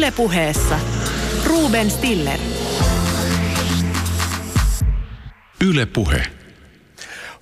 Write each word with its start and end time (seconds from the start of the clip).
Ylepuheessa 0.00 0.80
Ruben 1.44 1.90
Stiller. 1.90 2.38
Ylepuhe. 5.64 6.22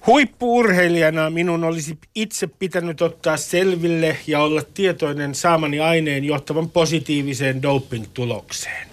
Huippuurheilijana 0.07 1.31
minun 1.31 1.65
olisi 1.65 1.99
itse 2.15 2.47
pitänyt 2.47 3.03
ottaa 3.03 3.37
selville 3.37 4.17
ja 4.27 4.41
olla 4.41 4.63
tietoinen 4.75 5.35
saamani 5.35 5.81
aineen 5.81 6.25
johtavan 6.25 6.71
positiiviseen 6.71 7.63
doping-tulokseen. 7.63 8.89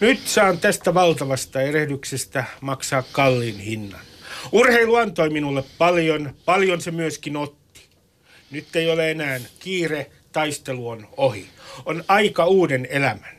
Nyt 0.00 0.20
saan 0.24 0.58
tästä 0.58 0.94
valtavasta 0.94 1.60
erehdyksestä 1.60 2.44
maksaa 2.60 3.02
kalliin 3.12 3.58
hinnan. 3.58 4.00
Urheilu 4.52 4.94
antoi 4.94 5.30
minulle 5.30 5.64
paljon, 5.78 6.34
paljon 6.44 6.80
se 6.80 6.90
myöskin 6.90 7.36
otti. 7.36 7.88
Nyt 8.50 8.76
ei 8.76 8.90
ole 8.90 9.10
enää 9.10 9.40
kiire, 9.58 10.10
taistelu 10.32 10.88
on 10.88 11.08
ohi. 11.16 11.46
On 11.86 12.04
aika 12.08 12.46
uuden 12.46 12.88
elämän. 12.90 13.38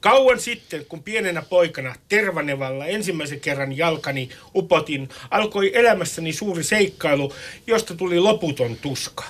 Kauan 0.00 0.40
sitten, 0.40 0.84
kun 0.84 1.02
pienenä 1.02 1.42
poikana 1.42 1.94
Tervanevalla 2.08 2.86
ensimmäisen 2.86 3.40
kerran 3.40 3.76
jalkani 3.76 4.28
upotin, 4.54 5.08
alkoi 5.30 5.70
elämässäni 5.74 6.32
suuri 6.32 6.64
seikkailu, 6.64 7.34
josta 7.66 7.94
tuli 7.94 8.20
loputon 8.20 8.76
tuska. 8.76 9.24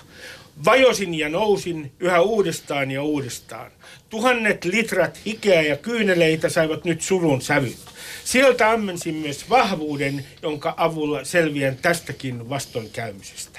Vajosin 0.64 1.14
ja 1.14 1.28
nousin 1.28 1.92
yhä 2.00 2.20
uudestaan 2.20 2.90
ja 2.90 3.02
uudestaan. 3.02 3.70
Tuhannet 4.08 4.64
litrat 4.64 5.20
hikeä 5.26 5.62
ja 5.62 5.76
kyyneleitä 5.76 6.48
saivat 6.48 6.84
nyt 6.84 7.02
surun 7.02 7.42
sävyt. 7.42 7.78
Sieltä 8.24 8.70
ammensin 8.70 9.14
myös 9.14 9.50
vahvuuden, 9.50 10.26
jonka 10.42 10.74
avulla 10.76 11.24
selviän 11.24 11.76
tästäkin 11.76 12.48
vastoinkäymisestä. 12.48 13.49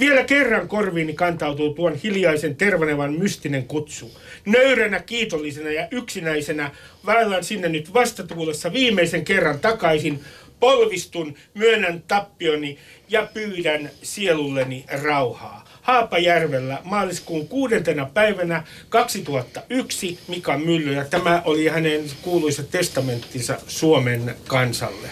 Vielä 0.00 0.24
kerran 0.24 0.68
korviini 0.68 1.12
kantautuu 1.12 1.74
tuon 1.74 1.94
hiljaisen 1.94 2.56
tervanevan 2.56 3.12
mystinen 3.12 3.64
kutsu. 3.64 4.20
Nöyränä, 4.46 5.00
kiitollisena 5.00 5.70
ja 5.70 5.88
yksinäisenä 5.90 6.70
vaellan 7.06 7.44
sinne 7.44 7.68
nyt 7.68 7.94
vastatuulessa 7.94 8.72
viimeisen 8.72 9.24
kerran 9.24 9.60
takaisin. 9.60 10.20
Polvistun, 10.60 11.34
myönnän 11.54 12.02
tappioni 12.08 12.78
ja 13.08 13.28
pyydän 13.34 13.90
sielulleni 14.02 14.84
rauhaa. 15.02 15.64
Haapajärvellä 15.82 16.78
maaliskuun 16.84 17.48
kuudentena 17.48 18.06
päivänä 18.14 18.64
2001 18.88 20.18
Mika 20.28 20.58
Mylly 20.58 20.92
ja 20.92 21.04
tämä 21.04 21.42
oli 21.44 21.68
hänen 21.68 22.04
kuuluisa 22.22 22.62
testamenttinsa 22.62 23.58
Suomen 23.66 24.34
kansalle. 24.46 25.08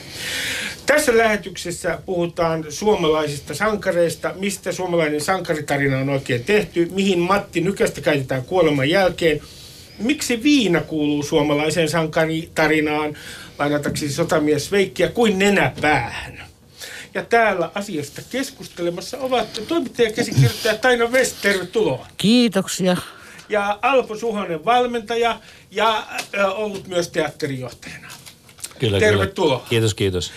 Tässä 0.88 1.18
lähetyksessä 1.18 1.98
puhutaan 2.06 2.64
suomalaisista 2.68 3.54
sankareista, 3.54 4.34
mistä 4.34 4.72
suomalainen 4.72 5.20
sankaritarina 5.20 5.98
on 5.98 6.08
oikein 6.08 6.44
tehty, 6.44 6.88
mihin 6.92 7.18
Matti 7.18 7.60
Nykästä 7.60 8.00
käytetään 8.00 8.44
kuoleman 8.44 8.90
jälkeen, 8.90 9.40
miksi 9.98 10.42
viina 10.42 10.80
kuuluu 10.80 11.22
suomalaiseen 11.22 11.88
sankaritarinaan, 11.88 13.16
lainatakseni 13.58 14.12
sotamies 14.12 14.72
Veikkiä, 14.72 15.08
kuin 15.08 15.38
nenäpäähän. 15.38 16.42
Ja 17.14 17.24
täällä 17.24 17.70
asiasta 17.74 18.22
keskustelemassa 18.30 19.18
ovat 19.18 19.60
toimittaja 19.68 20.12
käsikirjoittaja 20.12 20.74
Taina 20.74 21.06
West, 21.06 21.36
tervetuloa. 21.42 22.06
Kiitoksia. 22.16 22.96
Ja 23.48 23.78
Alpo 23.82 24.16
Suhonen 24.16 24.64
valmentaja 24.64 25.40
ja 25.70 26.06
ollut 26.54 26.86
myös 26.86 27.08
teatterijohtajana. 27.08 28.07
Kyllä, 28.78 28.98
Tervetuloa. 28.98 29.56
Kyllä. 29.56 29.68
Kiitos, 29.68 29.94
kiitos. 29.94 30.32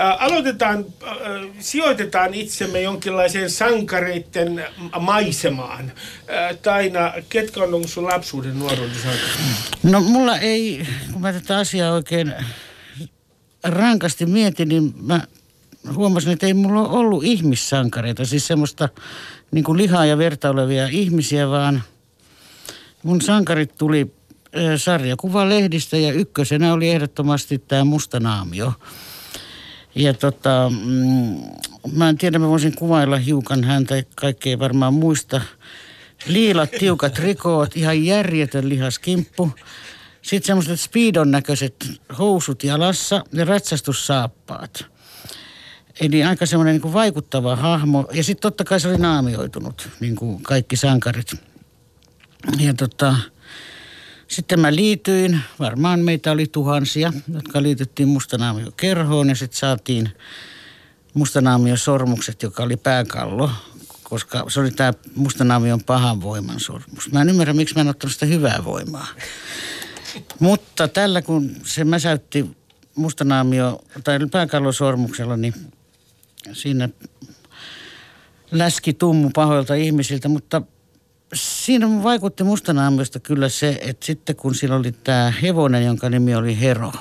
Äh, 0.00 0.24
aloitetaan, 0.24 0.84
äh, 1.02 1.12
sijoitetaan 1.58 2.34
itsemme 2.34 2.80
jonkinlaiseen 2.80 3.50
sankareiden 3.50 4.64
maisemaan. 5.00 5.92
Äh, 6.30 6.56
Taina, 6.62 7.12
ketkä 7.28 7.62
on 7.62 7.74
ollut 7.74 7.90
sun 7.90 8.04
lapsuuden 8.04 8.58
nuoruuden 8.58 8.94
sankareita? 8.94 9.38
No 9.82 10.00
mulla 10.00 10.38
ei, 10.38 10.86
kun 11.12 11.22
mä 11.22 11.32
tätä 11.32 11.58
asiaa 11.58 11.92
oikein 11.92 12.34
rankasti 13.64 14.26
mietin, 14.26 14.68
niin 14.68 14.94
mä 15.02 15.20
huomasin, 15.94 16.32
että 16.32 16.46
ei 16.46 16.54
mulla 16.54 16.80
ole 16.80 16.98
ollut 16.98 17.24
ihmissankareita, 17.24 18.24
siis 18.24 18.46
semmoista 18.46 18.88
niin 19.50 19.64
kuin 19.64 19.78
lihaa 19.78 20.06
ja 20.06 20.18
verta 20.18 20.50
olevia 20.50 20.86
ihmisiä, 20.86 21.48
vaan 21.48 21.82
mun 23.02 23.20
sankarit 23.20 23.74
tuli 23.78 24.12
sarjakuva 24.76 25.48
lehdistä 25.48 25.96
ja 25.96 26.12
ykkösenä 26.12 26.72
oli 26.72 26.90
ehdottomasti 26.90 27.58
tämä 27.58 27.84
musta 27.84 28.20
naamio. 28.20 28.72
Ja 29.94 30.14
tota, 30.14 30.70
mm, 30.70 31.40
mä 31.92 32.08
en 32.08 32.18
tiedä, 32.18 32.38
mä 32.38 32.48
voisin 32.48 32.76
kuvailla 32.76 33.16
hiukan 33.16 33.64
häntä, 33.64 34.02
kaikki 34.14 34.50
ei 34.50 34.58
varmaan 34.58 34.94
muista. 34.94 35.40
Liilat, 36.26 36.70
tiukat 36.70 37.18
rikoot, 37.18 37.76
ihan 37.76 38.04
järjetön 38.04 38.68
lihaskimppu. 38.68 39.50
Sitten 40.22 40.46
semmoiset 40.46 40.80
speedon 40.80 41.30
näköiset 41.30 42.00
housut 42.18 42.64
jalassa 42.64 43.24
ja 43.32 43.44
ratsastussaappaat. 43.44 44.86
Eli 46.00 46.24
aika 46.24 46.46
semmoinen 46.46 46.80
niin 46.80 46.92
vaikuttava 46.92 47.56
hahmo. 47.56 48.08
Ja 48.12 48.24
sitten 48.24 48.42
totta 48.42 48.64
kai 48.64 48.80
se 48.80 48.88
oli 48.88 48.98
naamioitunut, 48.98 49.88
niin 50.00 50.16
kuin 50.16 50.42
kaikki 50.42 50.76
sankarit. 50.76 51.32
Ja 52.58 52.74
tota, 52.74 53.16
sitten 54.32 54.60
mä 54.60 54.74
liityin, 54.74 55.40
varmaan 55.58 56.00
meitä 56.00 56.32
oli 56.32 56.46
tuhansia, 56.46 57.12
jotka 57.34 57.62
liityttiin 57.62 58.08
mustanaamio-kerhoon 58.08 59.28
ja 59.28 59.34
sitten 59.34 59.58
saatiin 59.58 60.10
mustanaamio-sormukset, 61.14 62.42
joka 62.42 62.62
oli 62.62 62.76
pääkallo, 62.76 63.50
koska 64.02 64.44
se 64.48 64.60
oli 64.60 64.70
tämä 64.70 64.92
mustanaamion 65.14 65.80
pahan 65.84 66.22
voiman 66.22 66.60
sormus. 66.60 67.12
Mä 67.12 67.22
en 67.22 67.28
ymmärrä, 67.28 67.52
miksi 67.52 67.74
mä 67.74 67.80
en 67.80 67.88
ottanut 67.88 68.12
sitä 68.12 68.26
hyvää 68.26 68.64
voimaa. 68.64 69.06
Mutta 70.38 70.88
tällä 70.88 71.22
kun 71.22 71.50
se 71.64 71.84
mäsäytti 71.84 72.50
mustanaamio 72.94 73.84
tai 74.04 74.18
pääkallosormuksella, 74.30 75.36
niin 75.36 75.54
siinä 76.52 76.88
läski 78.50 78.92
tummu 78.92 79.30
pahoilta 79.34 79.74
ihmisiltä, 79.74 80.28
mutta 80.28 80.62
siinä 81.34 82.02
vaikutti 82.02 82.44
mustanaamiosta 82.44 83.20
kyllä 83.20 83.48
se, 83.48 83.78
että 83.80 84.06
sitten 84.06 84.36
kun 84.36 84.54
sillä 84.54 84.76
oli 84.76 84.92
tämä 84.92 85.32
hevonen, 85.42 85.84
jonka 85.84 86.10
nimi 86.10 86.34
oli 86.34 86.60
Hero, 86.60 86.92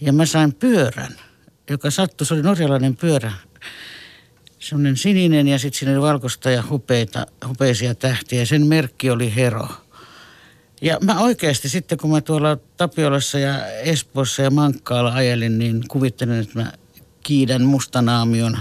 ja 0.00 0.12
mä 0.12 0.26
sain 0.26 0.54
pyörän, 0.54 1.16
joka 1.70 1.90
sattui, 1.90 2.26
se 2.26 2.34
oli 2.34 2.42
norjalainen 2.42 2.96
pyörä, 2.96 3.32
semmoinen 4.58 4.96
sininen 4.96 5.48
ja 5.48 5.58
sitten 5.58 5.78
siinä 5.78 5.92
oli 5.92 6.00
valkoista 6.00 6.50
ja 6.50 6.64
hupeita, 6.70 7.26
hupeisia 7.48 7.94
tähtiä 7.94 8.44
sen 8.44 8.66
merkki 8.66 9.10
oli 9.10 9.34
Hero. 9.34 9.68
Ja 10.82 10.98
mä 11.00 11.20
oikeasti 11.20 11.68
sitten 11.68 11.98
kun 11.98 12.10
mä 12.10 12.20
tuolla 12.20 12.58
Tapiolassa 12.76 13.38
ja 13.38 13.66
Espoossa 13.66 14.42
ja 14.42 14.50
Mankkaalla 14.50 15.12
ajelin, 15.12 15.58
niin 15.58 15.84
kuvittelin, 15.88 16.40
että 16.40 16.58
mä 16.58 16.72
kiidän 17.22 17.62
mustanaamion 17.62 18.58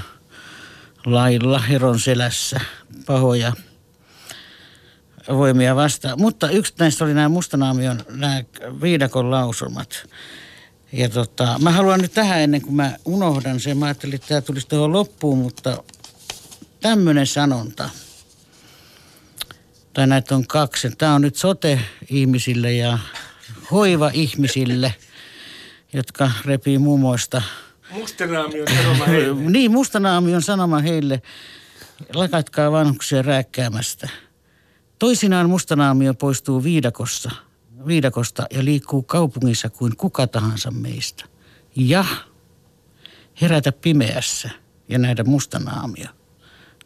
lailla 1.05 1.59
Heron 1.59 1.99
selässä 1.99 2.59
pahoja 3.05 3.53
voimia 5.27 5.75
vastaan. 5.75 6.21
Mutta 6.21 6.49
yksi 6.49 6.73
näistä 6.79 7.05
oli 7.05 7.13
nämä 7.13 7.29
mustanaamion 7.29 8.01
nämä 8.09 8.43
viidakon 8.81 9.31
lausumat. 9.31 10.07
Ja 10.91 11.09
tota, 11.09 11.59
mä 11.61 11.71
haluan 11.71 11.99
nyt 11.99 12.13
tähän 12.13 12.39
ennen 12.39 12.61
kuin 12.61 12.75
mä 12.75 12.97
unohdan 13.05 13.59
sen, 13.59 13.77
mä 13.77 13.85
ajattelin, 13.85 14.15
että 14.15 14.27
tämä 14.27 14.41
tulisi 14.41 14.67
tuohon 14.67 14.93
loppuun, 14.93 15.37
mutta 15.37 15.83
tämmöinen 16.81 17.27
sanonta, 17.27 17.89
tai 19.93 20.07
näitä 20.07 20.35
on 20.35 20.47
kaksi. 20.47 20.89
Tämä 20.89 21.15
on 21.15 21.21
nyt 21.21 21.35
sote-ihmisille 21.35 22.73
ja 22.73 22.99
hoiva-ihmisille, 23.71 24.95
jotka 25.93 26.31
repii 26.45 26.77
mummoista. 26.77 27.41
Mustanaamion 27.91 28.67
sanoma 28.67 29.05
heille. 29.05 29.41
niin, 29.51 29.71
mustanaamion 29.71 30.41
sanoma 30.41 30.79
heille. 30.79 31.21
Lakatkaa 32.13 32.71
vanhuksia 32.71 33.21
rääkkäämästä. 33.21 34.09
Toisinaan 34.99 35.49
mustanaamio 35.49 36.13
poistuu 36.13 36.63
viidakossa, 36.63 37.31
viidakosta 37.87 38.45
ja 38.51 38.65
liikkuu 38.65 39.03
kaupungissa 39.03 39.69
kuin 39.69 39.97
kuka 39.97 40.27
tahansa 40.27 40.71
meistä. 40.71 41.25
Ja 41.75 42.05
herätä 43.41 43.71
pimeässä 43.71 44.49
ja 44.89 44.97
nähdä 44.97 45.23
mustanaamio, 45.23 46.07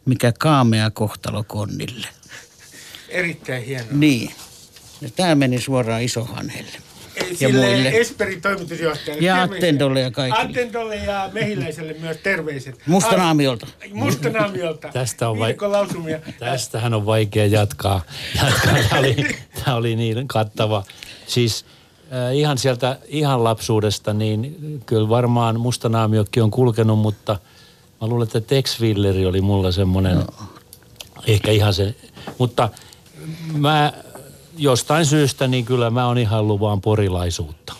mikä 0.04 0.32
kaamea 0.38 0.90
kohtalo 0.90 1.44
konnille. 1.44 2.08
Erittäin 3.08 3.64
hienoa. 3.64 3.88
Niin. 3.92 4.32
Ja 5.00 5.10
tämä 5.10 5.34
meni 5.34 5.60
suoraan 5.60 6.02
isohanhelle. 6.02 6.89
Ja 7.30 7.36
Sille 7.36 7.66
muille. 7.66 7.88
Esperin 7.88 8.40
toimitusjohtajalle. 8.40 9.24
Ja 9.24 9.34
terveisiä. 9.34 9.56
Attendolle 9.56 10.00
ja 10.00 10.10
kaikille. 10.10 10.44
Attendolle 10.44 10.96
ja 10.96 11.30
Mehiläiselle 11.32 11.96
myös 12.00 12.16
terveiset. 12.16 12.82
Mustanaamiolta. 12.86 13.66
Mustanaamiolta. 13.92 14.88
Tästä 14.88 15.28
on 15.28 15.38
vai- 15.38 15.56
lausumia. 15.60 16.18
Tästähän 16.38 16.94
on 16.94 17.06
vaikea 17.06 17.46
jatkaa. 17.46 18.02
jatkaa. 18.44 18.72
Tämä, 18.88 19.00
oli, 19.00 19.16
tämä 19.64 19.76
oli 19.76 19.96
niin 19.96 20.28
kattava. 20.28 20.84
Siis 21.26 21.64
äh, 22.12 22.36
ihan 22.36 22.58
sieltä 22.58 22.98
ihan 23.06 23.44
lapsuudesta, 23.44 24.12
niin 24.12 24.56
kyllä 24.86 25.08
varmaan 25.08 25.60
mustanaamiokin 25.60 26.42
on 26.42 26.50
kulkenut, 26.50 26.98
mutta 26.98 27.38
mä 28.00 28.08
luulen, 28.08 28.26
että 28.26 28.40
Tex 28.40 28.80
Willeri 28.80 29.26
oli 29.26 29.40
mulla 29.40 29.72
semmoinen, 29.72 30.16
no. 30.16 30.26
ehkä 31.26 31.50
ihan 31.50 31.74
se. 31.74 31.94
Mutta 32.38 32.68
mä 33.52 33.92
jostain 34.60 35.06
syystä 35.06 35.48
niin 35.48 35.64
kyllä 35.64 35.90
mä 35.90 36.06
oon 36.06 36.18
ihan 36.18 36.48
luvaan 36.48 36.80
porilaisuutta. 36.80 37.74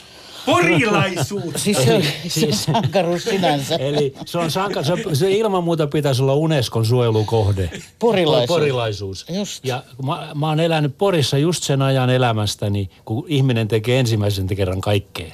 Porilaisuutta. 0.47 1.59
Siis 1.59 1.85
se 1.85 1.95
on, 1.95 2.03
Siis- 2.29 2.65
sankaruus 2.65 3.25
sinänsä. 3.25 3.75
Eli 3.77 4.15
se 4.27 4.39
on 4.39 4.51
sanka, 4.51 4.83
se, 4.83 4.93
se 5.13 5.33
ilman 5.33 5.65
muuta 5.65 5.87
pitäisi 5.87 6.23
olla 6.23 6.35
Unescon 6.35 6.87
suojelukohde. 6.87 7.71
Porilaisuus. 7.99 8.49
Porilaisuus. 8.49 9.27
Just. 9.29 9.65
Ja 9.65 9.83
mä, 10.07 10.29
mä 10.35 10.49
oon 10.49 10.61
elänyt 10.61 10.99
Porissa 10.99 11.39
just 11.39 11.63
sen 11.63 11.83
ajan 11.83 12.11
elämästäni, 12.11 12.91
kun 13.05 13.25
ihminen 13.29 13.69
tekee 13.69 13.99
ensimmäisen 14.01 14.47
kerran 14.47 14.81
kaikkea. 14.81 15.33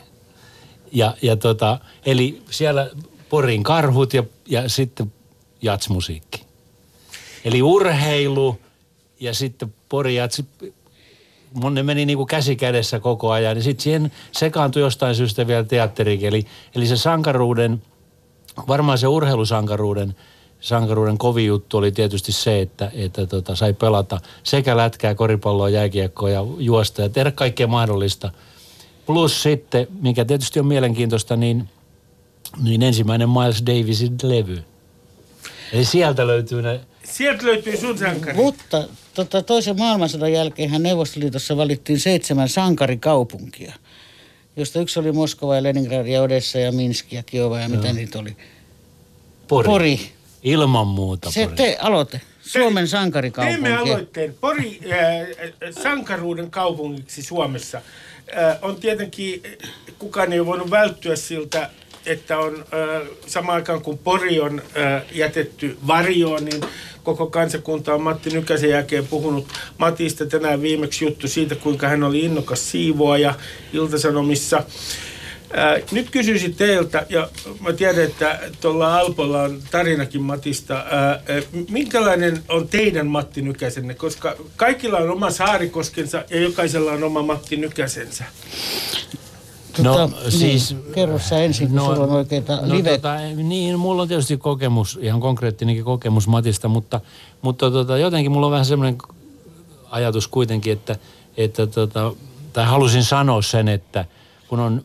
Ja, 0.93 1.15
ja 1.23 1.37
tota, 1.37 1.79
eli 2.07 2.43
siellä 2.51 2.91
Porin 3.29 3.63
karhut 3.63 4.15
ja, 4.15 4.23
ja 4.49 4.69
sitten 4.69 5.13
jatsmusiikki. 5.63 6.43
Eli 7.45 7.63
urheilu 7.63 8.59
ja 9.21 9.35
sitten 9.35 9.75
Pori 9.89 10.17
jats, 11.55 11.75
ne 11.75 11.83
meni 11.83 12.07
niin 12.07 12.17
kuin 12.17 12.27
käsi 12.27 12.57
kädessä 12.57 13.01
koko 13.01 13.31
ajan. 13.31 13.57
Ja 13.57 13.63
sitten 13.63 13.83
siihen 13.83 14.13
sekaantui 14.33 14.83
jostain 14.83 15.15
syystä 15.15 15.47
vielä 15.47 15.65
teatterikin. 15.65 16.29
Eli, 16.29 16.47
eli 16.75 16.87
se 16.87 16.97
sankaruuden, 16.97 17.83
varmaan 18.69 18.99
se 18.99 19.07
urheilusankaruuden 19.07 20.15
sankaruuden 20.61 21.19
kovin 21.19 21.47
juttu 21.47 21.77
oli 21.77 21.93
tietysti 21.93 22.33
se, 22.33 22.61
että, 22.61 22.91
että 22.95 23.27
tota, 23.27 23.55
sai 23.55 23.73
pelata 23.73 24.21
sekä 24.43 24.77
lätkää, 24.77 25.15
koripalloa, 25.15 25.69
jääkiekkoa 25.69 26.31
ja 26.31 26.41
juosta 26.59 27.03
ja 27.03 27.09
tehdä 27.09 27.31
kaikkea 27.31 27.67
mahdollista. 27.67 28.31
Plus 29.07 29.43
sitten, 29.43 29.87
mikä 30.01 30.25
tietysti 30.25 30.61
on 30.61 30.67
mielenkiintoista, 30.67 31.37
niin, 31.37 31.69
niin 32.63 32.83
ensimmäinen 32.83 33.31
Miles 33.31 33.63
Davisin 33.67 34.17
levy. 34.23 34.65
Eli 35.73 35.85
sieltä 35.85 36.27
löytyy 36.27 36.63
ne 36.63 36.81
Sieltä 37.17 37.47
löytyy 37.47 37.77
sun 37.77 37.99
sankari. 37.99 38.37
Mutta 38.37 38.85
tota, 39.15 39.43
toisen 39.43 39.79
maailmansodan 39.79 40.33
jälkeen 40.33 40.83
Neuvostoliitossa 40.83 41.57
valittiin 41.57 42.01
seitsemän 42.01 42.49
sankarikaupunkia, 42.49 43.75
josta 44.57 44.81
yksi 44.81 44.99
oli 45.01 45.13
Moskova 45.13 45.57
ja 45.57 45.63
Leningrad 45.63 46.07
ja 46.07 46.23
Odessa 46.23 46.59
ja 46.59 46.73
Minsk 46.73 47.13
ja 47.13 47.23
Kiova 47.23 47.61
ja 47.61 47.69
mitä 47.69 47.93
niitä 47.93 48.19
oli. 48.19 48.37
Pori. 49.49 49.67
Pori. 49.67 50.01
Ilman 50.43 50.87
muuta 50.87 51.31
Se 51.31 51.45
Pori. 51.45 51.57
te 51.57 51.79
aloite. 51.81 52.21
Suomen 52.41 52.89
sankarikaupunki. 52.89 53.63
Teemme 53.63 53.79
aloitteen. 53.79 54.35
Pori 54.41 54.81
äh, 54.93 55.73
sankaruuden 55.83 56.51
kaupungiksi 56.51 57.23
Suomessa. 57.23 57.79
Äh, 58.39 58.59
on 58.63 58.77
tietenkin, 58.77 59.43
kukaan 59.99 60.33
ei 60.33 60.41
ole 60.41 60.47
voinut 60.47 60.71
välttyä 60.71 61.17
siltä, 61.17 61.71
että 62.07 62.39
on 62.39 62.65
samaan 63.27 63.57
aikaan 63.57 63.81
kun 63.81 63.99
Pori 63.99 64.41
on 64.41 64.63
jätetty 65.13 65.79
varjoon, 65.87 66.45
niin 66.45 66.61
koko 67.03 67.27
kansakunta 67.27 67.95
on 67.95 68.03
Matti 68.03 68.31
Nykäsen 68.31 68.71
jälkeen 68.71 69.07
puhunut 69.07 69.49
Matista 69.79 70.27
tänään 70.27 70.63
viimeksi 70.63 71.05
juttu 71.05 71.29
siitä, 71.29 71.55
kuinka 71.55 71.89
hän 71.89 72.03
oli 72.03 72.21
innokas 72.21 72.71
siivoaja 72.71 73.35
Iltasanomissa. 73.73 74.65
Nyt 75.93 76.11
kysyisin 76.11 76.55
teiltä, 76.55 77.07
ja 77.09 77.29
mä 77.61 77.73
tiedän, 77.73 78.05
että 78.05 78.41
tuolla 78.61 78.99
Alpolla 78.99 79.43
on 79.43 79.63
tarinakin 79.71 80.23
Matista. 80.23 80.85
Minkälainen 81.71 82.43
on 82.49 82.69
teidän 82.69 83.07
Matti 83.07 83.43
Nykäsenne? 83.43 83.95
Koska 83.95 84.37
kaikilla 84.57 84.99
on 84.99 85.11
oma 85.11 85.31
saarikoskensa 85.31 86.25
ja 86.31 86.41
jokaisella 86.41 86.93
on 86.93 87.05
oma 87.05 87.23
Matti 87.23 87.57
Nykäsensä. 87.57 88.25
No, 89.83 89.95
Tota, 90.09 90.31
siis- 90.31 90.75
Niin, 90.75 90.93
kerro 90.95 91.19
sä 91.19 91.39
ensin, 91.39 91.69
kun 91.71 91.81
sulla 91.81 92.03
on 92.03 92.11
oikeita 92.11 92.57
no, 92.57 92.75
live... 92.75 92.91
tota, 92.91 93.17
niin, 93.37 93.79
mulla 93.79 94.03
on 94.03 94.09
tietysti 94.09 94.37
kokemus, 94.37 94.99
ihan 95.03 95.21
konkreettinenkin 95.21 95.85
kokemus 95.85 96.29
Matista, 96.29 96.69
mutta, 96.69 97.01
mutta 97.43 97.71
tota, 97.71 97.99
jotenkin 97.99 98.33
mulla 98.33 98.47
on 98.47 98.53
vähän 98.53 98.67
semmoinen 98.67 98.99
ajatus 99.91 100.29
kuitenkin, 100.29 100.73
että, 100.73 100.97
että 101.37 101.67
tota, 101.67 102.13
tai 102.53 102.65
halusin 102.65 103.05
sanoa 103.05 103.43
sen, 103.43 103.69
että 103.69 104.05
kun 104.49 104.61
on, 104.61 104.85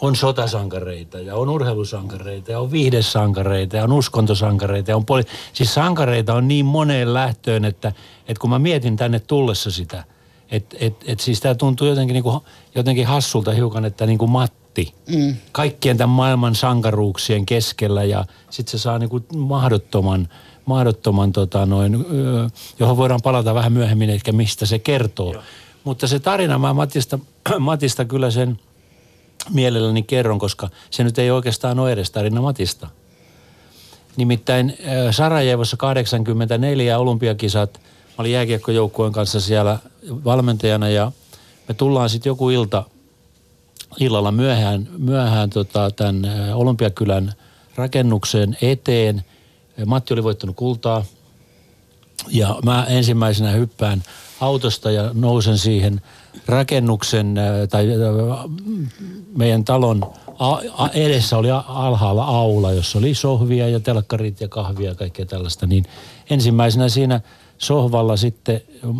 on 0.00 0.16
sotasankareita 0.16 1.18
ja 1.18 1.36
on 1.36 1.48
urheilusankareita 1.48 2.52
ja 2.52 2.60
on 2.60 2.70
viihdesankareita 2.70 3.76
ja 3.76 3.84
on 3.84 3.92
uskontosankareita 3.92 4.90
ja 4.90 4.96
on 4.96 5.06
poli... 5.06 5.22
Siis 5.52 5.74
sankareita 5.74 6.34
on 6.34 6.48
niin 6.48 6.66
moneen 6.66 7.14
lähtöön, 7.14 7.64
että, 7.64 7.88
että 8.28 8.40
kun 8.40 8.50
mä 8.50 8.58
mietin 8.58 8.96
tänne 8.96 9.20
tullessa 9.20 9.70
sitä, 9.70 10.04
että 10.50 10.76
et, 10.80 10.94
et 11.06 11.20
siis 11.20 11.40
tämä 11.40 11.54
tuntuu 11.54 11.86
jotenkin, 11.86 12.14
niinku, 12.14 12.44
jotenkin 12.74 13.06
hassulta 13.06 13.52
hiukan, 13.52 13.84
että 13.84 14.06
niinku 14.06 14.26
Matti, 14.26 14.58
Mm. 15.08 15.36
kaikkien 15.52 15.96
tämän 15.96 16.14
maailman 16.16 16.54
sankaruuksien 16.54 17.46
keskellä 17.46 18.04
ja 18.04 18.24
sitten 18.50 18.70
se 18.70 18.82
saa 18.82 18.98
niinku 18.98 19.20
mahdottoman, 19.36 20.28
mahdottoman 20.64 21.32
tota 21.32 21.66
noin, 21.66 21.94
ö, 21.94 22.48
johon 22.78 22.96
voidaan 22.96 23.20
palata 23.22 23.54
vähän 23.54 23.72
myöhemmin, 23.72 24.10
ehkä 24.10 24.32
mistä 24.32 24.66
se 24.66 24.78
kertoo. 24.78 25.32
Joo. 25.32 25.42
Mutta 25.84 26.06
se 26.06 26.18
tarina, 26.18 26.58
mä 26.58 26.72
Matista, 26.74 27.18
Matista 27.58 28.04
kyllä 28.04 28.30
sen 28.30 28.58
mielelläni 29.50 30.02
kerron, 30.02 30.38
koska 30.38 30.68
se 30.90 31.04
nyt 31.04 31.18
ei 31.18 31.30
oikeastaan 31.30 31.78
ole 31.78 31.92
edes 31.92 32.10
tarina 32.10 32.40
Matista. 32.40 32.88
Nimittäin 34.16 34.78
Sarajevossa 35.10 35.76
84 35.76 36.98
olympiakisat, 36.98 37.80
mä 37.82 38.14
olin 38.18 38.32
jääkiekkojoukkueen 38.32 39.12
kanssa 39.12 39.40
siellä 39.40 39.78
valmentajana 40.24 40.88
ja 40.88 41.12
me 41.68 41.74
tullaan 41.74 42.10
sitten 42.10 42.30
joku 42.30 42.50
ilta, 42.50 42.84
illalla 44.00 44.32
myöhään, 44.32 44.88
myöhään 44.98 45.50
tota, 45.50 45.90
tämän 45.90 46.22
olympiakylän 46.54 47.32
rakennuksen 47.74 48.56
eteen. 48.62 49.24
Matti 49.86 50.14
oli 50.14 50.22
voittanut 50.22 50.56
kultaa 50.56 51.04
ja 52.30 52.56
mä 52.64 52.84
ensimmäisenä 52.88 53.50
hyppään 53.50 54.02
autosta 54.40 54.90
ja 54.90 55.10
nousen 55.14 55.58
siihen 55.58 56.00
rakennuksen 56.46 57.34
tai 57.70 57.86
meidän 59.36 59.64
talon 59.64 60.12
edessä 60.94 61.38
oli 61.38 61.50
alhaalla 61.66 62.24
aula, 62.24 62.72
jossa 62.72 62.98
oli 62.98 63.14
sohvia 63.14 63.68
ja 63.68 63.80
telkkarit 63.80 64.40
ja 64.40 64.48
kahvia 64.48 64.88
ja 64.88 64.94
kaikkea 64.94 65.26
tällaista. 65.26 65.66
Niin 65.66 65.84
ensimmäisenä 66.30 66.88
siinä 66.88 67.20
sohvalla 67.58 68.16
sitten 68.16 68.60
äh, 68.84 68.90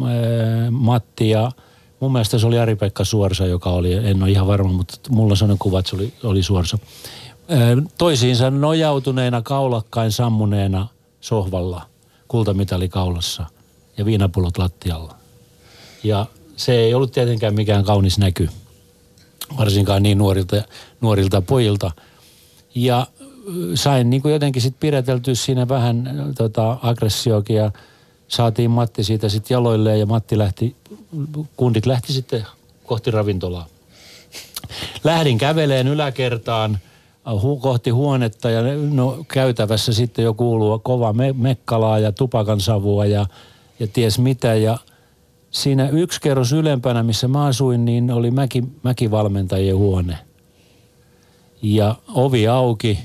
Matti 0.71 1.31
ja 1.31 1.53
mun 2.01 2.13
mielestä 2.13 2.39
se 2.39 2.47
oli 2.47 2.59
Ari-Pekka 2.59 3.05
Suorsa, 3.05 3.47
joka 3.47 3.71
oli, 3.71 3.93
en 3.95 4.23
ole 4.23 4.31
ihan 4.31 4.47
varma, 4.47 4.73
mutta 4.73 4.99
mulla 5.11 5.37
sellainen 5.37 5.59
kuva, 5.59 5.79
että 5.79 5.91
se 5.91 5.97
oli, 5.97 6.13
oli 6.25 6.43
Suorsa. 6.43 6.79
Äh, 7.53 7.59
toisiinsa 7.99 8.51
nojautuneena, 8.51 9.43
kaulakkain 9.43 10.13
sammuneena 10.13 10.89
sohvalla, 11.21 11.87
kultamitali 12.29 12.89
kaulassa 12.89 13.47
ja 13.99 14.05
viinapullot 14.05 14.59
lattialla. 14.59 15.15
Ja 16.05 16.27
se 16.57 16.75
ei 16.75 16.95
ollut 16.95 17.13
tietenkään 17.13 17.55
mikään 17.55 17.85
kaunis 17.85 18.19
näky, 18.19 18.49
varsinkaan 19.59 20.03
niin 20.03 20.19
nuorilta, 20.19 20.63
nuorilta 21.01 21.43
pojilta. 21.43 21.91
Ja 22.75 23.07
ö, 23.21 23.77
sain 23.77 24.11
niin 24.11 24.23
kuin 24.23 24.33
jotenkin 24.33 24.63
sitten 24.63 24.81
pidäteltyä 24.81 25.35
siinä 25.35 25.69
vähän 25.69 26.11
tota, 26.39 26.79
aggressioakin 26.83 27.57
ja 27.57 27.73
saatiin 28.29 28.71
Matti 28.71 29.05
siitä 29.05 29.29
sitten 29.29 29.55
jaloilleen 29.55 30.01
ja 30.01 30.07
Matti 30.07 30.39
lähti, 30.39 30.77
kundit 31.57 31.87
lähti 31.87 32.13
sitten 32.13 32.47
kohti 32.87 33.11
ravintolaa. 33.11 33.67
Lähdin 35.05 35.39
käveleen 35.39 35.89
yläkertaan 35.89 36.79
hu, 37.43 37.57
kohti 37.57 37.91
huonetta 37.91 38.51
ja 38.51 38.63
no, 38.91 39.25
käytävässä 39.29 39.93
sitten 39.93 40.25
jo 40.25 40.35
kuuluu 40.35 40.79
kova 40.79 41.13
me, 41.13 41.33
mekkalaa 41.33 41.99
ja 41.99 42.13
tupakan 42.13 42.61
savua 42.61 43.07
ja, 43.07 43.27
ja 43.81 43.87
ties 43.87 44.19
mitä. 44.19 44.55
Ja 44.55 44.79
siinä 45.51 45.89
yksi 45.89 46.21
kerros 46.21 46.53
ylempänä, 46.53 47.03
missä 47.03 47.29
mä 47.29 47.45
asuin, 47.45 47.85
niin 47.85 48.11
oli 48.11 48.31
mäki, 48.31 48.65
mäkivalmentajien 48.83 49.77
huone. 49.77 50.19
Ja 51.63 51.95
ovi 52.15 52.49
auki. 52.49 52.99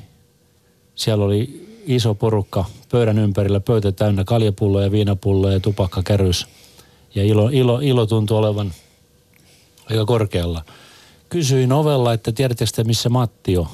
Siellä 0.95 1.25
oli 1.25 1.63
iso 1.85 2.15
porukka 2.15 2.65
pöydän 2.91 3.19
ympärillä, 3.19 3.59
pöytä 3.59 3.91
täynnä 3.91 4.23
kaljapulloja, 4.23 4.91
viinapulloja 4.91 5.53
ja 5.53 5.59
tupakkakärys. 5.59 6.47
Ja 7.15 7.23
ilo, 7.23 7.49
ilo, 7.49 7.79
ilo 7.79 8.05
tuntui 8.05 8.37
olevan 8.37 8.73
aika 9.89 10.05
korkealla. 10.05 10.65
Kysyin 11.29 11.71
ovella, 11.71 12.13
että 12.13 12.31
tiedättekö 12.31 12.71
te 12.75 12.83
missä 12.83 13.09
Matti 13.09 13.57
on? 13.57 13.67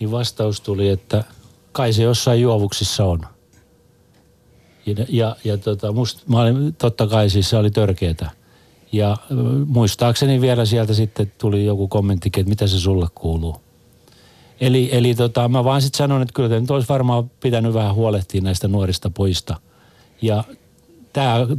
Niin 0.00 0.10
vastaus 0.10 0.60
tuli, 0.60 0.88
että 0.88 1.24
kai 1.72 1.92
se 1.92 2.02
jossain 2.02 2.40
juovuksissa 2.40 3.04
on. 3.04 3.20
Ja, 4.86 4.94
ja, 5.08 5.36
ja 5.44 5.58
tota, 5.58 5.92
must, 5.92 6.28
mä 6.28 6.40
olin, 6.40 6.74
totta 6.74 7.06
kai 7.06 7.30
siis 7.30 7.50
se 7.50 7.56
oli 7.56 7.70
törkeetä. 7.70 8.30
Ja 8.92 9.16
muistaakseni 9.66 10.40
vielä 10.40 10.64
sieltä 10.64 10.94
sitten 10.94 11.32
tuli 11.38 11.64
joku 11.64 11.88
kommenttikin, 11.88 12.40
että 12.40 12.48
mitä 12.48 12.66
se 12.66 12.78
sulle 12.78 13.06
kuuluu. 13.14 13.67
Eli, 14.60 14.88
eli 14.92 15.14
tota, 15.14 15.48
mä 15.48 15.64
vaan 15.64 15.82
sitten 15.82 15.98
sanon, 15.98 16.22
että 16.22 16.34
kyllä 16.34 16.48
te 16.48 16.60
nyt 16.60 16.70
olisi 16.70 16.88
varmaan 16.88 17.30
pitänyt 17.40 17.74
vähän 17.74 17.94
huolehtia 17.94 18.40
näistä 18.40 18.68
nuorista 18.68 19.10
poista. 19.10 19.56
Ja 20.22 20.44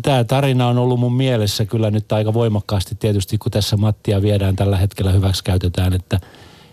tämä 0.02 0.24
tarina 0.24 0.68
on 0.68 0.78
ollut 0.78 1.00
mun 1.00 1.14
mielessä 1.14 1.66
kyllä 1.66 1.92
nyt 1.92 2.12
aika 2.12 2.34
voimakkaasti 2.34 2.96
tietysti, 2.96 3.38
kun 3.38 3.52
tässä 3.52 3.78
Mattia 3.78 4.22
viedään 4.22 4.56
tällä 4.56 4.78
hetkellä 4.78 5.12
hyväksi 5.12 5.44
käytetään, 5.44 5.94
että, 5.94 6.20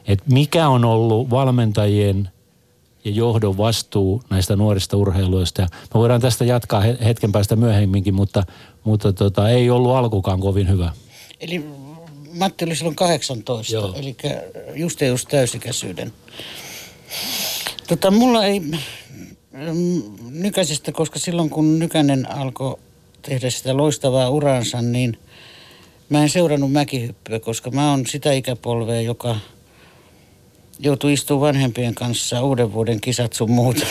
että 0.06 0.24
mikä 0.32 0.68
on 0.68 0.84
ollut 0.84 1.30
valmentajien 1.30 2.28
ja 3.04 3.10
johdon 3.10 3.56
vastuu 3.56 4.22
näistä 4.30 4.56
nuorista 4.56 4.96
urheiluista. 4.96 5.62
Ja 5.62 5.68
me 5.94 6.00
voidaan 6.00 6.20
tästä 6.20 6.44
jatkaa 6.44 6.80
hetken 6.80 7.32
päästä 7.32 7.56
myöhemminkin, 7.56 8.14
mutta, 8.14 8.42
mutta 8.84 9.12
tota, 9.12 9.48
ei 9.48 9.70
ollut 9.70 9.96
alkukaan 9.96 10.40
kovin 10.40 10.68
hyvä. 10.68 10.92
Eli 11.40 11.64
Matti 12.38 12.64
oli 12.64 12.76
silloin 12.76 12.96
18, 12.96 13.74
Joo. 13.74 13.94
eli 13.96 14.16
just 14.74 15.00
ja 15.00 15.06
just 15.06 15.28
täysikäisyyden. 15.28 16.12
Tota, 17.86 18.10
mulla 18.10 18.44
ei 18.44 18.60
mm, 18.60 20.02
Nykäisestä, 20.30 20.92
koska 20.92 21.18
silloin 21.18 21.50
kun 21.50 21.78
Nykänen 21.78 22.30
alkoi 22.30 22.78
tehdä 23.22 23.50
sitä 23.50 23.76
loistavaa 23.76 24.30
uransa, 24.30 24.82
niin 24.82 25.18
mä 26.08 26.22
en 26.22 26.28
seurannut 26.28 26.72
mäkihyppyä, 26.72 27.40
koska 27.40 27.70
mä 27.70 27.90
oon 27.90 28.06
sitä 28.06 28.32
ikäpolvea, 28.32 29.00
joka 29.00 29.36
joutui 30.78 31.12
istumaan 31.12 31.54
vanhempien 31.54 31.94
kanssa 31.94 32.42
uuden 32.42 32.72
vuoden 32.72 33.00
kisat 33.00 33.32
sun 33.32 33.50
muuta 33.50 33.86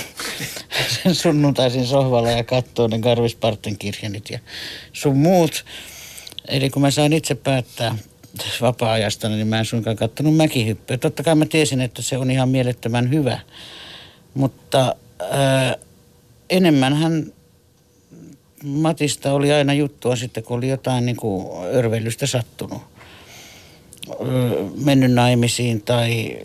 sen 1.04 1.16
sunnuntaisin 1.16 1.88
sohvalla 1.88 2.32
ja 2.32 2.44
katsoa 2.44 2.88
ne 2.88 3.00
Garvisparten 3.00 3.78
kirjanit 3.78 4.30
ja 4.30 4.40
sun 4.94 5.18
muut. 5.18 5.66
Eli 6.48 6.70
kun 6.70 6.82
mä 6.82 6.92
sain 6.92 7.14
itse 7.14 7.36
päättää 7.36 7.98
vapaa-ajasta, 8.62 9.30
niin 9.30 9.48
mä 9.48 9.60
en 9.60 9.66
suinkaan 9.66 9.96
kattonut 9.96 10.36
mäkihyppyä. 10.36 10.98
Totta 10.98 11.24
kai 11.24 11.36
mä 11.36 11.46
tiesin, 11.46 11.82
että 11.82 12.02
se 12.02 12.18
on 12.18 12.32
ihan 12.32 12.50
mielettömän 12.50 13.10
hyvä. 13.12 13.40
Mutta 14.34 14.96
ää, 15.32 15.76
enemmän 16.50 16.94
hän 16.96 17.34
Matista 18.64 19.34
oli 19.34 19.52
aina 19.52 19.74
juttua 19.74 20.16
sitten, 20.16 20.44
kun 20.44 20.58
oli 20.58 20.70
jotain 20.70 21.06
niin 21.06 21.16
kuin 21.16 21.66
örveilystä 21.76 22.28
sattunut. 22.28 22.82
Mennyt 24.76 25.12
naimisiin 25.12 25.82
tai 25.82 26.40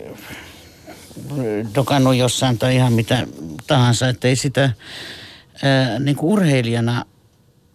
dokannut 1.75 2.15
jossain 2.15 2.57
tai 2.57 2.75
ihan 2.75 2.93
mitä 2.93 3.27
tahansa. 3.67 4.09
Että 4.09 4.27
ei 4.27 4.35
sitä 4.35 4.71
ää, 5.63 5.99
niin 5.99 6.15
kuin 6.15 6.33
urheilijana 6.33 7.05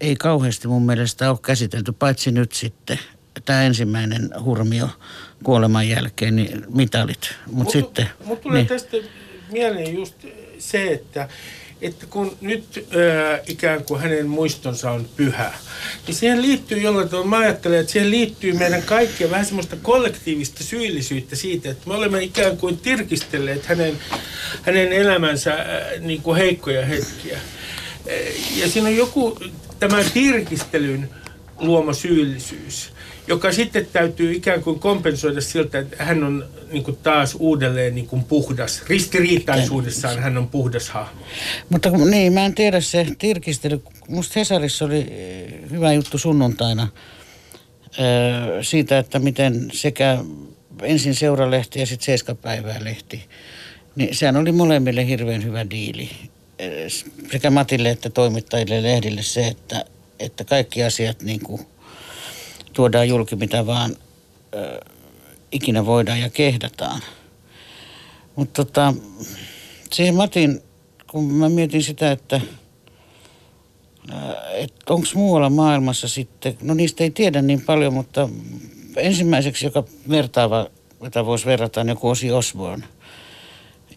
ei 0.01 0.17
kauheasti 0.17 0.69
mun 0.69 0.83
mielestä 0.83 1.31
ole 1.31 1.39
käsitelty, 1.43 1.93
paitsi 1.93 2.31
nyt 2.31 2.53
sitten 2.53 2.99
tämä 3.45 3.63
ensimmäinen 3.63 4.31
hurmio 4.45 4.89
kuoleman 5.45 5.89
jälkeen, 5.89 6.37
niin 6.37 6.65
mitalit. 6.75 7.35
Mutta 7.47 7.63
mut, 7.65 7.71
sitten... 7.71 8.11
Mutta 8.25 8.43
tulee 8.43 8.59
niin. 8.59 8.69
tästä 8.69 8.97
mieleen 9.53 9.95
just 9.95 10.15
se, 10.59 10.93
että 10.93 11.29
että 11.83 12.07
kun 12.07 12.37
nyt 12.41 12.87
ö, 12.95 13.43
ikään 13.47 13.85
kuin 13.85 14.01
hänen 14.01 14.27
muistonsa 14.27 14.91
on 14.91 15.09
pyhä, 15.17 15.53
niin 16.07 16.15
siihen 16.15 16.43
liittyy 16.43 16.79
jollain 16.79 17.09
tavalla, 17.09 17.29
mä 17.29 17.39
ajattelen, 17.39 17.81
että 17.81 17.93
siihen 17.93 18.11
liittyy 18.11 18.53
meidän 18.53 18.83
kaikkien 18.83 19.31
vähän 19.31 19.47
semmoista 19.47 19.77
kollektiivista 19.83 20.65
syyllisyyttä 20.65 21.37
siitä, 21.37 21.71
että 21.71 21.89
me 21.89 21.95
olemme 21.95 22.23
ikään 22.23 22.57
kuin 22.57 22.79
tirkistelleet 22.79 23.67
hänen, 23.67 23.99
hänen 24.63 24.93
elämänsä 24.93 25.55
äh, 25.55 26.01
niin 26.01 26.23
kuin 26.23 26.37
heikkoja 26.37 26.87
hetkiä. 26.87 27.39
Ja 28.57 28.69
siinä 28.69 28.89
on 28.89 28.97
joku 28.97 29.39
tämän 29.79 30.05
tirkistelyn 30.15 31.11
luoma 31.59 31.93
syyllisyys 31.93 32.93
joka 33.27 33.53
sitten 33.53 33.87
täytyy 33.93 34.33
ikään 34.33 34.63
kuin 34.63 34.79
kompensoida 34.79 35.41
siltä, 35.41 35.79
että 35.79 36.05
hän 36.05 36.25
on 36.25 36.49
niin 36.73 36.85
kuin 36.85 36.99
taas 37.03 37.37
uudelleen 37.39 37.95
niin 37.95 38.07
kuin 38.07 38.25
puhdas. 38.25 38.83
Ristiriitaisuudessaan 38.89 40.19
hän 40.19 40.39
on 40.39 40.49
puhdas 40.49 40.91
hahmo. 40.91 41.21
Mutta 41.69 41.91
niin, 41.91 42.33
mä 42.33 42.47
en 42.47 42.55
tiedä 42.55 42.81
se 42.81 43.07
tirkistely. 43.19 43.83
Musta 44.09 44.41
Hesarissa 44.41 44.85
oli 44.85 45.07
eh, 45.11 45.71
hyvä 45.71 45.93
juttu 45.93 46.19
sunnuntaina 46.19 46.89
eh, 47.85 48.63
siitä, 48.63 48.99
että 48.99 49.19
miten 49.19 49.71
sekä 49.73 50.19
ensin 50.83 51.15
seuralehti 51.15 51.81
ja 51.81 51.87
sitten 51.87 52.07
seiskapäivää 52.07 52.85
lehti, 52.85 53.25
niin 53.97 54.15
sehän 54.15 54.37
oli 54.37 54.53
molemmille 54.53 55.07
hirveän 55.07 55.45
hyvä 55.45 55.71
diili. 55.71 56.11
Eh, 56.59 56.93
sekä 57.33 57.51
Matille 57.51 57.91
että 57.91 58.11
toimittajille 58.11 58.83
lehdille 58.83 59.23
se, 59.23 59.47
että, 59.47 59.85
että 60.19 60.45
kaikki 60.45 60.85
asiat 60.85 61.23
niin 61.23 61.41
kuin– 61.41 61.67
tuodaan 62.77 63.09
julki, 63.09 63.37
mitä 63.37 63.67
vaan 63.67 63.97
ö, 64.55 64.81
ikinä 65.53 65.87
voidaan 65.87 66.21
ja 66.21 66.31
kehdataan. 66.31 67.01
Mutta 68.37 68.65
tota, 68.65 68.95
siihen 69.93 70.15
Matin, 70.15 70.63
kun 71.11 71.25
mä 71.25 71.49
mietin 71.49 71.83
sitä, 71.83 72.13
että 72.13 72.41
et 74.55 74.73
onko 74.91 75.07
muualla 75.15 75.51
maailmassa 75.51 76.09
sitten, 76.09 76.59
no 76.63 76.75
niistä 76.75 77.05
ei 77.05 77.11
tiedä 77.11 77.43
niin 77.43 77.61
paljon, 77.61 77.95
mutta 77.95 78.29
ensimmäiseksi, 78.97 79.67
joka 79.67 79.85
vertaava, 80.09 80.67
jota 81.03 81.27
voisi 81.27 81.47
verrata, 81.47 81.81
on 81.81 81.89
joku 81.89 82.09
Osi 82.09 82.31
Osborne, 82.31 82.87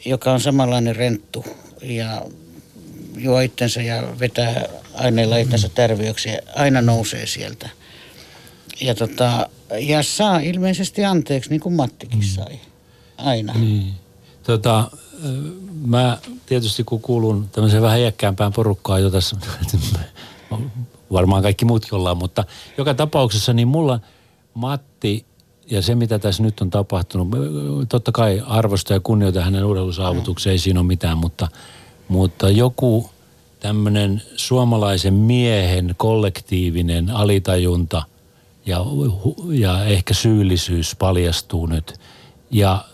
joka 0.05 0.31
on 0.31 0.39
samanlainen 0.39 0.95
renttu 0.95 1.45
ja 1.81 2.21
juo 3.17 3.39
itsensä 3.39 3.81
ja 3.81 4.03
vetää 4.19 4.65
aineilla 4.93 5.37
itsensä 5.37 5.69
tärviöksi 5.69 6.29
ja 6.29 6.39
aina 6.55 6.81
nousee 6.81 7.25
sieltä 7.25 7.69
ja, 8.81 8.95
tota, 8.95 9.49
ja 9.79 10.03
saa 10.03 10.39
ilmeisesti 10.39 11.05
anteeksi, 11.05 11.49
niin 11.49 11.61
kuin 11.61 11.75
Mattikin 11.75 12.19
mm. 12.19 12.25
sai. 12.25 12.59
Aina. 13.17 13.53
Niin. 13.53 13.93
Tota, 14.43 14.91
mä 15.85 16.17
tietysti 16.45 16.83
kun 16.83 17.01
kuulun 17.01 17.49
tämmöiseen 17.51 17.83
vähän 17.83 17.99
iäkkäämpään 17.99 18.53
porukkaan 18.53 19.01
jo 19.01 19.09
tässä, 19.09 19.35
varmaan 21.11 21.43
kaikki 21.43 21.65
muutkin 21.65 21.93
ollaan, 21.93 22.17
mutta 22.17 22.43
joka 22.77 22.93
tapauksessa 22.93 23.53
niin 23.53 23.67
mulla 23.67 23.99
Matti 24.53 25.25
ja 25.71 25.81
se 25.81 25.95
mitä 25.95 26.19
tässä 26.19 26.43
nyt 26.43 26.61
on 26.61 26.69
tapahtunut, 26.69 27.27
totta 27.89 28.11
kai 28.11 28.43
arvosta 28.47 28.93
ja 28.93 28.99
kunnioita 28.99 29.41
hänen 29.41 29.65
urheilusaavutuksia, 29.65 30.51
ei 30.51 30.57
siinä 30.57 30.79
ole 30.79 30.87
mitään, 30.87 31.17
mutta, 31.17 31.47
mutta 32.07 32.49
joku 32.49 33.09
tämmöinen 33.59 34.21
suomalaisen 34.35 35.13
miehen 35.13 35.95
kollektiivinen 35.97 37.09
alitajunta– 37.09 38.03
ja, 38.65 38.85
ja 39.51 39.85
ehkä 39.85 40.13
syyllisyys 40.13 40.95
paljastuu 40.95 41.65
nyt. 41.65 41.93
Ja 42.51 42.85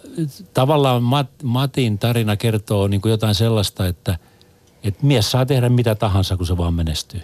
tavallaan 0.53 1.03
Mat, 1.03 1.29
Matin 1.43 1.99
tarina 1.99 2.35
kertoo 2.35 2.87
niin 2.87 3.01
kuin 3.01 3.09
jotain 3.09 3.35
sellaista, 3.35 3.87
että, 3.87 4.17
että 4.83 5.05
mies 5.05 5.31
saa 5.31 5.45
tehdä 5.45 5.69
mitä 5.69 5.95
tahansa, 5.95 6.37
kun 6.37 6.47
se 6.47 6.57
vaan 6.57 6.73
menestyy. 6.73 7.21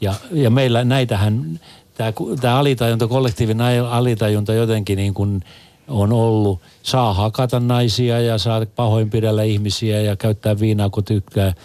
Ja, 0.00 0.14
ja 0.32 0.50
meillä 0.50 0.84
näitähän, 0.84 1.60
tämä, 2.40 2.58
alitajunta, 2.58 3.06
kollektiivinen 3.06 3.84
alitajunta 3.84 4.52
jotenkin 4.52 4.96
niin 4.96 5.14
kuin 5.14 5.44
on 5.88 6.12
ollut, 6.12 6.60
saa 6.82 7.14
hakata 7.14 7.60
naisia 7.60 8.20
ja 8.20 8.38
saa 8.38 8.66
pahoinpidellä 8.76 9.42
ihmisiä 9.42 10.00
ja 10.00 10.16
käyttää 10.16 10.60
viinaa, 10.60 10.90
kun 10.90 11.04
tykkää– 11.04 11.52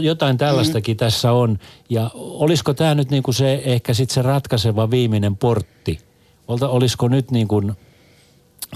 jotain 0.00 0.38
tällaistakin 0.38 0.94
mm. 0.94 0.98
tässä 0.98 1.32
on. 1.32 1.58
Ja 1.90 2.10
olisiko 2.14 2.74
tämä 2.74 2.94
nyt 2.94 3.10
niin 3.10 3.22
kuin 3.22 3.34
se 3.34 3.62
ehkä 3.64 3.94
sitten 3.94 4.14
se 4.14 4.22
ratkaiseva 4.22 4.90
viimeinen 4.90 5.36
portti? 5.36 5.98
Olta, 6.48 6.68
olisiko 6.68 7.08
nyt 7.08 7.30
niin 7.30 7.48
kuin, 7.48 7.72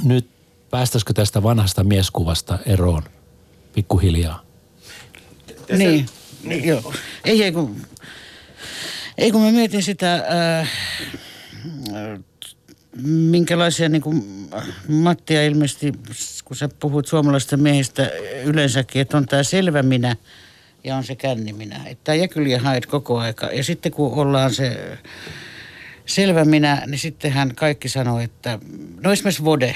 nyt 0.04 0.28
päästäisikö 0.70 1.12
tästä 1.12 1.42
vanhasta 1.42 1.84
mieskuvasta 1.84 2.58
eroon 2.66 3.02
pikkuhiljaa? 3.74 4.42
Niin, 5.76 6.06
niin. 6.42 6.64
joo. 6.64 6.92
Ei, 7.24 7.42
ei 7.42 7.52
kun, 7.52 7.76
ei 9.18 9.32
kun 9.32 9.42
mä 9.42 9.50
mietin 9.50 9.82
sitä, 9.82 10.14
äh, 10.60 10.70
minkälaisia 13.06 13.88
niin 13.88 14.02
kuin 14.02 14.48
Mattia 14.88 15.44
ilmeisesti, 15.46 15.92
kun 16.44 16.56
sä 16.56 16.68
puhut 16.80 17.06
suomalaisista 17.06 17.56
miehistä 17.56 18.10
yleensäkin, 18.44 19.02
että 19.02 19.16
on 19.16 19.26
tämä 19.26 19.42
selvä 19.42 19.82
minä– 19.82 20.16
ja 20.86 20.96
on 20.96 21.04
se 21.04 21.14
känniminä. 21.14 21.80
Että 21.86 22.14
jäkyliä 22.14 22.60
haet 22.60 22.86
koko 22.86 23.18
aika. 23.18 23.46
Ja 23.46 23.64
sitten 23.64 23.92
kun 23.92 24.12
ollaan 24.12 24.54
se 24.54 24.98
selvä 26.06 26.44
minä, 26.44 26.82
niin 26.86 26.98
sittenhän 26.98 27.54
kaikki 27.54 27.88
sanoo, 27.88 28.20
että 28.20 28.58
no 29.00 29.12
esimerkiksi 29.12 29.44
Vode. 29.44 29.74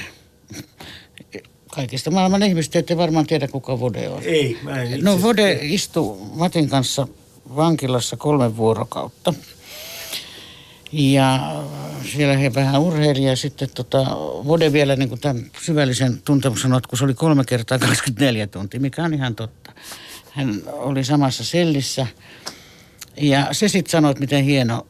Kaikista 1.71 2.11
maailman 2.11 2.43
ihmistä 2.43 2.79
ette 2.79 2.97
varmaan 2.97 3.27
tiedä, 3.27 3.49
kuka 3.49 3.81
Vode 3.81 4.09
on. 4.09 4.23
Ei, 4.23 4.59
mä 4.63 4.83
en 4.83 5.05
No 5.05 5.23
Vode 5.23 5.59
istui 5.63 6.19
Matin 6.35 6.69
kanssa 6.69 7.09
vankilassa 7.57 8.17
kolme 8.17 8.57
vuorokautta. 8.57 9.35
Ja 10.93 11.55
siellä 12.13 12.37
he 12.37 12.55
vähän 12.55 12.81
urheili 12.81 13.25
ja 13.25 13.37
sitten 13.37 13.69
tota, 13.75 13.99
Vode 14.47 14.73
vielä 14.73 14.97
niin 14.97 15.09
kuin 15.09 15.21
tämän 15.21 15.51
syvällisen 15.63 16.23
tuntemuksen 16.25 16.63
sanoi, 16.63 16.81
kun 16.89 16.99
se 16.99 17.05
oli 17.05 17.15
kolme 17.15 17.45
kertaa 17.45 17.79
24 17.79 18.47
tuntia, 18.47 18.81
mikä 18.81 19.05
on 19.05 19.15
ihan 19.15 19.35
totta. 19.35 19.73
Hän 20.31 20.63
oli 20.67 21.05
samassa 21.05 21.45
sellissä. 21.45 22.07
Ja 23.17 23.49
se 23.53 23.69
sitten 23.69 23.91
sanoi, 23.91 24.11
että 24.11 24.21
miten 24.21 24.45
hieno 24.45 24.87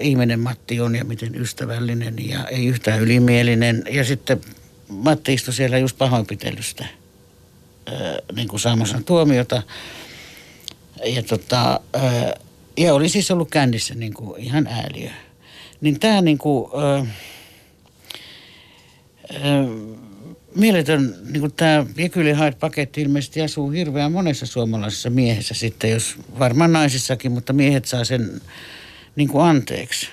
ihminen 0.00 0.40
Matti 0.40 0.80
on 0.80 0.96
ja 0.96 1.04
miten 1.04 1.34
ystävällinen 1.34 2.28
ja 2.28 2.44
ei 2.44 2.66
yhtään 2.66 3.00
ylimielinen. 3.00 3.82
Ja 3.90 4.04
sitten 4.04 4.40
Matti 4.88 5.34
istui 5.34 5.54
siellä 5.54 5.78
just 5.78 5.98
pahoinpitelystä 5.98 6.86
niin 8.36 8.48
kuin 8.48 8.60
saamassa 8.60 9.00
tuomiota. 9.06 9.62
Ja, 11.04 11.22
tota, 11.22 11.80
ja 12.76 12.94
oli 12.94 13.08
siis 13.08 13.30
ollut 13.30 13.50
kännissä 13.50 13.94
niin 13.94 14.14
kuin 14.14 14.40
ihan 14.40 14.66
ääliö. 14.66 15.10
Niin 15.80 16.00
tämä 16.00 16.20
niin 16.20 16.38
kuin, 16.38 16.70
mieletön, 20.58 21.14
niin 21.30 21.40
kuin 21.40 21.52
tämä 21.52 21.86
Jekyll 21.96 22.34
paketti 22.60 23.02
ilmeisesti 23.02 23.42
asuu 23.42 23.70
hirveän 23.70 24.12
monessa 24.12 24.46
suomalaisessa 24.46 25.10
miehessä 25.10 25.54
sitten, 25.54 25.90
jos 25.90 26.16
varmaan 26.38 26.72
naisissakin, 26.72 27.32
mutta 27.32 27.52
miehet 27.52 27.84
saa 27.84 28.04
sen 28.04 28.40
niin 29.16 29.28
kuin 29.28 29.44
anteeksi. 29.44 30.08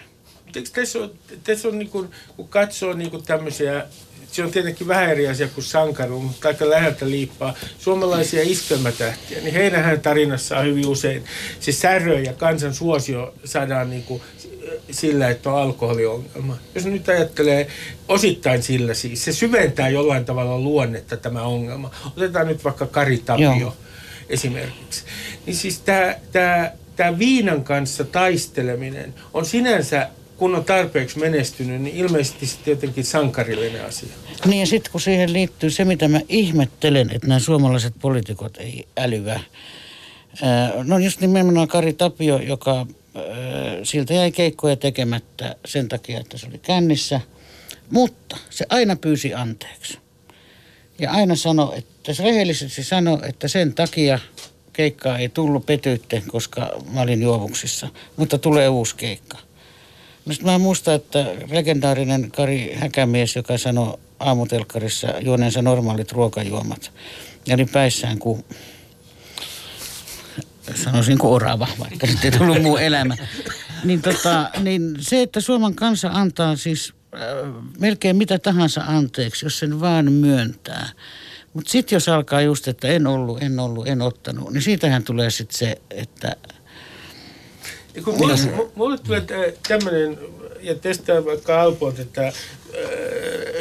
Tässä 0.73 0.99
on, 0.99 1.11
tässä 1.43 1.67
on 1.67 1.79
niin 1.79 1.89
kuin, 1.89 2.09
kun 2.35 2.47
katsoo 2.47 2.93
niin 2.93 3.11
kuin 3.11 3.23
tämmöisiä 3.23 3.85
se 4.35 4.43
on 4.43 4.51
tietenkin 4.51 4.87
vähän 4.87 5.09
eri 5.09 5.27
asia 5.27 5.47
kuin 5.47 5.63
sankaru, 5.63 6.21
mutta 6.21 6.47
aika 6.47 6.69
läheltä 6.69 7.09
liippaa 7.09 7.53
suomalaisia 7.79 8.41
iskelmätähtiä, 8.43 9.41
niin 9.41 9.53
heidän 9.53 10.01
tarinassaan 10.01 10.65
hyvin 10.65 10.87
usein 10.87 11.23
se 11.59 11.71
särö 11.71 12.19
ja 12.19 12.33
kansan 12.33 12.73
suosio 12.73 13.33
saadaan 13.45 13.89
niin 13.89 14.03
kuin 14.03 14.21
sillä, 14.91 15.29
että 15.29 15.49
on 15.49 15.61
alkoholiongelma. 15.61 16.57
Jos 16.75 16.85
nyt 16.85 17.09
ajattelee 17.09 17.67
osittain 18.07 18.63
sillä 18.63 18.93
siis, 18.93 19.25
se 19.25 19.33
syventää 19.33 19.89
jollain 19.89 20.25
tavalla 20.25 20.59
luonnetta 20.59 21.17
tämä 21.17 21.41
ongelma. 21.41 21.91
Otetaan 22.17 22.47
nyt 22.47 22.63
vaikka 22.63 22.85
Kari 22.85 23.17
Tapio 23.17 23.53
Joo. 23.59 23.75
esimerkiksi. 24.29 25.03
Niin 25.45 25.55
siis 25.55 25.79
tämä, 25.79 26.15
tämä, 26.31 26.71
tämä 26.95 27.19
viinan 27.19 27.63
kanssa 27.63 28.03
taisteleminen 28.03 29.13
on 29.33 29.45
sinänsä 29.45 30.09
kun 30.37 30.55
on 30.55 30.65
tarpeeksi 30.65 31.19
menestynyt, 31.19 31.81
niin 31.81 31.95
ilmeisesti 31.95 32.45
sitten 32.45 32.71
jotenkin 32.71 33.05
sankarillinen 33.05 33.85
asia. 33.85 34.09
Niin 34.45 34.59
ja 34.59 34.65
sitten 34.65 34.91
kun 34.91 35.01
siihen 35.01 35.33
liittyy 35.33 35.69
se, 35.69 35.85
mitä 35.85 36.07
mä 36.07 36.21
ihmettelen, 36.29 37.09
että 37.13 37.27
nämä 37.27 37.39
suomalaiset 37.39 37.93
poliitikot 38.01 38.57
ei 38.57 38.87
älyä. 38.97 39.39
No 40.83 40.97
just 40.97 41.21
nimenomaan 41.21 41.67
Kari 41.67 41.93
Tapio, 41.93 42.37
joka 42.37 42.85
siltä 43.83 44.13
jäi 44.13 44.31
keikkoja 44.31 44.75
tekemättä 44.75 45.55
sen 45.65 45.89
takia, 45.89 46.19
että 46.19 46.37
se 46.37 46.47
oli 46.47 46.57
kännissä. 46.57 47.21
Mutta 47.91 48.37
se 48.49 48.65
aina 48.69 48.95
pyysi 48.95 49.33
anteeksi. 49.33 49.97
Ja 50.99 51.11
aina 51.11 51.35
sanoi, 51.35 51.77
että 51.77 52.13
se 52.13 52.23
rehellisesti 52.23 52.83
sanoi, 52.83 53.19
että 53.29 53.47
sen 53.47 53.73
takia 53.73 54.19
keikkaa 54.73 55.17
ei 55.17 55.29
tullut 55.29 55.65
petyytte, 55.65 56.23
koska 56.27 56.81
mä 56.91 57.01
olin 57.01 57.21
juovuksissa. 57.21 57.87
Mutta 58.17 58.37
tulee 58.37 58.69
uusi 58.69 58.95
keikka. 58.95 59.37
No 60.25 60.35
mä 60.41 60.57
muistan, 60.57 60.95
että 60.95 61.25
legendaarinen 61.51 62.31
Kari 62.31 62.73
Häkämies, 62.75 63.35
joka 63.35 63.57
sanoi 63.57 63.97
aamutelkkarissa 64.19 65.07
juoneensa 65.21 65.61
normaalit 65.61 66.11
ruokajuomat, 66.11 66.91
ja 67.47 67.55
oli 67.55 67.65
päissään 67.65 68.19
kuin 68.19 68.45
sanoisin 70.75 71.17
kuin 71.17 71.33
orava, 71.33 71.67
vaikka 71.79 72.07
sitten 72.07 72.33
ei 72.33 72.39
tullut 72.39 72.61
muu 72.61 72.77
elämä. 72.77 73.15
Niin, 73.83 74.01
tota, 74.01 74.49
niin 74.59 74.95
se, 74.99 75.21
että 75.21 75.41
Suomen 75.41 75.75
kansa 75.75 76.09
antaa 76.13 76.55
siis 76.55 76.93
äh, 77.13 77.19
melkein 77.79 78.15
mitä 78.15 78.39
tahansa 78.39 78.81
anteeksi, 78.87 79.45
jos 79.45 79.59
sen 79.59 79.79
vaan 79.79 80.11
myöntää. 80.11 80.89
Mutta 81.53 81.71
sitten 81.71 81.95
jos 81.95 82.09
alkaa 82.09 82.41
just, 82.41 82.67
että 82.67 82.87
en 82.87 83.07
ollut, 83.07 83.43
en 83.43 83.59
ollut, 83.59 83.87
en 83.87 84.01
ottanut, 84.01 84.53
niin 84.53 84.61
siitähän 84.61 85.03
tulee 85.03 85.29
sitten 85.29 85.57
se, 85.57 85.81
että 85.91 86.35
kun 88.03 88.17
mulle, 88.17 88.35
mulle 88.75 88.97
tulee 88.97 89.23
tämmöinen, 89.67 90.17
ja 90.65 90.75
testaa 90.75 91.25
vaikka 91.25 91.61
Alpon 91.61 91.93
tätä 91.93 92.27
äh, 92.27 92.33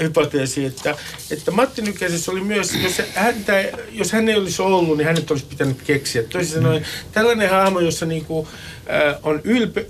hypoteesi, 0.00 0.64
että, 0.64 0.96
että 1.30 1.50
Matti 1.50 1.82
Nykäsessä 1.82 2.32
oli 2.32 2.40
myös, 2.40 2.74
jos, 2.82 3.02
häntä, 3.14 3.64
jos 3.92 4.12
hän 4.12 4.28
ei 4.28 4.36
olisi 4.36 4.62
ollut, 4.62 4.98
niin 4.98 5.06
hänet 5.06 5.30
olisi 5.30 5.44
pitänyt 5.44 5.82
keksiä. 5.82 6.22
Toisin 6.22 6.54
sanoen 6.54 6.86
tällainen 7.12 7.50
hahmo, 7.50 7.80
jossa 7.80 8.06
niinku, 8.06 8.48
äh, 8.90 9.20
on 9.22 9.40
ylpe, 9.44 9.86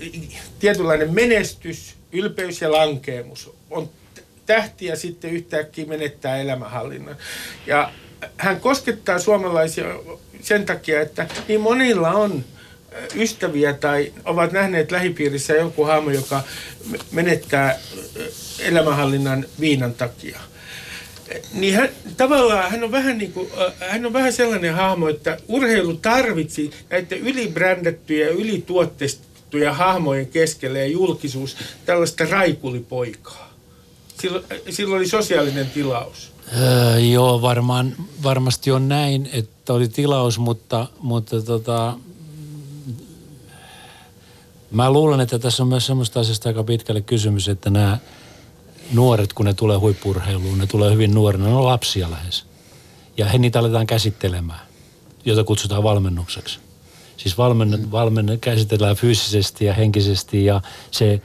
tietynlainen 0.59 1.13
menestys, 1.13 1.95
ylpeys 2.11 2.61
ja 2.61 2.71
lankeemus. 2.71 3.51
On 3.71 3.89
tähti 4.45 4.85
ja 4.85 4.95
sitten 4.95 5.31
yhtäkkiä 5.31 5.85
menettää 5.85 6.37
elämänhallinnan. 6.37 7.15
Ja 7.67 7.91
hän 8.37 8.59
koskettaa 8.59 9.19
suomalaisia 9.19 9.85
sen 10.41 10.65
takia, 10.65 11.01
että 11.01 11.27
niin 11.47 11.61
monilla 11.61 12.11
on 12.11 12.43
ystäviä 13.15 13.73
tai 13.73 14.13
ovat 14.25 14.51
nähneet 14.51 14.91
lähipiirissä 14.91 15.53
joku 15.53 15.83
hahmo, 15.83 16.09
joka 16.09 16.43
menettää 17.11 17.79
elämänhallinnan 18.59 19.45
viinan 19.59 19.93
takia. 19.93 20.39
Niin 21.53 21.75
hän, 21.75 21.89
tavallaan 22.17 22.71
hän 22.71 22.83
on, 22.83 22.91
vähän 22.91 23.17
niin 23.17 23.31
kuin, 23.33 23.49
hän 23.89 24.05
on 24.05 24.13
vähän 24.13 24.33
sellainen 24.33 24.73
hahmo, 24.73 25.09
että 25.09 25.37
urheilu 25.47 25.93
tarvitsi 25.93 26.71
näiden 26.89 27.19
ylibrändättyjä 27.19 28.25
ja 28.25 28.31
ylituotteistettuja 28.31 29.73
hahmojen 29.73 30.27
keskelle 30.27 30.79
ja 30.79 30.87
julkisuus 30.87 31.57
tällaista 31.85 32.25
raikulipoikaa. 32.25 33.53
Silloin, 34.21 34.45
silloin 34.69 34.99
oli 34.99 35.07
sosiaalinen 35.07 35.69
tilaus. 35.69 36.31
Öö, 36.61 36.99
joo, 36.99 37.41
varmaan, 37.41 37.95
varmasti 38.23 38.71
on 38.71 38.89
näin, 38.89 39.29
että 39.33 39.73
oli 39.73 39.87
tilaus, 39.87 40.39
mutta, 40.39 40.87
mutta 40.99 41.41
tota, 41.41 41.97
Mä 44.75 44.91
luulen, 44.91 45.19
että 45.19 45.39
tässä 45.39 45.63
on 45.63 45.69
myös 45.69 45.85
semmoista 45.85 46.19
asiasta 46.19 46.49
aika 46.49 46.63
pitkälle 46.63 47.01
kysymys, 47.01 47.49
että 47.49 47.69
nämä 47.69 47.97
nuoret, 48.93 49.33
kun 49.33 49.45
ne 49.45 49.53
tulee 49.53 49.77
huippurheiluun, 49.77 50.57
ne 50.57 50.67
tulee 50.67 50.91
hyvin 50.91 51.13
nuorena, 51.13 51.45
ne 51.45 51.53
on 51.53 51.65
lapsia 51.65 52.11
lähes. 52.11 52.45
Ja 53.17 53.25
he 53.25 53.37
niitä 53.37 53.59
aletaan 53.59 53.87
käsittelemään, 53.87 54.59
jota 55.25 55.43
kutsutaan 55.43 55.83
valmennukseksi. 55.83 56.59
Siis 57.17 57.37
valmen, 57.37 57.91
valmen, 57.91 58.37
käsitellään 58.41 58.95
fyysisesti 58.95 59.65
ja 59.65 59.73
henkisesti 59.73 60.45
ja 60.45 60.61
se 60.91 61.21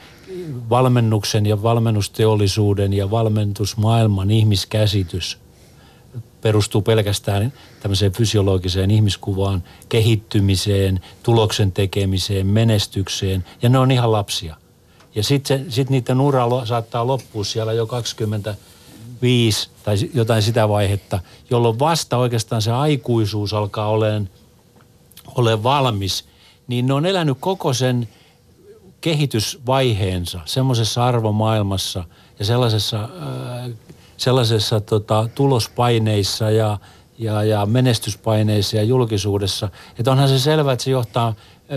valmennuksen 0.70 1.46
ja 1.46 1.62
valmennusteollisuuden 1.62 2.92
ja 2.92 3.10
valmentusmaailman 3.10 4.30
ihmiskäsitys– 4.30 5.38
perustuu 6.40 6.82
pelkästään 6.82 7.52
tämmöiseen 7.80 8.12
fysiologiseen 8.12 8.90
ihmiskuvaan, 8.90 9.62
kehittymiseen, 9.88 11.00
tuloksen 11.22 11.72
tekemiseen, 11.72 12.46
menestykseen, 12.46 13.44
ja 13.62 13.68
ne 13.68 13.78
on 13.78 13.90
ihan 13.90 14.12
lapsia. 14.12 14.56
Ja 15.14 15.22
sitten 15.22 15.72
sit 15.72 15.90
niiden 15.90 16.20
ura 16.20 16.66
saattaa 16.66 17.06
loppua 17.06 17.44
siellä 17.44 17.72
jo 17.72 17.86
25 17.86 19.70
tai 19.84 19.96
jotain 20.14 20.42
sitä 20.42 20.68
vaihetta, 20.68 21.18
jolloin 21.50 21.78
vasta 21.78 22.16
oikeastaan 22.16 22.62
se 22.62 22.72
aikuisuus 22.72 23.54
alkaa 23.54 23.88
olemaan 23.88 24.28
ole 25.34 25.62
valmis, 25.62 26.24
niin 26.66 26.86
ne 26.86 26.94
on 26.94 27.06
elänyt 27.06 27.36
koko 27.40 27.72
sen 27.72 28.08
kehitysvaiheensa 29.00 30.40
semmoisessa 30.44 31.06
arvomaailmassa 31.06 32.04
ja 32.38 32.44
sellaisessa 32.44 33.02
äh, 33.02 33.70
sellaisessa 34.20 34.80
tota, 34.80 35.28
tulospaineissa 35.34 36.50
ja, 36.50 36.78
ja, 37.18 37.42
ja 37.42 37.66
menestyspaineissa 37.66 38.76
ja 38.76 38.82
julkisuudessa, 38.82 39.68
että 39.98 40.10
onhan 40.10 40.28
se 40.28 40.38
selvää, 40.38 40.72
että 40.72 40.84
se 40.84 40.90
johtaa 40.90 41.34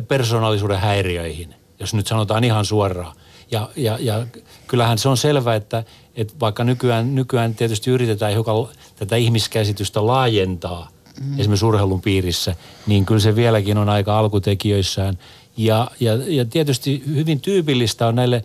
persoonallisuuden 0.07 0.79
häiriöihin, 0.79 1.55
jos 1.79 1.93
nyt 1.93 2.07
sanotaan 2.07 2.43
ihan 2.43 2.65
suoraan. 2.65 3.15
Ja, 3.51 3.69
ja, 3.75 3.97
ja 4.01 4.27
kyllähän 4.67 4.97
se 4.97 5.09
on 5.09 5.17
selvää, 5.17 5.55
että, 5.55 5.83
että 6.15 6.33
vaikka 6.39 6.63
nykyään, 6.63 7.15
nykyään 7.15 7.55
tietysti 7.55 7.91
yritetään 7.91 8.31
hiukan 8.31 8.67
tätä 8.95 9.15
ihmiskäsitystä 9.15 10.07
laajentaa, 10.07 10.89
mm. 11.21 11.39
esimerkiksi 11.39 11.65
urheilun 11.65 12.01
piirissä, 12.01 12.55
niin 12.87 13.05
kyllä 13.05 13.19
se 13.19 13.35
vieläkin 13.35 13.77
on 13.77 13.89
aika 13.89 14.19
alkutekijöissään. 14.19 15.17
Ja, 15.57 15.91
ja, 15.99 16.13
ja 16.27 16.45
tietysti 16.45 17.03
hyvin 17.07 17.39
tyypillistä 17.39 18.07
on 18.07 18.15
näille 18.15 18.43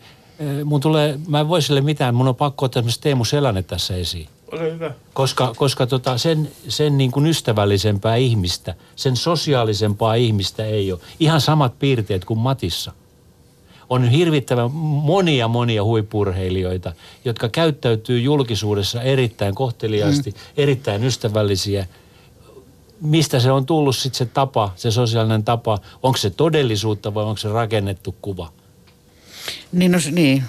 mun 0.64 0.81
tulee, 0.81 1.18
mä 1.29 1.40
en 1.40 1.48
voi 1.48 1.62
sille 1.62 1.81
mitään, 1.81 2.14
mun 2.14 2.29
on 2.29 2.37
pakko 2.37 2.64
ottaa 2.64 2.81
esimerkiksi 2.81 3.01
Teemu 3.01 3.24
Selänne 3.24 3.62
tässä 3.62 3.96
esiin. 3.96 4.29
Ole 4.53 4.72
hyvä. 4.72 4.90
Koska, 5.14 5.55
koska 5.57 5.87
tota 5.87 6.18
sen, 6.18 6.51
sen 6.68 6.98
niin 6.98 7.11
kuin 7.11 7.27
ystävällisempää 7.27 8.16
ihmistä, 8.16 8.74
sen 8.96 9.16
sosiaalisempaa 9.16 10.14
ihmistä 10.14 10.64
ei 10.64 10.92
ole. 10.92 11.01
Ihan 11.20 11.40
samat 11.40 11.79
piirteet 11.79 12.24
kuin 12.24 12.38
Matissa. 12.38 12.92
On 13.90 14.09
hirvittävän 14.09 14.70
monia 14.72 15.48
monia 15.48 15.85
huippurheilijoita, 15.85 16.92
jotka 17.24 17.48
käyttäytyy 17.48 18.20
julkisuudessa 18.20 19.03
erittäin 19.03 19.55
kohteliaasti, 19.55 20.31
mm. 20.31 20.37
erittäin 20.57 21.05
ystävällisiä. 21.05 21.87
Mistä 23.01 23.40
se 23.40 23.53
on 23.53 23.66
tullut 23.66 23.96
sitten 23.96 24.18
se 24.18 24.27
tapa, 24.27 24.72
se 24.77 24.90
sosiaalinen 24.90 25.44
tapa? 25.44 25.79
Onko 26.03 26.16
se 26.16 26.31
todellisuutta 26.31 27.14
vai 27.14 27.24
onko 27.24 27.37
se 27.37 27.48
rakennettu 27.48 28.14
kuva? 28.22 28.53
Niin, 29.73 29.93
no, 29.93 29.99
niin. 30.11 30.45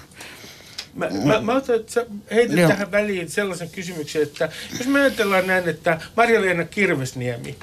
Mä, 0.94 1.10
mä, 1.26 1.42
mä 1.42 1.56
otan, 1.56 1.76
että 1.76 1.92
sä 1.92 2.06
heität 2.32 2.58
Joo. 2.58 2.70
tähän 2.70 2.92
väliin 2.92 3.30
sellaisen 3.30 3.70
kysymyksen, 3.70 4.22
että 4.22 4.50
jos 4.78 4.88
me 4.88 5.02
ajatellaan 5.02 5.48
näin, 5.48 5.70
että 5.70 6.02
Marja-Leena 6.16 6.66
Kirvesniemi 6.66 7.56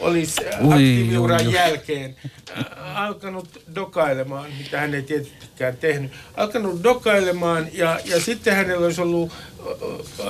olisi 0.00 0.40
aktiiviuran 0.70 1.52
jälkeen 1.52 2.16
äh, 2.58 3.00
alkanut 3.00 3.62
dokailemaan, 3.74 4.50
mitä 4.58 4.80
hän 4.80 4.94
ei 4.94 5.02
tietystikään 5.02 5.76
tehnyt, 5.76 6.12
alkanut 6.36 6.82
dokailemaan 6.82 7.68
ja, 7.72 8.00
ja 8.04 8.20
sitten 8.20 8.56
hänellä 8.56 8.86
olisi 8.86 9.00
ollut 9.00 9.32
äh, 9.32 10.26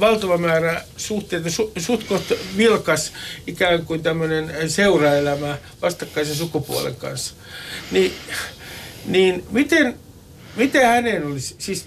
valtava 0.00 0.38
määrä 0.38 0.82
suhteita, 0.96 1.50
su, 1.50 1.72
suht 1.78 2.32
vilkas 2.56 3.12
ikään 3.46 3.84
kuin 3.84 4.02
tämmöinen 4.02 4.70
seuraelämä 4.70 5.58
vastakkaisen 5.82 6.36
sukupuolen 6.36 6.96
kanssa. 6.96 7.34
Niin 7.90 8.12
niin 9.08 9.44
miten, 9.50 9.94
miten 10.56 10.86
hänen 10.86 11.26
olisi 11.26 11.54
siis 11.58 11.86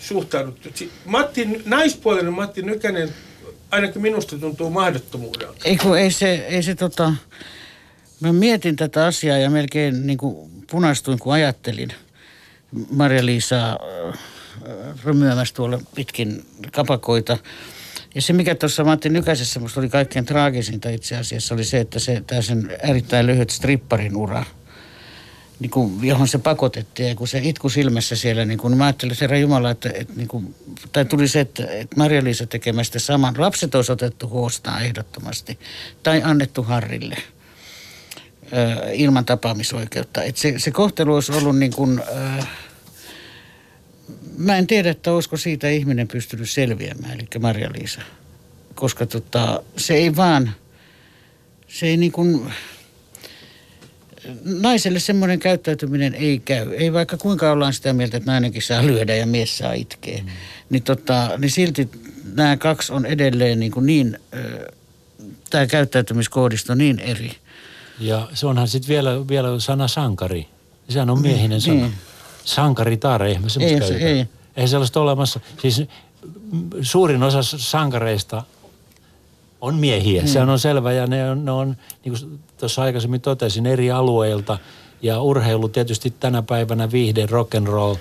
suhtauduttu? 0.00 0.68
Matti, 1.04 1.62
naispuolinen 1.64 2.32
Matti 2.32 2.62
Nykänen 2.62 3.08
ainakin 3.70 4.02
minusta 4.02 4.38
tuntuu 4.38 4.70
mahdottomuudelta. 4.70 5.54
Ei, 5.64 5.76
kun 5.76 5.98
ei 5.98 6.10
se, 6.10 6.34
ei 6.34 6.62
se 6.62 6.74
tota, 6.74 7.12
mä 8.20 8.32
mietin 8.32 8.76
tätä 8.76 9.06
asiaa 9.06 9.38
ja 9.38 9.50
melkein 9.50 10.06
niin 10.06 10.18
kuin 10.18 10.50
punastuin, 10.70 11.18
kun 11.18 11.32
ajattelin 11.32 11.92
Maria-Liisaa 12.90 13.78
äh, 14.12 14.18
rymyämässä 15.04 15.54
tuolla 15.54 15.80
pitkin 15.94 16.44
kapakoita. 16.72 17.38
Ja 18.14 18.22
se, 18.22 18.32
mikä 18.32 18.54
tuossa 18.54 18.84
Matti 18.84 19.08
Nykäsessä 19.08 19.60
musta 19.60 19.80
oli 19.80 19.88
kaikkein 19.88 20.24
traagisinta 20.24 20.90
itse 20.90 21.16
asiassa, 21.16 21.54
oli 21.54 21.64
se, 21.64 21.80
että 21.80 21.98
se, 21.98 22.22
tämä 22.26 22.42
sen 22.42 22.76
erittäin 22.82 23.26
lyhyt 23.26 23.50
stripparin 23.50 24.16
ura, 24.16 24.44
niin 25.62 25.70
kuin, 25.70 26.04
johon 26.06 26.28
se 26.28 26.38
pakotettiin, 26.38 27.08
ja 27.08 27.14
kun 27.14 27.28
se 27.28 27.40
itku 27.42 27.68
silmässä 27.68 28.16
siellä, 28.16 28.44
niin 28.44 28.58
kun 28.58 28.76
mä 28.76 28.84
ajattelin, 28.84 29.12
että 29.12 29.24
herra 29.24 29.38
Jumala, 29.38 29.70
että, 29.70 29.90
että 29.94 30.12
niin 30.16 30.28
kuin, 30.28 30.54
tai 30.92 31.04
tuli 31.04 31.28
se, 31.28 31.40
että, 31.40 31.66
että 31.66 31.96
Maria-Liisa 31.96 32.46
tekemään 32.46 32.84
sitä 32.84 32.98
saman. 32.98 33.34
Lapset 33.38 33.74
olisi 33.74 33.92
otettu 33.92 34.28
huostaan 34.28 34.84
ehdottomasti, 34.84 35.58
tai 36.02 36.22
annettu 36.24 36.62
Harrille 36.62 37.16
ö, 38.52 38.92
ilman 38.92 39.24
tapaamisoikeutta. 39.24 40.22
Et 40.22 40.36
se, 40.36 40.54
se 40.58 40.70
kohtelu 40.70 41.14
olisi 41.14 41.32
ollut 41.32 41.58
niin 41.58 41.72
kuin, 41.72 42.00
ö, 42.40 42.44
mä 44.38 44.56
en 44.56 44.66
tiedä, 44.66 44.90
että 44.90 45.12
olisiko 45.12 45.36
siitä 45.36 45.68
ihminen 45.68 46.08
pystynyt 46.08 46.50
selviämään, 46.50 47.14
eli 47.14 47.28
Maria-Liisa. 47.40 48.00
Koska 48.74 49.06
tota, 49.06 49.62
se 49.76 49.94
ei 49.94 50.16
vaan, 50.16 50.52
se 51.68 51.86
ei 51.86 51.96
niin 51.96 52.12
kuin, 52.12 52.52
naiselle 54.44 55.00
semmoinen 55.00 55.38
käyttäytyminen 55.38 56.14
ei 56.14 56.38
käy. 56.44 56.72
Ei 56.72 56.92
vaikka 56.92 57.16
kuinka 57.16 57.52
ollaan 57.52 57.72
sitä 57.72 57.92
mieltä, 57.92 58.16
että 58.16 58.30
nainenkin 58.30 58.62
saa 58.62 58.86
lyödä 58.86 59.16
ja 59.16 59.26
mies 59.26 59.58
saa 59.58 59.72
itkeä. 59.72 60.18
Mm. 60.18 60.30
Niin, 60.70 60.82
tota, 60.82 61.30
niin 61.38 61.50
silti 61.50 61.88
nämä 62.34 62.56
kaksi 62.56 62.92
on 62.92 63.06
edelleen 63.06 63.60
niin, 63.60 63.72
kuin 63.72 63.86
niin 63.86 64.18
tämä 65.50 65.66
käyttäytymiskoodisto 65.66 66.74
niin 66.74 66.98
eri. 66.98 67.32
Ja 68.00 68.28
se 68.34 68.46
onhan 68.46 68.68
sitten 68.68 68.88
vielä, 68.88 69.28
vielä 69.28 69.60
sana 69.60 69.88
sankari. 69.88 70.46
Sehän 70.88 71.10
on 71.10 71.20
miehinen 71.20 71.60
sana. 71.60 71.76
Niin. 71.76 71.92
Sankaritar, 72.44 73.22
eihän 73.22 73.42
me 73.42 73.48
semmoista 73.48 73.84
ei, 73.84 74.00
se, 74.00 74.06
ei. 74.06 74.26
Ei 74.56 74.68
sellaista 74.68 75.00
olemassa. 75.00 75.40
Siis 75.62 75.82
suurin 76.82 77.22
osa 77.22 77.42
sankareista 77.42 78.42
on 79.62 79.74
miehiä. 79.74 80.22
Mm. 80.22 80.28
Se 80.28 80.40
on 80.40 80.58
selvä 80.58 80.92
ja 80.92 81.06
ne 81.06 81.30
on, 81.30 81.44
ne 81.44 81.50
on 81.50 81.76
niin 82.04 82.18
kuin 82.18 82.40
tuossa 82.56 82.82
aikaisemmin 82.82 83.20
totesin, 83.20 83.66
eri 83.66 83.90
alueilta. 83.90 84.58
Ja 85.02 85.20
urheilu 85.20 85.68
tietysti 85.68 86.14
tänä 86.20 86.42
päivänä 86.42 86.90
viihde, 86.92 87.26
rock 87.26 87.54
and 87.54 87.66
roll, 87.66 87.94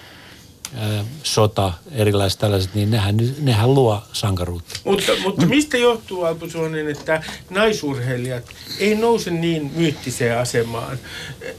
sota, 1.23 1.73
erilaiset 1.91 2.39
tällaiset, 2.39 2.75
niin 2.75 2.91
nehän, 2.91 3.17
nehän 3.39 3.73
luo 3.73 4.03
sankaruutta. 4.13 4.79
Mutta, 4.83 5.11
mutta 5.23 5.45
mistä 5.45 5.77
johtuu 5.77 6.23
Alpo 6.23 6.49
Suonen, 6.49 6.87
että 6.87 7.23
naisurheilijat 7.49 8.43
ei 8.79 8.95
nouse 8.95 9.31
niin 9.31 9.71
myyttiseen 9.75 10.37
asemaan 10.37 10.97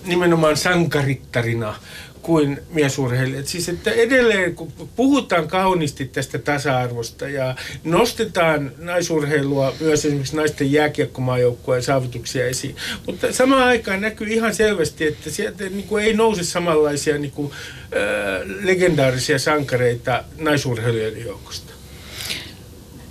nimenomaan 0.04 0.56
sankarittarina 0.56 1.74
kuin 2.22 2.62
miesurheilijat. 2.70 3.46
Siis 3.46 3.68
että 3.68 3.90
edelleen 3.90 4.54
kun 4.54 4.72
puhutaan 4.96 5.48
kauniisti 5.48 6.06
tästä 6.06 6.38
tasa-arvosta 6.38 7.28
ja 7.28 7.56
nostetaan 7.85 8.72
naisurheilua 8.78 9.74
myös 9.80 10.04
esimerkiksi 10.04 10.37
naisten 10.37 10.72
jääkiekkomaajoukkueen 10.72 11.82
saavutuksia 11.82 12.46
esiin, 12.46 12.76
mutta 13.06 13.32
samaan 13.32 13.62
aikaan 13.62 14.00
näkyy 14.00 14.28
ihan 14.28 14.54
selvästi, 14.54 15.06
että 15.06 15.30
sieltä 15.30 15.64
niin 15.64 15.88
kuin 15.88 16.04
ei 16.04 16.14
nouse 16.14 16.44
samanlaisia 16.44 17.18
niin 17.18 17.32
kuin, 17.32 17.52
äh, 17.52 18.64
legendaarisia 18.64 19.38
sankareita 19.38 20.24
naisurheilijoiden 20.38 21.26
joukosta. 21.26 21.72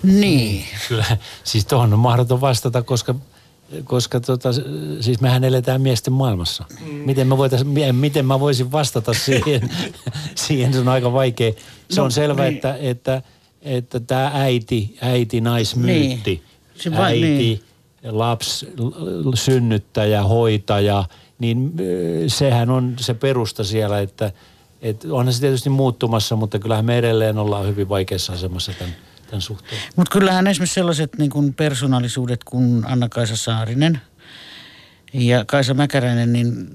Niin. 0.04 0.66
Kyllä, 0.88 1.18
siis 1.44 1.66
tuohon 1.66 1.94
on 1.94 2.00
mahdoton 2.00 2.42
vastata, 2.42 2.82
koska 2.82 3.16
koska 3.84 4.20
tota, 4.20 4.50
siis 5.00 5.22
mehän 5.22 5.44
eletään 5.44 5.82
miesten 5.82 6.14
maailmassa. 6.14 6.66
Mm. 6.86 6.94
Miten, 6.94 7.28
mä 7.28 7.38
voitais, 7.38 7.66
miten 7.92 8.26
mä 8.26 8.40
voisin 8.40 8.72
vastata 8.72 9.14
siihen? 9.26 9.70
siihen 10.36 10.74
se 10.74 10.80
on 10.80 10.88
aika 10.88 11.14
vaikea. 11.14 11.52
Se 11.90 12.02
no, 12.02 12.06
on 12.06 12.12
selvä, 12.12 12.44
niin. 12.44 12.56
että, 12.56 12.78
että, 12.80 13.22
että 13.62 14.00
tämä 14.00 14.32
äiti, 14.34 14.98
äiti 15.02 15.42
naismyytti, 15.42 16.32
niin. 16.32 16.42
Se 16.76 16.92
va- 16.92 17.04
äiti, 17.04 17.22
niin. 17.22 17.62
laps, 18.04 18.66
synnyttäjä, 19.36 20.24
hoitaja, 20.24 21.06
niin 21.40 21.74
sehän 22.28 22.70
on 22.70 22.94
se 23.00 23.14
perusta 23.14 23.64
siellä, 23.64 24.00
että, 24.00 24.32
että 24.82 25.08
onhan 25.12 25.34
se 25.34 25.42
tietysti 25.42 25.70
muuttumassa, 25.70 26.36
mutta 26.36 26.60
kyllähän 26.60 26.86
me 26.86 26.98
edelleen 26.98 27.38
ollaan 27.38 27.68
hyvin 27.68 27.90
vaikeassa 27.90 28.34
asemassa 28.34 28.72
tämän 28.80 28.96
tämän 29.32 29.42
suhteen. 29.42 29.82
Mutta 29.96 30.12
kyllähän 30.12 30.48
esimerkiksi 30.48 30.74
sellaiset 30.74 31.18
niin 31.18 31.30
kuin 31.30 31.54
persoonallisuudet 31.54 32.44
kuin 32.44 32.86
Anna-Kaisa 32.86 33.36
Saarinen 33.36 34.02
ja 35.14 35.46
Kaisa 35.46 35.74
Mäkäräinen, 35.74 36.34
niin 36.34 36.68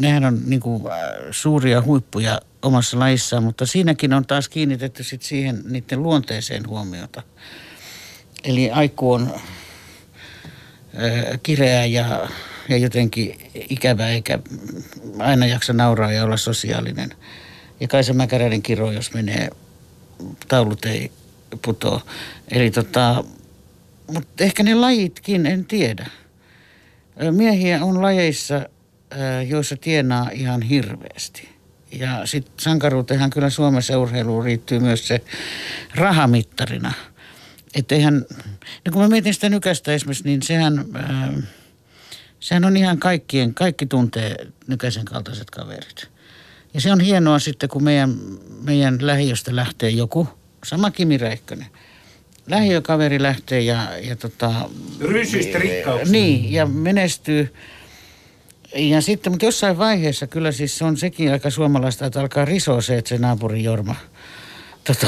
nehän 0.00 0.24
on 0.24 0.40
niin 0.46 0.60
kuin 0.60 0.86
äh, 0.86 0.98
suuria 1.30 1.82
huippuja 1.82 2.40
omassa 2.62 2.98
lajissaan, 2.98 3.42
mutta 3.42 3.66
siinäkin 3.66 4.12
on 4.12 4.26
taas 4.26 4.48
kiinnitetty 4.48 5.02
sit 5.02 5.22
siihen 5.22 5.62
niiden 5.68 6.02
luonteeseen 6.02 6.68
huomiota. 6.68 7.22
Eli 8.44 8.70
Aikku 8.70 9.12
on 9.12 9.32
äh, 9.32 9.42
kireä 11.42 11.84
ja, 11.84 12.28
ja 12.68 12.76
jotenkin 12.76 13.50
ikävä 13.54 14.08
eikä 14.08 14.38
aina 15.18 15.46
jaksa 15.46 15.72
nauraa 15.72 16.12
ja 16.12 16.24
olla 16.24 16.36
sosiaalinen. 16.36 17.10
Ja 17.80 17.88
Kaisa 17.88 18.12
Mäkäräinen 18.12 18.62
kiro, 18.62 18.92
jos 18.92 19.14
menee 19.14 19.50
taulut 20.48 20.84
ei 20.84 21.10
putoo. 21.62 22.02
Eli 22.50 22.70
tota, 22.70 23.24
mutta 24.12 24.44
ehkä 24.44 24.62
ne 24.62 24.74
lajitkin, 24.74 25.46
en 25.46 25.64
tiedä. 25.64 26.06
Miehiä 27.30 27.84
on 27.84 28.02
lajeissa, 28.02 28.66
joissa 29.48 29.76
tienaa 29.76 30.30
ihan 30.32 30.62
hirveästi. 30.62 31.48
Ja 31.92 32.26
sitten 32.26 32.54
sankaruuteenhan 32.60 33.30
kyllä 33.30 33.50
Suomessa 33.50 33.98
urheiluun 33.98 34.44
riittyy 34.44 34.78
myös 34.78 35.08
se 35.08 35.20
rahamittarina. 35.94 36.92
Että 37.74 37.94
eihän, 37.94 38.24
no 38.84 38.92
kun 38.92 39.02
mä 39.02 39.08
mietin 39.08 39.34
sitä 39.34 39.48
nykästä 39.48 39.92
esimerkiksi, 39.92 40.24
niin 40.24 40.42
sehän, 40.42 40.84
sehän 42.40 42.64
on 42.64 42.76
ihan 42.76 42.98
kaikkien, 42.98 43.54
kaikki 43.54 43.86
tuntee 43.86 44.46
nykäisen 44.66 45.04
kaltaiset 45.04 45.50
kaverit. 45.50 46.08
Ja 46.74 46.80
se 46.80 46.92
on 46.92 47.00
hienoa 47.00 47.38
sitten, 47.38 47.68
kun 47.68 47.84
meidän, 47.84 48.14
meidän 48.62 48.98
lähiöstä 49.00 49.56
lähtee 49.56 49.90
joku– 49.90 50.28
sama 50.64 50.90
Kimi 50.90 51.18
Räikkönen. 51.18 51.66
Lähiökaveri 52.46 53.22
lähtee 53.22 53.60
ja, 53.60 53.98
ja 54.02 54.16
tota... 54.16 54.70
Rysyistä 55.00 55.58
rikkauksista. 55.58 56.12
Niin, 56.12 56.52
ja 56.52 56.66
menestyy. 56.66 57.54
Ja 58.74 59.00
sitten, 59.00 59.32
mutta 59.32 59.44
jossain 59.44 59.78
vaiheessa 59.78 60.26
kyllä 60.26 60.52
siis 60.52 60.78
se 60.78 60.84
on 60.84 60.96
sekin 60.96 61.32
aika 61.32 61.50
suomalaista, 61.50 62.06
että 62.06 62.20
alkaa 62.20 62.44
risoa 62.44 62.80
se, 62.80 62.98
että 62.98 63.08
se 63.08 63.18
naapuri 63.18 63.64
Jorma 63.64 63.94
tota, 64.84 65.06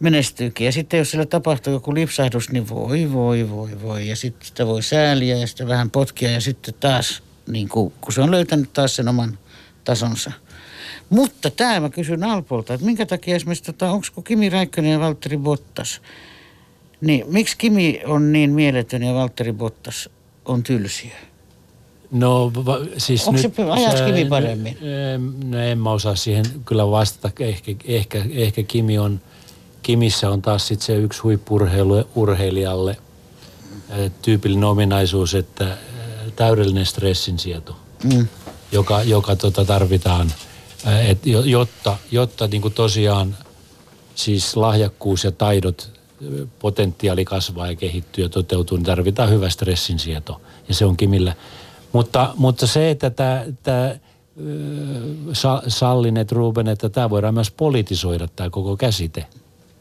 menestyykin. 0.00 0.64
Ja 0.64 0.72
sitten 0.72 0.98
jos 0.98 1.10
sillä 1.10 1.26
tapahtuu 1.26 1.72
joku 1.72 1.94
lipsahdus, 1.94 2.50
niin 2.50 2.68
voi, 2.68 3.12
voi, 3.12 3.50
voi, 3.50 3.82
voi. 3.82 4.08
Ja 4.08 4.16
sitten 4.16 4.46
sitä 4.46 4.66
voi 4.66 4.82
sääliä 4.82 5.36
ja 5.36 5.46
sitten 5.46 5.68
vähän 5.68 5.90
potkia 5.90 6.30
ja 6.30 6.40
sitten 6.40 6.74
taas, 6.80 7.22
niin 7.46 7.68
kuin, 7.68 7.92
kun 8.00 8.12
se 8.12 8.20
on 8.20 8.30
löytänyt 8.30 8.72
taas 8.72 8.96
sen 8.96 9.08
oman 9.08 9.38
tasonsa– 9.84 10.32
mutta 11.14 11.50
tämä 11.50 11.80
mä 11.80 11.90
kysyn 11.90 12.24
Alpolta, 12.24 12.74
että 12.74 12.86
minkä 12.86 13.06
takia 13.06 13.36
esimerkiksi, 13.36 13.64
tota, 13.64 13.90
onko 13.90 14.22
Kimi 14.24 14.50
Räikkönen 14.50 14.92
ja 14.92 15.00
Valtteri 15.00 15.36
Bottas, 15.36 16.00
niin 17.00 17.24
miksi 17.28 17.58
Kimi 17.58 18.00
on 18.06 18.32
niin 18.32 18.50
mieletön 18.50 19.02
ja 19.02 19.14
Valtteri 19.14 19.52
Bottas 19.52 20.08
on 20.44 20.62
tylsiä? 20.62 21.16
No 22.10 22.52
va, 22.54 22.78
siis 22.98 23.28
Onko 23.28 23.40
nyt, 23.42 23.54
se, 23.98 24.04
Kimi 24.06 24.24
paremmin? 24.24 24.78
No 25.44 25.58
en 25.58 25.78
mä 25.78 25.90
osaa 25.90 26.16
siihen 26.16 26.44
kyllä 26.64 26.90
vastata. 26.90 27.44
Ehkä, 27.44 27.72
ehkä, 27.84 28.24
ehkä 28.30 28.62
Kimi 28.62 28.98
on, 28.98 29.20
Kimissä 29.82 30.30
on 30.30 30.42
taas 30.42 30.68
sit 30.68 30.80
se 30.80 30.96
yksi 30.96 31.20
huippurheilijalle 31.20 32.96
tyypillinen 34.22 34.64
ominaisuus, 34.64 35.34
että 35.34 35.76
täydellinen 36.36 36.86
stressinsieto, 36.86 37.76
mm. 38.04 38.26
joka, 38.72 39.02
joka 39.02 39.36
tota 39.36 39.64
tarvitaan– 39.64 40.32
et 41.08 41.18
jotta, 41.26 41.96
jotta 42.10 42.46
niin 42.46 42.62
kuin 42.62 42.74
tosiaan 42.74 43.36
siis 44.14 44.56
lahjakkuus 44.56 45.24
ja 45.24 45.32
taidot, 45.32 45.90
potentiaali 46.58 47.24
kasvaa 47.24 47.66
ja 47.66 47.76
kehittyy 47.76 48.24
ja 48.24 48.28
toteutuu, 48.28 48.76
niin 48.76 48.84
tarvitaan 48.84 49.30
hyvä 49.30 49.50
stressinsieto. 49.50 50.40
Ja 50.68 50.74
se 50.74 50.84
on 50.84 50.96
Kimillä. 50.96 51.34
Mutta, 51.92 52.34
mutta 52.36 52.66
se, 52.66 52.90
että 52.90 53.10
tämä, 53.10 53.44
tämä 53.62 53.94
sallin, 55.68 56.16
että 56.16 56.34
Ruben, 56.34 56.68
että 56.68 56.88
tämä 56.88 57.10
voidaan 57.10 57.34
myös 57.34 57.50
politisoida 57.50 58.28
tämä 58.36 58.50
koko 58.50 58.76
käsite. 58.76 59.26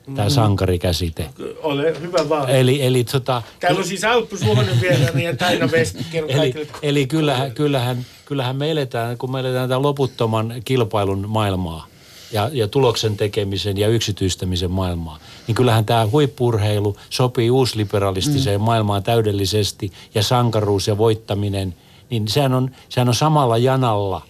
Tämä 0.06 0.28
mm. 0.28 0.34
sankarikäsite. 0.34 1.30
Ole 1.62 2.02
hyvä 2.02 2.30
vaan. 2.30 2.50
Eli, 2.50 2.86
eli 2.86 3.04
tota, 3.04 3.42
Täällä 3.60 3.80
on 3.80 3.88
siis 3.88 4.04
Alppu 4.04 4.38
Suhonen 4.38 4.82
vielä 4.82 5.06
ja 5.06 5.36
Taina 5.36 5.72
Vest. 5.72 5.98
Eli, 6.14 6.68
eli 6.82 7.08
kyllähän, 7.08 7.52
kyllähän, 7.52 8.06
kyllähän 8.26 8.56
me 8.56 8.72
eletään, 8.72 9.18
kun 9.18 9.32
me 9.32 9.40
eletään 9.40 9.70
tämän 9.70 9.82
loputtoman 9.82 10.54
kilpailun 10.66 11.26
maailmaa, 11.30 11.88
ja, 12.32 12.50
ja 12.54 12.68
tuloksen 12.68 13.18
tekemisen 13.18 13.78
ja 13.78 13.88
yksityistämisen 13.88 14.72
maailmaa. 14.72 15.20
Niin 15.48 15.56
kyllähän 15.56 15.86
tämä 15.86 16.08
huippurheilu 16.12 16.98
sopii 17.10 17.50
uusliberalistiseen 17.50 18.62
mm. 18.62 18.66
maailmaan 18.66 19.04
täydellisesti 19.04 19.92
ja 20.16 20.24
sankaruus 20.24 20.88
ja 20.88 20.98
voittaminen, 20.98 21.76
niin 22.10 22.28
sehän 22.28 22.54
on, 22.54 22.72
sehän 22.90 23.08
on 23.08 23.16
samalla 23.16 23.58
janalla. 23.58 24.22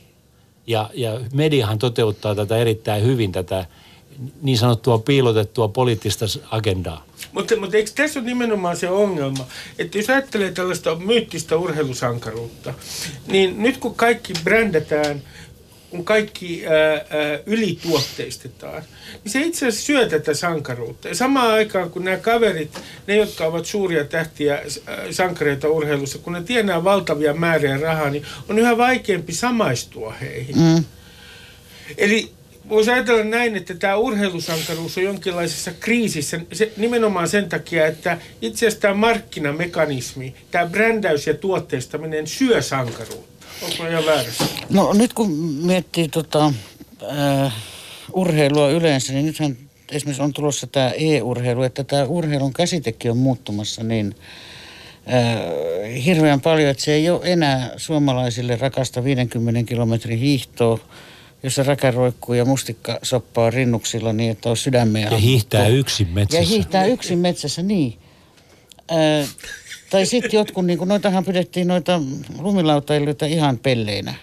Ja, 0.67 0.89
ja 0.93 1.19
mediahan 1.33 1.79
toteuttaa 1.79 2.35
tätä 2.35 2.57
erittäin 2.57 3.03
hyvin, 3.03 3.31
tätä 3.31 3.65
niin 4.41 4.57
sanottua 4.57 4.97
piilotettua 4.97 5.67
poliittista 5.67 6.25
agendaa. 6.51 7.05
Mutta, 7.31 7.59
mutta 7.59 7.77
eikö 7.77 7.91
tässä 7.95 8.19
ole 8.19 8.27
nimenomaan 8.27 8.77
se 8.77 8.89
ongelma, 8.89 9.47
että 9.79 9.97
jos 9.97 10.09
ajattelee 10.09 10.51
tällaista 10.51 10.95
myyttistä 10.95 11.57
urheilusankaruutta, 11.57 12.73
niin 13.27 13.63
nyt 13.63 13.77
kun 13.77 13.95
kaikki 13.95 14.33
brändätään, 14.43 15.21
kun 15.89 16.05
kaikki 16.05 16.67
ää, 16.67 16.91
ää, 16.91 17.39
ylituotteistetaan, 17.45 18.83
niin 19.23 19.31
se 19.31 19.41
itse 19.41 19.67
asiassa 19.67 19.85
syö 19.85 20.09
tätä 20.09 20.33
sankaruutta. 20.33 21.07
Ja 21.07 21.15
samaan 21.15 21.51
aikaan, 21.51 21.89
kun 21.89 22.03
nämä 22.03 22.17
kaverit, 22.17 22.81
ne 23.07 23.15
jotka 23.15 23.45
ovat 23.45 23.65
suuria 23.65 24.03
tähtiä, 24.03 24.61
sankareita 25.11 25.69
urheilussa, 25.69 26.17
kun 26.17 26.33
ne 26.33 26.43
tienaa 26.43 26.83
valtavia 26.83 27.33
määriä 27.33 27.77
rahaa, 27.77 28.09
niin 28.09 28.25
on 28.49 28.59
yhä 28.59 28.77
vaikeampi 28.77 29.33
samaistua 29.33 30.13
heihin. 30.13 30.57
Mm. 30.57 30.83
Eli 31.97 32.31
voisi 32.69 32.91
ajatella 32.91 33.23
näin, 33.23 33.55
että 33.55 33.73
tämä 33.73 33.95
urheilusankaruus 33.95 34.97
on 34.97 35.03
jonkinlaisessa 35.03 35.71
kriisissä 35.79 36.39
se, 36.53 36.71
nimenomaan 36.77 37.29
sen 37.29 37.49
takia, 37.49 37.87
että 37.87 38.17
itse 38.41 38.67
asiassa 38.67 38.81
tämä 38.81 38.93
markkinamekanismi, 38.93 40.35
tämä 40.51 40.65
brändäys 40.65 41.27
ja 41.27 41.33
tuotteistaminen 41.33 42.27
syö 42.27 42.61
sankaruutta. 42.61 43.45
Onko 43.61 43.87
ihan 43.87 44.05
väärässä? 44.05 44.45
No 44.69 44.93
nyt 44.93 45.13
kun 45.13 45.31
miettii 45.65 46.07
tota, 46.07 46.53
äh, 47.11 47.53
urheilua 48.13 48.69
yleensä, 48.69 49.13
niin 49.13 49.25
nythän 49.25 49.57
esimerkiksi 49.91 50.23
on 50.23 50.33
tulossa 50.33 50.67
tämä 50.67 50.91
e-urheilu, 50.97 51.63
että 51.63 51.83
tämä 51.83 52.03
urheilun 52.03 52.53
käsitekin 52.53 53.11
on 53.11 53.17
muuttumassa 53.17 53.83
niin 53.83 54.15
äh, 55.13 56.03
hirveän 56.05 56.41
paljon, 56.41 56.69
että 56.69 56.83
se 56.83 56.93
ei 56.93 57.09
ole 57.09 57.19
enää 57.23 57.71
suomalaisille 57.77 58.55
rakasta 58.55 59.03
50 59.03 59.63
kilometrin 59.69 60.19
hiihtoa, 60.19 60.79
jossa 61.43 61.63
räkä 61.63 61.91
roikkuu 61.91 62.35
ja 62.35 62.45
mustikka 62.45 62.99
soppaa 63.03 63.49
rinnuksilla 63.49 64.13
niin, 64.13 64.31
että 64.31 64.49
on 64.49 64.57
sydämeä. 64.57 65.07
Ja 65.11 65.17
hiihtää 65.17 65.67
yksin 65.67 66.07
metsässä. 66.07 66.43
Ja 66.43 66.47
hiihtää 66.47 66.85
yksin 66.85 67.19
metsässä, 67.19 67.63
niin. 67.63 67.97
Ää, 68.89 69.27
tai 69.89 70.05
sitten 70.05 70.37
jotkut, 70.37 70.65
niin 70.65 70.77
kuin 70.77 70.87
noitahan 70.87 71.25
pidettiin 71.25 71.67
noita 71.67 72.01
lumilautailijoita 72.39 73.25
ihan 73.25 73.57
pelleinä. 73.57 74.15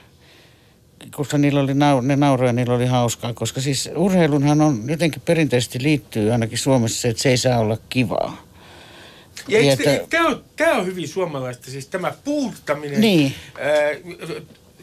Koska 1.11 1.39
niillä 1.39 1.61
oli 1.61 1.75
nau, 1.75 2.01
ne 2.01 2.17
nauroja, 2.17 2.53
niillä 2.53 2.75
oli 2.75 2.87
hauskaa. 2.87 3.35
Koska 3.35 3.61
siis 3.61 3.91
urheilunhan 3.97 4.61
on 4.61 4.85
jotenkin 4.87 5.23
perinteisesti 5.25 5.83
liittyy 5.83 6.33
ainakin 6.33 6.59
Suomessa 6.59 7.01
se, 7.01 7.09
että 7.09 7.23
se 7.23 7.29
ei 7.31 7.37
saa 7.37 7.59
olla 7.59 7.79
kivaa. 7.89 8.47
Ja 9.49 9.59
eikö, 9.59 9.73
että, 9.73 10.07
tämä, 10.11 10.29
on, 10.29 10.45
tämä 10.57 10.77
on 10.77 10.87
hyvin 10.87 11.09
suomalaista, 11.09 11.71
siis 11.71 11.87
tämä 11.87 12.13
puuttaminen. 12.25 13.01
Niin. 13.01 13.35
Ää, 13.61 13.91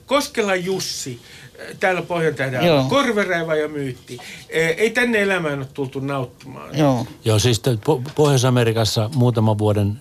Koskela 0.06 0.56
Jussi, 0.56 1.20
täällä 1.80 2.02
Pohjantähdellä 2.02 2.86
korveräivä 2.90 3.56
ja 3.56 3.68
myytti. 3.68 4.18
Ei 4.50 4.90
tänne 4.90 5.22
elämään 5.22 5.60
ole 5.60 5.68
tultu 5.74 6.00
nauttimaan. 6.00 6.78
Joo, 6.78 7.08
Joo 7.26 7.40
siis 7.40 7.62
Pohjois-Amerikassa 8.16 9.10
muutaman 9.16 9.58
vuoden 9.58 9.98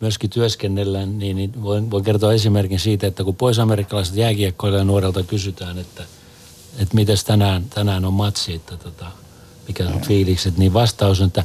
myöskin 0.00 0.30
työskennellään, 0.30 1.18
niin, 1.18 1.36
niin 1.36 1.62
voin, 1.62 1.90
voin 1.90 2.04
kertoa 2.04 2.32
esimerkin 2.32 2.80
siitä, 2.80 3.06
että 3.06 3.24
kun 3.24 3.36
pohjois-amerikkalaiset 3.36 4.16
jääkiekkoille 4.16 4.84
nuorelta 4.84 5.22
kysytään, 5.22 5.78
että, 5.78 6.02
että 6.78 6.94
mitäs 6.94 7.24
tänään, 7.24 7.64
tänään 7.64 8.04
on 8.04 8.12
matsi, 8.12 8.54
että 8.54 8.76
tota, 8.76 9.06
mikä 9.68 9.88
on 9.88 10.00
fiilikset, 10.00 10.58
niin 10.58 10.72
vastaus 10.72 11.20
on, 11.20 11.26
että 11.26 11.44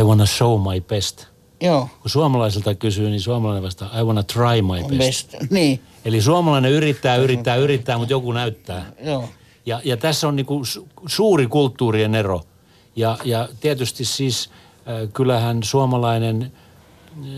I 0.00 0.02
wanna 0.02 0.26
show 0.26 0.60
my 0.72 0.80
best. 0.80 1.26
Joo. 1.60 1.88
Kun 2.02 2.10
suomalaiselta 2.10 2.74
kysyy, 2.74 3.10
niin 3.10 3.20
suomalainen 3.20 3.62
vastaa 3.62 4.00
I 4.00 4.02
wanna 4.02 4.22
try 4.22 4.62
my 4.62 4.96
best. 4.98 5.30
best. 5.30 5.50
Niin. 5.50 5.80
Eli 6.04 6.20
suomalainen 6.20 6.72
yrittää, 6.72 7.16
yrittää, 7.16 7.56
yrittää, 7.56 7.98
mutta 7.98 8.12
joku 8.12 8.32
näyttää. 8.32 8.92
Joo. 9.04 9.28
Ja, 9.66 9.80
ja 9.84 9.96
tässä 9.96 10.28
on 10.28 10.36
niinku 10.36 10.62
suuri 11.06 11.46
kulttuurien 11.46 12.14
ero. 12.14 12.42
Ja, 12.96 13.18
ja 13.24 13.48
tietysti 13.60 14.04
siis 14.04 14.50
äh, 14.88 15.08
kyllähän 15.12 15.62
suomalainen 15.62 16.42
äh, 16.42 17.28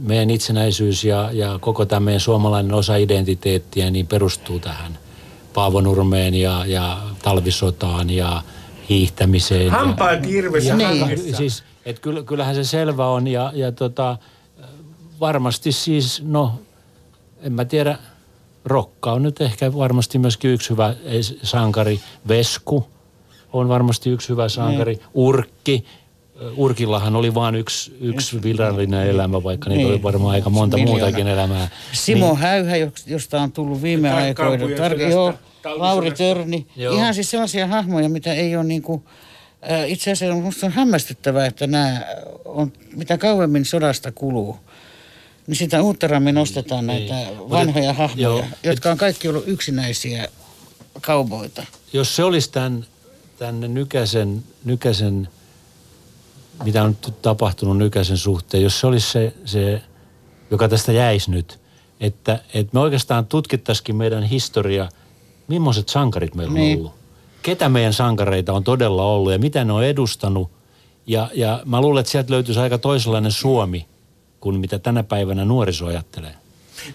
meidän 0.00 0.30
itsenäisyys 0.30 1.04
ja, 1.04 1.30
ja 1.32 1.58
koko 1.60 1.86
tämä 1.86 2.00
meidän 2.00 2.20
suomalainen 2.20 2.74
osa 2.74 2.96
identiteettiä 2.96 3.90
niin 3.90 4.06
perustuu 4.06 4.58
tähän 4.58 4.98
Paavonurmeen 5.54 6.34
ja, 6.34 6.64
ja 6.66 6.98
talvisotaan 7.22 8.10
ja 8.10 8.42
hiihtämiseen. 8.88 9.70
Hampaat 9.70 10.26
hirveässä 10.26 10.76
niin. 10.76 11.36
Siis, 11.36 11.64
et 11.86 12.00
kyllähän 12.26 12.54
se 12.54 12.64
selvä 12.64 13.06
on 13.06 13.26
ja, 13.26 13.52
ja 13.54 13.72
tota, 13.72 14.18
varmasti 15.20 15.72
siis, 15.72 16.22
no 16.26 16.60
en 17.42 17.52
mä 17.52 17.64
tiedä, 17.64 17.98
Rokka 18.64 19.12
on 19.12 19.22
nyt 19.22 19.40
ehkä 19.40 19.74
varmasti 19.74 20.18
myöskin 20.18 20.50
yksi 20.50 20.70
hyvä 20.70 20.94
sankari. 21.42 22.00
Vesku 22.28 22.86
on 23.52 23.68
varmasti 23.68 24.10
yksi 24.10 24.28
hyvä 24.28 24.48
sankari. 24.48 24.94
Mm. 24.94 25.00
Urkki. 25.14 25.84
Urkillahan 26.56 27.16
oli 27.16 27.34
vain 27.34 27.54
yksi, 27.54 27.96
yksi 28.00 28.42
virallinen 28.42 29.08
elämä, 29.08 29.42
vaikka 29.42 29.68
niitä 29.68 29.82
niin. 29.82 29.92
oli 29.92 30.02
varmaan 30.02 30.34
aika 30.34 30.50
monta 30.50 30.76
Miljoona. 30.76 31.04
muutakin 31.04 31.28
elämää. 31.28 31.68
Simo 31.92 32.26
niin. 32.26 32.36
Häyhä, 32.36 32.76
josta 33.06 33.40
on 33.40 33.52
tullut 33.52 33.82
viime 33.82 34.12
aikoina. 34.12 34.64
Tar- 34.66 35.10
joo, 35.10 35.34
Lauri 35.76 36.10
Törni. 36.10 36.66
Joo. 36.76 36.94
Ihan 36.94 37.14
siis 37.14 37.30
sellaisia 37.30 37.66
hahmoja, 37.66 38.08
mitä 38.08 38.34
ei 38.34 38.56
ole 38.56 38.64
niin 38.64 38.82
kuin, 38.82 39.04
itse 39.86 40.12
asiassa 40.12 40.36
minusta 40.36 40.66
on 40.66 40.72
hämmästyttävää, 40.72 41.46
että 41.46 41.66
nämä 41.66 42.02
on, 42.44 42.72
mitä 42.96 43.18
kauemmin 43.18 43.64
sodasta 43.64 44.12
kuluu, 44.12 44.56
niin 45.50 45.58
sitä 45.58 45.82
uutterammin 45.82 46.34
nostetaan 46.34 46.86
niin. 46.86 47.08
näitä 47.08 47.30
niin. 47.30 47.50
vanhoja 47.50 47.92
hahmoja, 47.92 48.22
joo, 48.22 48.44
jotka 48.62 48.90
on 48.90 48.98
kaikki 48.98 49.28
ollut 49.28 49.48
yksinäisiä 49.48 50.28
kauboita. 51.00 51.66
Jos 51.92 52.16
se 52.16 52.24
olisi 52.24 52.52
tämän, 52.52 52.86
tämän 53.38 53.74
nykäisen, 53.74 54.44
nykäisen, 54.64 55.28
mitä 56.64 56.82
on 56.82 56.96
nyt 57.04 57.22
tapahtunut 57.22 57.78
nykäisen 57.78 58.16
suhteen, 58.16 58.62
jos 58.62 58.80
se 58.80 58.86
olisi 58.86 59.10
se, 59.10 59.34
se 59.44 59.82
joka 60.50 60.68
tästä 60.68 60.92
jäisi 60.92 61.30
nyt, 61.30 61.60
että, 62.00 62.40
että 62.54 62.70
me 62.72 62.80
oikeastaan 62.80 63.26
tutkittaisikin 63.26 63.96
meidän 63.96 64.22
historia, 64.22 64.88
millaiset 65.48 65.88
sankarit 65.88 66.34
meillä 66.34 66.54
niin. 66.54 66.78
on 66.78 66.84
ollut. 66.84 67.00
Ketä 67.42 67.68
meidän 67.68 67.92
sankareita 67.92 68.52
on 68.52 68.64
todella 68.64 69.04
ollut 69.04 69.32
ja 69.32 69.38
mitä 69.38 69.64
ne 69.64 69.72
on 69.72 69.84
edustanut. 69.84 70.50
Ja, 71.06 71.30
ja 71.34 71.62
mä 71.64 71.80
luulen, 71.80 72.00
että 72.00 72.12
sieltä 72.12 72.32
löytyisi 72.32 72.60
aika 72.60 72.78
toisenlainen 72.78 73.32
Suomi– 73.32 73.86
kuin 74.40 74.60
mitä 74.60 74.78
tänä 74.78 75.02
päivänä 75.02 75.44
nuoriso 75.44 75.86
ajattelee? 75.86 76.34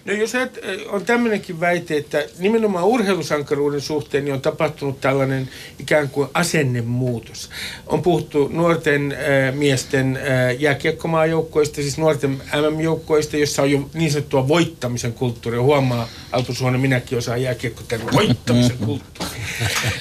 No 0.04 0.12
jos 0.12 0.34
et, 0.34 0.60
on 0.88 1.04
tämmöinenkin 1.04 1.60
väite, 1.60 1.96
että 1.96 2.24
nimenomaan 2.38 2.84
urheilusankaruuden 2.84 3.80
suhteen 3.80 4.24
niin 4.24 4.34
on 4.34 4.40
tapahtunut 4.40 5.00
tällainen 5.00 5.48
ikään 5.78 6.08
kuin 6.08 6.28
asennemuutos. 6.34 7.50
On 7.86 8.02
puhuttu 8.02 8.48
nuorten 8.48 9.12
äh, 9.12 9.54
miesten 9.54 10.16
äh, 10.16 10.60
jääkiekkomaajoukkoista, 10.60 11.74
siis 11.74 11.98
nuorten 11.98 12.30
MM-joukkoista, 12.30 13.36
jossa 13.36 13.62
on 13.62 13.70
jo 13.70 13.90
niin 13.94 14.12
sanottua 14.12 14.48
voittamisen 14.48 15.12
kulttuuria. 15.12 15.62
Huomaa, 15.62 16.08
Alpo 16.32 16.52
Suonen, 16.52 16.80
minäkin 16.80 17.18
osaan 17.18 17.42
jääkiekko 17.42 17.82
voittamisen 18.12 18.78
kulttuuri. 18.86 19.30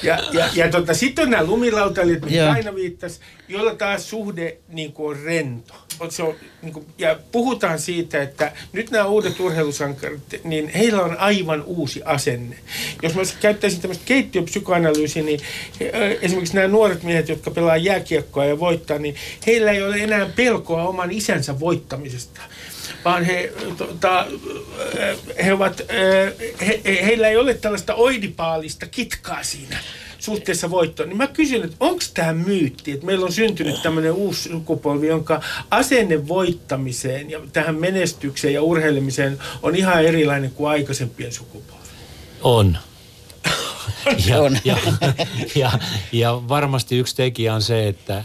Ja, 0.03 0.19
ja, 0.31 0.49
ja 0.55 0.69
tota, 0.69 0.93
sitten 0.93 1.23
on 1.23 1.31
nämä 1.31 1.43
lumilautailijat, 1.43 2.25
mihin 2.25 2.43
aina 2.43 2.75
viittasi, 2.75 3.19
joilla 3.47 3.75
taas 3.75 4.09
suhde 4.09 4.57
niin 4.67 4.93
kuin 4.93 5.17
on 5.17 5.23
rento. 5.23 5.73
Se 6.09 6.23
on, 6.23 6.35
niin 6.61 6.73
kuin, 6.73 6.85
ja 6.97 7.19
puhutaan 7.31 7.79
siitä, 7.79 8.21
että 8.21 8.51
nyt 8.73 8.91
nämä 8.91 9.05
uudet 9.05 9.39
urheilusankarit, 9.39 10.41
niin 10.43 10.69
heillä 10.69 11.01
on 11.01 11.17
aivan 11.17 11.63
uusi 11.63 12.01
asenne. 12.05 12.57
Jos 13.01 13.15
mä 13.15 13.21
käyttäisin 13.39 13.81
tämmöistä 13.81 14.05
keittiöpsykoanalyysiä, 14.05 15.23
niin 15.23 15.39
esimerkiksi 16.21 16.55
nämä 16.55 16.67
nuoret 16.67 17.03
miehet, 17.03 17.29
jotka 17.29 17.51
pelaa 17.51 17.77
jääkiekkoa 17.77 18.45
ja 18.45 18.59
voittaa, 18.59 18.97
niin 18.97 19.15
heillä 19.47 19.71
ei 19.71 19.83
ole 19.83 19.95
enää 19.95 20.29
pelkoa 20.35 20.87
oman 20.87 21.11
isänsä 21.11 21.59
voittamisesta. 21.59 22.41
Vaan 23.05 23.23
he, 23.23 23.53
tota, 23.77 24.27
he 25.45 25.53
ovat, 25.53 25.81
he, 26.67 26.81
heillä 26.85 27.27
ei 27.27 27.37
ole 27.37 27.53
tällaista 27.53 27.95
oidipaalista 27.95 28.87
kitkaa 28.87 29.43
siinä 29.43 29.77
suhteessa 30.25 30.69
voittoon, 30.69 31.09
niin 31.09 31.17
mä 31.17 31.27
kysyn, 31.27 31.63
että 31.63 31.75
onko 31.79 32.03
tämä 32.13 32.33
myytti, 32.33 32.91
että 32.91 33.05
meillä 33.05 33.25
on 33.25 33.31
syntynyt 33.31 33.81
tämmöinen 33.81 34.11
uusi 34.11 34.49
sukupolvi, 34.49 35.07
jonka 35.07 35.41
asenne 35.71 36.27
voittamiseen 36.27 37.29
ja 37.29 37.41
tähän 37.53 37.75
menestykseen 37.75 38.53
ja 38.53 38.61
urheilemiseen 38.61 39.39
on 39.63 39.75
ihan 39.75 40.05
erilainen 40.05 40.51
kuin 40.51 40.69
aikaisempien 40.69 41.31
sukupolvi. 41.31 41.85
On. 42.41 42.77
ja, 44.27 44.41
on. 44.41 44.57
ja, 44.63 44.77
ja, 45.55 45.71
ja 46.11 46.41
varmasti 46.47 46.97
yksi 46.97 47.15
tekijä 47.15 47.53
on 47.53 47.61
se, 47.61 47.87
että 47.87 48.23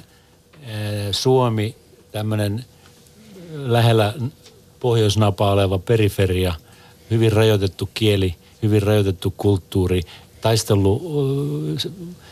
Suomi, 1.11 1.77
tämmöinen 2.13 2.65
lähellä 3.53 4.15
pohjoisnapaa 4.81 5.53
oleva 5.53 5.79
periferia, 5.79 6.55
hyvin 7.11 7.33
rajoitettu 7.33 7.91
kieli, 7.95 8.35
hyvin 8.63 8.83
rajoitettu 8.83 9.35
kulttuuri, 9.37 10.03
taistellut 10.40 11.03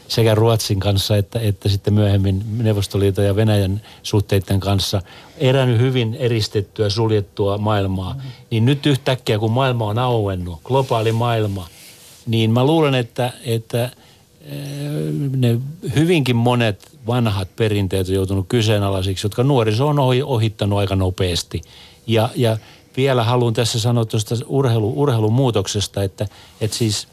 sekä 0.08 0.34
Ruotsin 0.34 0.80
kanssa 0.80 1.16
että, 1.16 1.40
että 1.40 1.68
sitten 1.68 1.94
myöhemmin 1.94 2.44
Neuvostoliiton 2.58 3.24
ja 3.24 3.36
Venäjän 3.36 3.82
suhteiden 4.02 4.60
kanssa 4.60 5.02
elänyt 5.38 5.80
hyvin 5.80 6.14
eristettyä, 6.14 6.90
suljettua 6.90 7.58
maailmaa. 7.58 8.14
Mm. 8.14 8.20
Niin 8.50 8.64
nyt 8.64 8.86
yhtäkkiä, 8.86 9.38
kun 9.38 9.52
maailma 9.52 9.86
on 9.86 9.98
auennut, 9.98 10.60
globaali 10.64 11.12
maailma, 11.12 11.68
niin 12.26 12.50
mä 12.50 12.64
luulen, 12.64 12.94
että, 12.94 13.32
että 13.44 13.90
ne 15.36 15.58
hyvinkin 15.96 16.36
monet 16.36 16.98
vanhat 17.06 17.48
perinteet 17.56 18.08
on 18.08 18.14
joutunut 18.14 18.46
kyseenalaisiksi, 18.48 19.26
jotka 19.26 19.42
nuoriso 19.42 19.88
on 19.88 19.98
ohittanut 20.24 20.78
aika 20.78 20.96
nopeasti. 20.96 21.62
Ja, 22.06 22.28
ja 22.36 22.56
vielä 22.96 23.24
haluan 23.24 23.54
tässä 23.54 23.80
sanoa 23.80 24.04
tuosta 24.04 24.34
urheilu, 24.46 24.92
urheilumuutoksesta, 24.96 26.02
että, 26.02 26.26
että 26.60 26.76
siis 26.76 27.08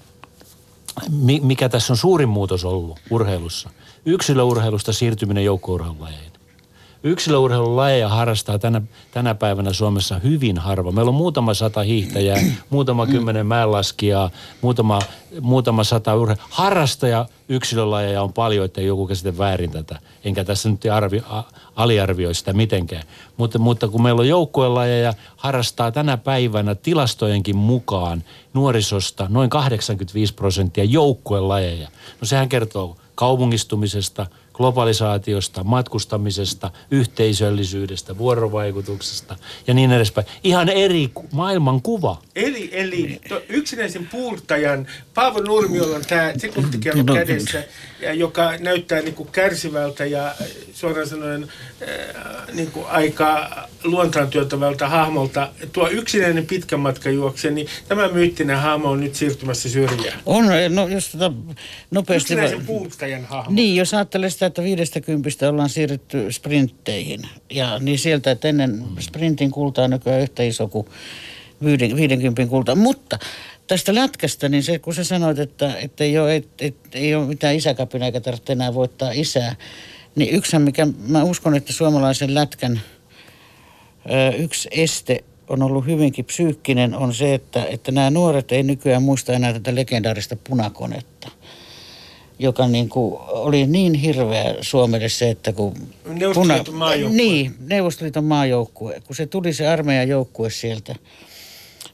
mikä 1.41 1.69
tässä 1.69 1.93
on 1.93 1.97
suurin 1.97 2.29
muutos 2.29 2.65
ollut 2.65 2.99
urheilussa. 3.09 3.69
Yksilöurheilusta 4.05 4.93
siirtyminen 4.93 5.45
joukkueurheilulajeihin. 5.45 6.31
Yksilöurheilulajeja 7.03 8.09
harrastaa 8.09 8.59
tänä, 8.59 8.81
tänä 9.11 9.35
päivänä 9.35 9.73
Suomessa 9.73 10.19
hyvin 10.19 10.57
harva. 10.57 10.91
Meillä 10.91 11.09
on 11.09 11.15
muutama 11.15 11.53
sata 11.53 11.81
hiihtäjää, 11.81 12.37
muutama 12.69 13.07
kymmenen 13.07 13.47
mäenlaskijaa, 13.47 14.29
muutama, 14.61 14.99
muutama 15.41 15.83
sata 15.83 16.15
urhe... 16.15 16.37
Harrastaja 16.49 17.25
yksilölajeja 17.49 18.21
on 18.21 18.33
paljon, 18.33 18.65
että 18.65 18.81
joku 18.81 19.07
käsite 19.07 19.37
väärin 19.37 19.71
tätä. 19.71 19.99
Enkä 20.25 20.43
tässä 20.43 20.69
nyt 20.69 20.85
arvi, 20.93 21.23
a, 21.29 21.43
aliarvioi 21.75 22.35
sitä 22.35 22.53
mitenkään. 22.53 23.03
Mutta, 23.37 23.59
mutta 23.59 23.87
kun 23.87 24.03
meillä 24.03 24.19
on 24.19 24.27
joukkuelajeja, 24.27 25.13
harrastaa 25.35 25.91
tänä 25.91 26.17
päivänä 26.17 26.75
tilastojenkin 26.75 27.55
mukaan 27.55 28.23
nuorisosta 28.53 29.27
noin 29.29 29.49
85 29.49 30.33
prosenttia 30.33 30.83
joukkuelajeja. 30.83 31.87
No 32.21 32.27
sehän 32.27 32.49
kertoo 32.49 32.97
kaupungistumisesta– 33.15 34.27
globalisaatiosta, 34.57 35.63
matkustamisesta, 35.63 36.71
yhteisöllisyydestä, 36.91 38.17
vuorovaikutuksesta 38.17 39.35
ja 39.67 39.73
niin 39.73 39.91
edespäin. 39.91 40.27
Ihan 40.43 40.69
eri 40.69 41.09
maailman 41.31 41.81
kuva. 41.81 42.21
Eli, 42.35 42.69
eli 42.71 43.19
to, 43.29 43.41
yksinäisen 43.49 44.07
puurtajan 44.07 44.87
Paavo 45.13 45.39
Nurmiolla 45.39 45.95
on 45.95 46.05
tämä 46.07 46.33
sekuntikello 46.37 47.03
no, 47.03 47.13
kädessä, 47.13 47.63
ja, 48.01 48.13
joka 48.13 48.57
näyttää 48.59 49.01
niin 49.01 49.15
kuin 49.15 49.29
kärsivältä 49.31 50.05
ja 50.05 50.35
suoraan 50.73 51.07
sanoen 51.07 51.43
äh, 51.43 52.53
niin 52.53 52.71
kuin 52.71 52.85
aika 52.85 53.49
luontaan 53.83 54.29
työtävältä 54.29 54.89
hahmolta. 54.89 55.49
Tuo 55.73 55.89
yksinäinen 55.89 56.45
pitkän 56.45 56.79
matkan 56.79 57.13
juokse, 57.13 57.51
niin 57.51 57.67
tämä 57.87 58.07
myyttinen 58.07 58.57
hahmo 58.57 58.89
on 58.89 58.99
nyt 58.99 59.15
siirtymässä 59.15 59.69
syrjään. 59.69 60.19
On, 60.25 60.45
no 60.69 60.87
jos 60.87 61.09
tota 61.09 61.31
nopeasti... 61.91 62.33
Yksinäisen 62.33 62.65
puurtajan 62.65 63.25
hahmo. 63.25 63.55
Niin, 63.55 63.75
jos 63.75 63.93
ajattelee 63.93 64.29
sitä, 64.29 64.44
että 64.45 64.63
viidestä 64.63 65.01
kympistä 65.01 65.49
ollaan 65.49 65.69
siirrytty 65.69 66.31
sprintteihin. 66.31 67.21
Ja 67.49 67.79
niin 67.79 67.99
sieltä, 67.99 68.31
että 68.31 68.47
ennen 68.47 68.83
sprintin 68.99 69.51
kultaa 69.51 69.87
nykyään 69.87 70.21
yhtä 70.21 70.43
iso 70.43 70.67
kuin 70.67 70.87
viiden, 71.63 71.95
50 71.95 72.49
kultaa. 72.49 72.75
Mutta 72.75 73.19
tästä 73.67 73.95
lätkästä, 73.95 74.49
niin 74.49 74.63
se, 74.63 74.79
kun 74.79 74.95
sä 74.95 75.03
sanoit, 75.03 75.39
että, 75.39 75.75
että 75.75 76.03
ei, 76.03 76.17
ole, 76.17 76.35
et, 76.35 76.47
et, 76.59 76.75
ei 76.93 77.15
ole 77.15 77.27
mitään 77.27 77.55
isäkapina 77.55 78.05
eikä 78.05 78.21
tarvitse 78.21 78.53
enää 78.53 78.73
voittaa 78.73 79.11
isää, 79.11 79.55
niin 80.15 80.35
yksi, 80.35 80.59
mikä 80.59 80.87
mä 81.07 81.23
uskon, 81.23 81.55
että 81.55 81.73
suomalaisen 81.73 82.35
lätkän 82.35 82.81
ö, 84.09 84.35
yksi 84.35 84.69
este 84.71 85.23
on 85.49 85.63
ollut 85.63 85.85
hyvinkin 85.85 86.25
psyykkinen, 86.25 86.95
on 86.95 87.13
se, 87.13 87.33
että, 87.33 87.65
että 87.65 87.91
nämä 87.91 88.09
nuoret 88.09 88.51
ei 88.51 88.63
nykyään 88.63 89.03
muista 89.03 89.33
enää 89.33 89.53
tätä 89.53 89.75
legendaarista 89.75 90.35
punakonetta 90.35 91.31
joka 92.39 92.67
niin 92.67 92.89
kuin 92.89 93.19
oli 93.27 93.67
niin 93.67 93.93
hirveä 93.93 94.55
Suomelle 94.61 95.09
se, 95.09 95.29
että 95.29 95.53
kun... 95.53 95.73
Neuvostoliiton 96.05 96.65
puna, 96.65 96.77
maajoukkue. 96.77 97.17
Niin, 97.17 97.55
Neuvostoliiton 97.59 98.23
maajoukkue. 98.23 99.01
Kun 99.07 99.15
se 99.15 99.25
tuli 99.25 99.53
se 99.53 99.67
armeijan 99.67 100.07
joukkue 100.07 100.49
sieltä 100.49 100.95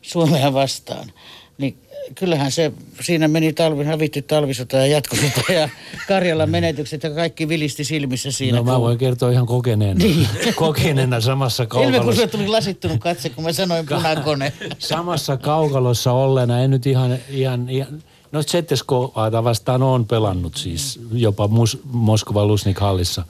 Suomea 0.02 0.54
vastaan, 0.54 1.12
niin 1.58 1.78
kyllähän 2.16 2.52
se, 2.52 2.72
siinä 3.02 3.28
meni 3.28 3.54
talvi, 3.54 3.84
hävitty 3.84 4.22
talvisota 4.22 4.78
ja 4.78 4.86
jatkosota 4.86 5.54
ja 5.54 5.70
Karjalan 6.08 6.50
menetykset 6.50 7.04
ja 7.04 7.10
kaikki 7.10 7.48
vilisti 7.48 7.84
silmissä 7.84 8.32
siinä. 8.32 8.58
No 8.58 8.64
mä 8.64 8.80
voin 8.80 8.98
kertoa 8.98 9.32
ihan 9.32 9.46
kokeneena. 9.46 9.98
Niin. 9.98 10.28
Kokeneena 10.56 11.22
samassa 11.22 11.66
kaukalossa. 11.66 11.98
Ilme, 11.98 12.06
kun 12.06 12.16
se 12.16 12.28
tuli 12.28 12.48
lasittunut 12.48 13.00
katse, 13.00 13.30
kun 13.30 13.44
mä 13.44 13.54
sanoin 13.54 13.86
punakone. 13.86 14.54
samassa 14.80 15.38
kaukalossa 15.38 16.12
olleena, 16.12 16.60
en 16.60 16.72
nyt 16.72 16.86
ihan, 16.86 17.18
ihan, 17.30 17.70
ihan 17.70 18.04
No 18.32 18.42
ZSKAta 18.44 19.44
vastaan 19.44 19.84
on 19.84 20.06
pelannut 20.06 20.56
siis 20.56 21.00
jopa 21.12 21.48
Mus- 21.48 21.80
Moskova 21.92 22.46
Lusnik 22.46 22.80
hallissa. 22.80 23.26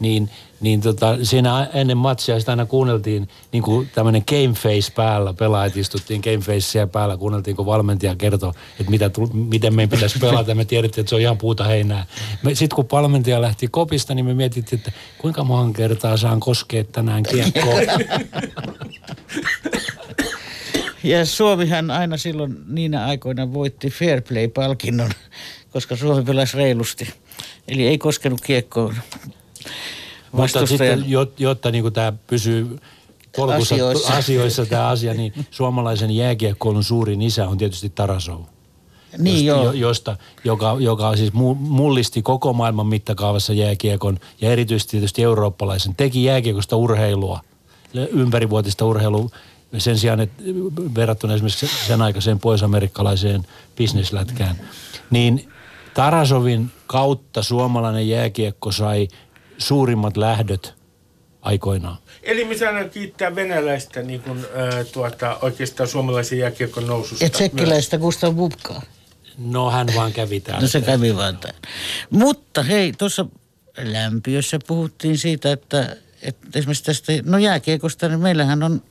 Niin, 0.00 0.30
niin 0.60 0.80
tota, 0.80 1.16
siinä 1.22 1.68
ennen 1.74 1.96
matsia 1.96 2.40
sitä 2.40 2.52
aina 2.52 2.66
kuunneltiin 2.66 3.28
niin 3.52 3.62
kuin 3.62 3.90
tämmöinen 3.94 4.22
game 4.28 4.54
face 4.54 4.92
päällä. 4.94 5.32
Pelaajat 5.34 5.76
istuttiin 5.76 6.20
game 6.20 6.38
facea 6.38 6.86
päällä, 6.86 7.16
kuunneltiin 7.16 7.56
kun 7.56 7.66
valmentaja 7.66 8.16
kertoi, 8.16 8.52
että 8.80 8.90
mitä, 8.90 9.10
miten 9.32 9.74
meidän 9.74 9.90
pitäisi 9.90 10.18
pelata. 10.18 10.54
Me 10.54 10.64
tiedettiin, 10.64 11.02
että 11.02 11.08
se 11.08 11.14
on 11.14 11.20
ihan 11.20 11.38
puuta 11.38 11.64
heinää. 11.64 12.06
Sitten 12.52 12.76
kun 12.76 12.88
valmentaja 12.92 13.42
lähti 13.42 13.68
kopista, 13.68 14.14
niin 14.14 14.26
me 14.26 14.34
mietittiin, 14.34 14.78
että 14.78 14.92
kuinka 15.18 15.44
monta 15.44 15.76
kertaa 15.76 16.16
saan 16.16 16.40
koskea 16.40 16.84
tänään 16.84 17.22
kiekkoon. 17.22 17.82
Ja 21.02 21.26
Suomihan 21.26 21.90
aina 21.90 22.16
silloin 22.16 22.56
niinä 22.66 23.06
aikoina 23.06 23.52
voitti 23.52 23.90
Fair 23.90 24.22
Play-palkinnon, 24.22 25.10
koska 25.72 25.96
Suomi 25.96 26.22
pelasi 26.22 26.56
reilusti. 26.56 27.14
Eli 27.68 27.86
ei 27.86 27.98
koskenut 27.98 28.40
kiekkoon 28.40 28.94
Mutta 30.32 30.66
sitten, 30.66 31.04
jotta 31.38 31.70
niin 31.70 31.92
tämä 31.92 32.12
pysyy 32.26 32.78
polkussa 33.36 33.74
asioissa. 33.74 34.14
asioissa 34.14 34.66
tämä 34.66 34.88
asia, 34.88 35.14
niin 35.14 35.32
suomalaisen 35.50 36.10
jääkiekkoilun 36.10 36.84
suurin 36.84 37.22
isä 37.22 37.48
on 37.48 37.58
tietysti 37.58 37.90
Tarasov. 37.90 38.40
Niin 39.18 39.46
josta, 39.46 39.64
joo. 39.64 39.72
josta, 39.72 40.16
joka, 40.44 40.76
joka 40.78 41.16
siis 41.16 41.32
mullisti 41.58 42.22
koko 42.22 42.52
maailman 42.52 42.86
mittakaavassa 42.86 43.52
jääkiekon 43.52 44.18
ja 44.40 44.50
erityisesti 44.50 44.90
tietysti 44.90 45.22
eurooppalaisen. 45.22 45.94
Teki 45.94 46.24
jääkiekosta 46.24 46.76
urheilua, 46.76 47.40
ympärivuotista 48.12 48.84
urheilua 48.84 49.28
sen 49.78 49.98
sijaan, 49.98 50.20
että 50.20 50.42
verrattuna 50.94 51.34
esimerkiksi 51.34 51.70
sen 51.86 52.02
aikaiseen 52.02 52.40
pohjois-amerikkalaiseen 52.40 53.46
bisneslätkään, 53.76 54.56
niin 55.10 55.48
Tarasovin 55.94 56.70
kautta 56.86 57.42
suomalainen 57.42 58.08
jääkiekko 58.08 58.72
sai 58.72 59.08
suurimmat 59.58 60.16
lähdöt 60.16 60.74
aikoinaan. 61.42 61.96
Eli 62.22 62.44
me 62.44 62.56
saadaan 62.56 62.90
kiittää 62.90 63.34
venäläistä 63.34 64.02
niin 64.02 64.20
kuin, 64.20 64.38
äh, 64.38 64.86
tuota, 64.92 65.38
oikeastaan 65.42 65.88
suomalaisen 65.88 66.38
jääkiekon 66.38 66.86
noususta. 66.86 67.24
Ja 67.24 67.30
tsekkiläistä 67.30 67.98
Gustav 67.98 68.34
Bubkaa. 68.34 68.82
No 69.38 69.70
hän 69.70 69.86
vaan 69.96 70.12
kävi 70.12 70.40
täällä. 70.40 70.62
No 70.62 70.68
se 70.68 70.80
kävi 70.80 71.16
vaan 71.16 71.36
täällä. 71.36 71.58
Mutta 72.10 72.62
hei, 72.62 72.92
tuossa 72.92 73.26
lämpiössä 73.78 74.58
puhuttiin 74.66 75.18
siitä, 75.18 75.52
että, 75.52 75.96
että 76.22 76.58
esimerkiksi 76.58 76.84
tästä, 76.84 77.12
no 77.24 77.38
jääkiekosta, 77.38 78.08
niin 78.08 78.20
meillähän 78.20 78.62
on 78.62 78.82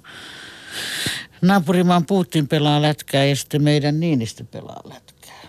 Naapurimaan 1.41 2.05
Putin 2.05 2.47
pelaa 2.47 2.81
lätkää 2.81 3.25
ja 3.25 3.35
sitten 3.35 3.63
meidän 3.63 3.99
Niinistö 3.99 4.43
pelaa 4.51 4.81
lätkää. 4.83 5.41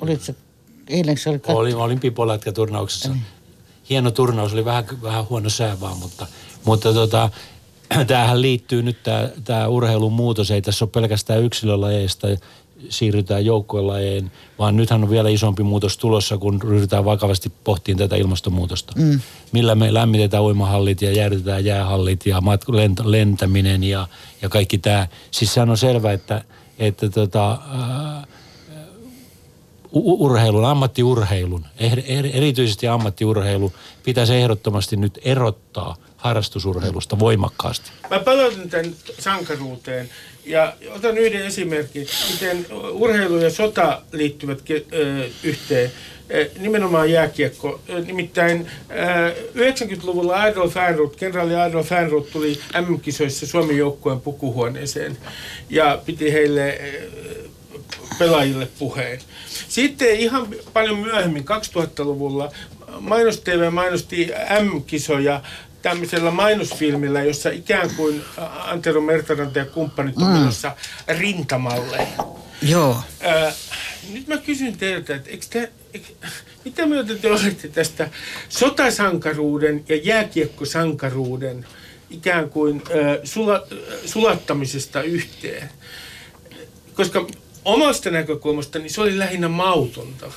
Olit 0.00 0.22
se, 0.22 0.34
eilen 0.88 1.18
se 1.18 1.30
oli 1.30 1.38
katso. 1.38 1.58
Olin, 1.58 1.76
olin 1.76 2.00
pipolätkäturnauksessa. 2.00 3.08
Niin. 3.08 3.22
Hieno 3.90 4.10
turnaus, 4.10 4.52
oli 4.52 4.64
vähän, 4.64 4.84
vähän 5.02 5.28
huono 5.28 5.50
sää 5.50 5.80
vaan, 5.80 5.98
mutta, 5.98 6.26
mutta 6.64 6.92
tota, 6.92 7.30
tämähän 8.06 8.42
liittyy 8.42 8.82
nyt 8.82 9.02
tämä, 9.02 9.28
tämä 9.44 9.68
urheilun 9.68 10.12
muutos. 10.12 10.50
Ei 10.50 10.62
tässä 10.62 10.84
ole 10.84 10.90
pelkästään 10.90 11.42
yksilölajeista 11.42 12.26
siirrytään 12.88 13.44
joukkuelajeen, 13.44 14.32
vaan 14.58 14.76
nythän 14.76 15.02
on 15.02 15.10
vielä 15.10 15.28
isompi 15.28 15.62
muutos 15.62 15.98
tulossa, 15.98 16.38
kun 16.38 16.62
ryhdytään 16.62 17.04
vakavasti 17.04 17.52
pohtiin 17.64 17.98
tätä 17.98 18.16
ilmastonmuutosta. 18.16 18.92
Mm. 18.96 19.20
Millä 19.52 19.74
me 19.74 19.94
lämmitetään 19.94 20.42
uimahallit 20.42 21.02
ja 21.02 21.12
jäädytetään 21.12 21.64
jäähallit 21.64 22.26
ja 22.26 22.38
mat- 22.38 23.04
lentäminen 23.04 23.84
ja, 23.84 24.08
ja 24.42 24.48
kaikki 24.48 24.78
tämä. 24.78 25.08
Siis 25.30 25.54
sehän 25.54 25.70
on 25.70 25.78
selvä, 25.78 26.12
että, 26.12 26.44
että 26.78 27.10
tota, 27.10 27.58
urheilun, 29.92 30.64
ammattiurheilun, 30.64 31.66
erityisesti 32.32 32.88
ammattiurheilu, 32.88 33.72
pitäisi 34.04 34.34
ehdottomasti 34.34 34.96
nyt 34.96 35.18
erottaa 35.24 35.96
harrastusurheilusta 36.16 37.18
voimakkaasti. 37.18 37.90
Mä 38.10 38.18
palautan 38.18 38.68
tämän 38.68 38.92
sankaruuteen 39.18 40.10
ja 40.46 40.74
otan 40.90 41.18
yhden 41.18 41.46
esimerkin, 41.46 42.06
miten 42.32 42.66
urheilu 42.92 43.38
ja 43.38 43.50
sota 43.50 44.02
liittyvät 44.12 44.58
yhteen 45.42 45.92
nimenomaan 46.58 47.10
jääkiekko. 47.10 47.80
Nimittäin 48.06 48.66
90-luvulla 49.54 50.42
Adolf 50.42 50.76
Ehrnrooth, 50.76 51.16
kenraali 51.16 51.54
Adolf 51.54 51.92
Ehrnrooth 51.92 52.32
tuli 52.32 52.58
MM-kisoissa 52.80 53.46
Suomen 53.46 53.76
joukkueen 53.76 54.20
pukuhuoneeseen 54.20 55.18
ja 55.70 56.02
piti 56.06 56.32
heille 56.32 56.80
pelaajille 58.18 58.68
puheen. 58.78 59.18
Sitten 59.68 60.16
ihan 60.16 60.48
paljon 60.72 60.98
myöhemmin, 60.98 61.44
2000-luvulla, 61.44 62.52
Mainos 63.00 63.40
TV 63.40 63.70
mainosti 63.72 64.30
M-kisoja 64.62 65.42
tämmöisellä 65.90 66.30
mainosfilmillä, 66.30 67.22
jossa 67.22 67.50
ikään 67.50 67.90
kuin 67.96 68.24
Antero 68.64 69.00
Mertaranta 69.00 69.58
ja 69.58 69.64
kumppanit 69.64 70.16
on 70.16 70.28
menossa 70.28 70.76
rintamalle. 71.18 72.08
Joo. 72.62 73.00
Ää, 73.20 73.52
nyt 74.12 74.26
mä 74.28 74.36
kysyn 74.36 74.78
teiltä, 74.78 75.14
että 75.14 75.30
eikö 75.30 75.46
te, 75.50 75.72
eikö, 75.94 76.06
mitä 76.64 76.86
mieltä 76.86 77.14
te 77.14 77.30
olette 77.30 77.68
tästä 77.68 78.10
sotasankaruuden 78.48 79.84
ja 79.88 79.96
jääkiekkosankaruuden 79.96 81.66
ikään 82.10 82.50
kuin 82.50 82.82
ää, 82.90 83.18
sula, 83.24 83.62
sulattamisesta 84.06 85.02
yhteen? 85.02 85.70
Koska 86.94 87.26
omasta 87.64 88.10
näkökulmasta 88.10 88.78
niin 88.78 88.90
se 88.90 89.00
oli 89.00 89.18
lähinnä 89.18 89.48
mautonta. 89.48 90.32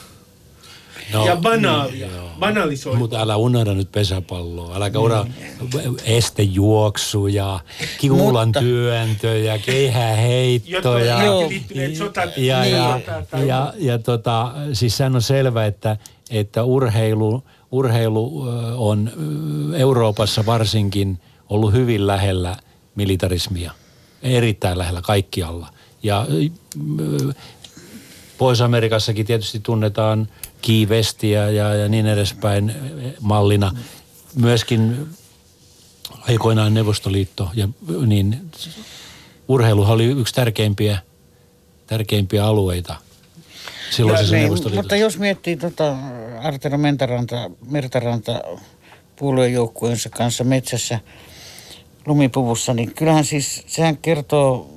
No, 1.14 1.26
ja 1.26 1.36
banaalia, 1.36 2.07
mm, 2.07 2.39
banalisoitua. 2.39 2.99
Mutta 2.99 3.22
älä 3.22 3.36
unohda 3.36 3.74
nyt 3.74 3.91
pesäpalloa, 3.91 4.76
äläkä 4.76 4.99
unohda 4.99 5.24
mm. 5.24 5.95
estejuoksuja, 6.05 7.60
kiulan 7.97 8.51
työntöjä, 8.51 9.57
keihäheittoja. 9.57 11.24
Jotka 11.24 12.22
ja, 12.38 12.66
ja, 12.66 12.99
ja, 13.32 13.43
ja, 13.45 13.74
ja 13.78 13.99
tota, 13.99 14.51
siis 14.74 14.97
sehän 14.97 15.16
on 15.16 15.22
selvä, 15.22 15.66
että, 15.66 15.97
että 16.32 16.64
urheilu, 16.64 17.43
urheilu 17.72 18.47
on 18.78 19.12
Euroopassa 19.78 20.45
varsinkin 20.45 21.20
ollut 21.49 21.74
hyvin 21.74 22.07
lähellä 22.07 22.55
militarismia. 22.95 23.72
Erittäin 24.24 24.78
lähellä 24.78 25.01
kaikkialla. 25.01 25.68
Ja 26.03 26.28
Pohjois-Amerikassakin 28.38 29.26
tietysti 29.26 29.60
tunnetaan 29.60 30.28
kiivestiä 30.62 31.49
ja, 31.49 31.76
ja 31.76 31.89
niin 31.89 32.07
edespäin 32.07 32.76
mallina. 33.22 33.72
Myöskin 34.36 35.07
aikoinaan 36.28 36.74
Neuvostoliitto 36.74 37.49
ja 37.53 37.68
niin 38.05 38.51
urheilu 39.47 39.84
oli 39.84 40.05
yksi 40.05 40.34
tärkeimpiä, 40.34 40.99
tärkeimpiä 41.88 42.45
alueita 42.45 42.95
silloisessa 43.91 44.36
niin, 44.36 44.76
Mutta 44.76 44.95
jos 44.95 45.18
miettii 45.18 45.57
tota 45.57 45.97
Artero 46.43 46.78
Mentaranta, 46.78 47.51
Mertaranta 47.70 48.41
puoluejoukkueensa 49.16 50.10
kanssa 50.10 50.43
metsässä 50.43 50.99
lumipuvussa, 52.05 52.74
niin 52.74 52.93
kyllähän 52.93 53.26
siis 53.26 53.64
sehän 53.68 53.97
kertoo 53.97 54.70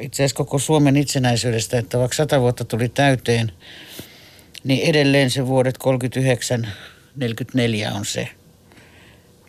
itse 0.00 0.22
asiassa 0.22 0.36
koko 0.36 0.58
Suomen 0.58 0.96
itsenäisyydestä, 0.96 1.78
että 1.78 1.98
vaikka 1.98 2.16
sata 2.16 2.40
vuotta 2.40 2.64
tuli 2.64 2.88
täyteen, 2.88 3.52
niin 4.64 4.90
edelleen 4.90 5.30
se 5.30 5.46
vuodet 5.46 5.78
39, 5.78 6.68
44 7.16 7.92
on 7.92 8.04
se, 8.04 8.28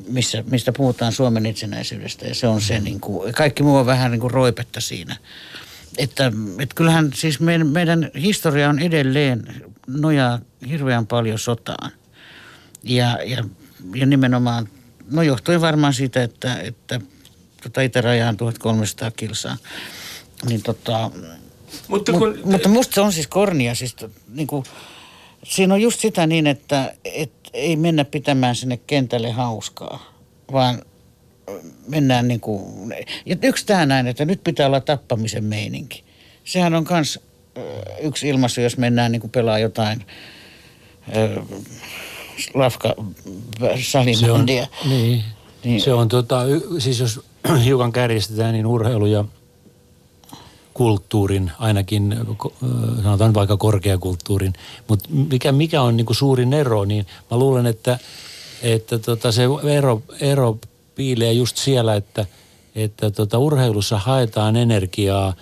missä, 0.08 0.44
mistä 0.48 0.72
puhutaan 0.72 1.12
Suomen 1.12 1.46
itsenäisyydestä. 1.46 2.28
Ja 2.28 2.36
se 2.36 2.48
on 2.48 2.62
se, 2.62 2.80
niin 2.80 3.00
kuin, 3.00 3.34
kaikki 3.34 3.64
muu 3.64 3.78
on 3.78 3.86
vähän 3.86 4.12
niin 4.12 4.22
kuin 4.22 4.32
roipetta 4.32 4.82
siinä. 4.82 5.18
Että, 5.98 6.32
että 6.60 6.76
kyllähän 6.76 7.12
siis 7.14 7.40
meidän, 7.40 7.68
meidän 7.68 8.12
historia 8.22 8.70
on 8.70 8.80
edelleen 8.80 9.64
nojaa 9.88 10.40
hirveän 10.70 11.08
paljon 11.08 11.40
sotaan. 11.40 11.92
Ja, 12.84 13.20
ja, 13.26 13.44
ja 13.96 14.06
nimenomaan, 14.06 14.70
no 15.12 15.22
johtuen 15.22 15.62
varmaan 15.62 15.94
siitä, 15.94 16.24
että, 16.24 16.56
että 16.56 17.02
tota 17.64 17.82
itäraja 17.82 18.30
on 18.30 18.38
1300 18.38 19.12
kilsaa. 19.12 19.58
Niin 20.50 20.64
tota, 20.64 21.12
mutta, 21.88 22.12
kun... 22.12 22.30
Mut, 22.30 22.46
mutta 22.46 22.70
musta 22.70 22.96
se 22.96 23.02
on 23.02 23.14
siis 23.14 23.28
kornia, 23.28 23.76
siis 23.76 23.96
niin 24.28 24.48
kuin, 24.48 24.66
siinä 25.44 25.74
on 25.74 25.82
just 25.82 26.00
sitä 26.00 26.28
niin, 26.28 26.48
että 26.48 26.94
et 27.06 27.32
ei 27.54 27.76
mennä 27.76 28.06
pitämään 28.06 28.56
sinne 28.56 28.78
kentälle 28.78 29.32
hauskaa, 29.32 30.14
vaan 30.52 30.82
mennään 31.88 32.28
niin 32.28 32.40
kuin, 32.40 32.94
ja 33.26 33.36
yksi 33.42 33.66
tämä 33.66 33.86
näin, 33.86 34.08
että 34.08 34.26
nyt 34.26 34.44
pitää 34.44 34.68
olla 34.68 34.82
tappamisen 34.82 35.44
meininki. 35.44 36.04
Sehän 36.44 36.74
on 36.74 36.86
myös 36.90 37.20
yksi 38.02 38.28
ilmaisu, 38.30 38.62
jos 38.62 38.78
mennään 38.78 39.12
niin 39.12 39.22
kuin 39.22 39.32
pelaa 39.32 39.60
jotain 39.60 40.06
äh, 41.18 41.46
lafka 42.54 42.96
salimondia. 43.92 44.68
Niin, 44.90 45.24
niin. 45.64 45.82
Se 45.82 45.94
on 45.94 46.08
tota, 46.08 46.42
siis 46.80 47.00
jos 47.00 47.20
hiukan 47.66 47.92
kärjestetään, 47.92 48.54
niin 48.54 48.66
urheilu 48.66 49.06
ja– 49.06 49.26
kulttuurin, 50.82 51.52
ainakin 51.60 52.16
sanotaan 53.04 53.34
vaikka 53.34 53.58
korkeakulttuurin. 53.58 54.54
Mutta 54.88 55.10
mikä, 55.10 55.52
mikä 55.52 55.82
on 55.82 55.98
niinku 55.98 56.14
suurin 56.14 56.54
ero, 56.54 56.86
niin 56.86 57.06
mä 57.32 57.38
luulen, 57.38 57.66
että, 57.66 58.00
että 58.62 59.00
tota 59.00 59.32
se 59.32 59.44
ero, 59.78 60.02
ero 60.22 60.58
piilee 60.96 61.34
just 61.34 61.58
siellä, 61.58 61.96
että, 61.96 62.26
että 62.76 63.12
tota 63.12 63.38
urheilussa 63.38 63.98
haetaan 63.98 64.56
energiaa 64.56 65.34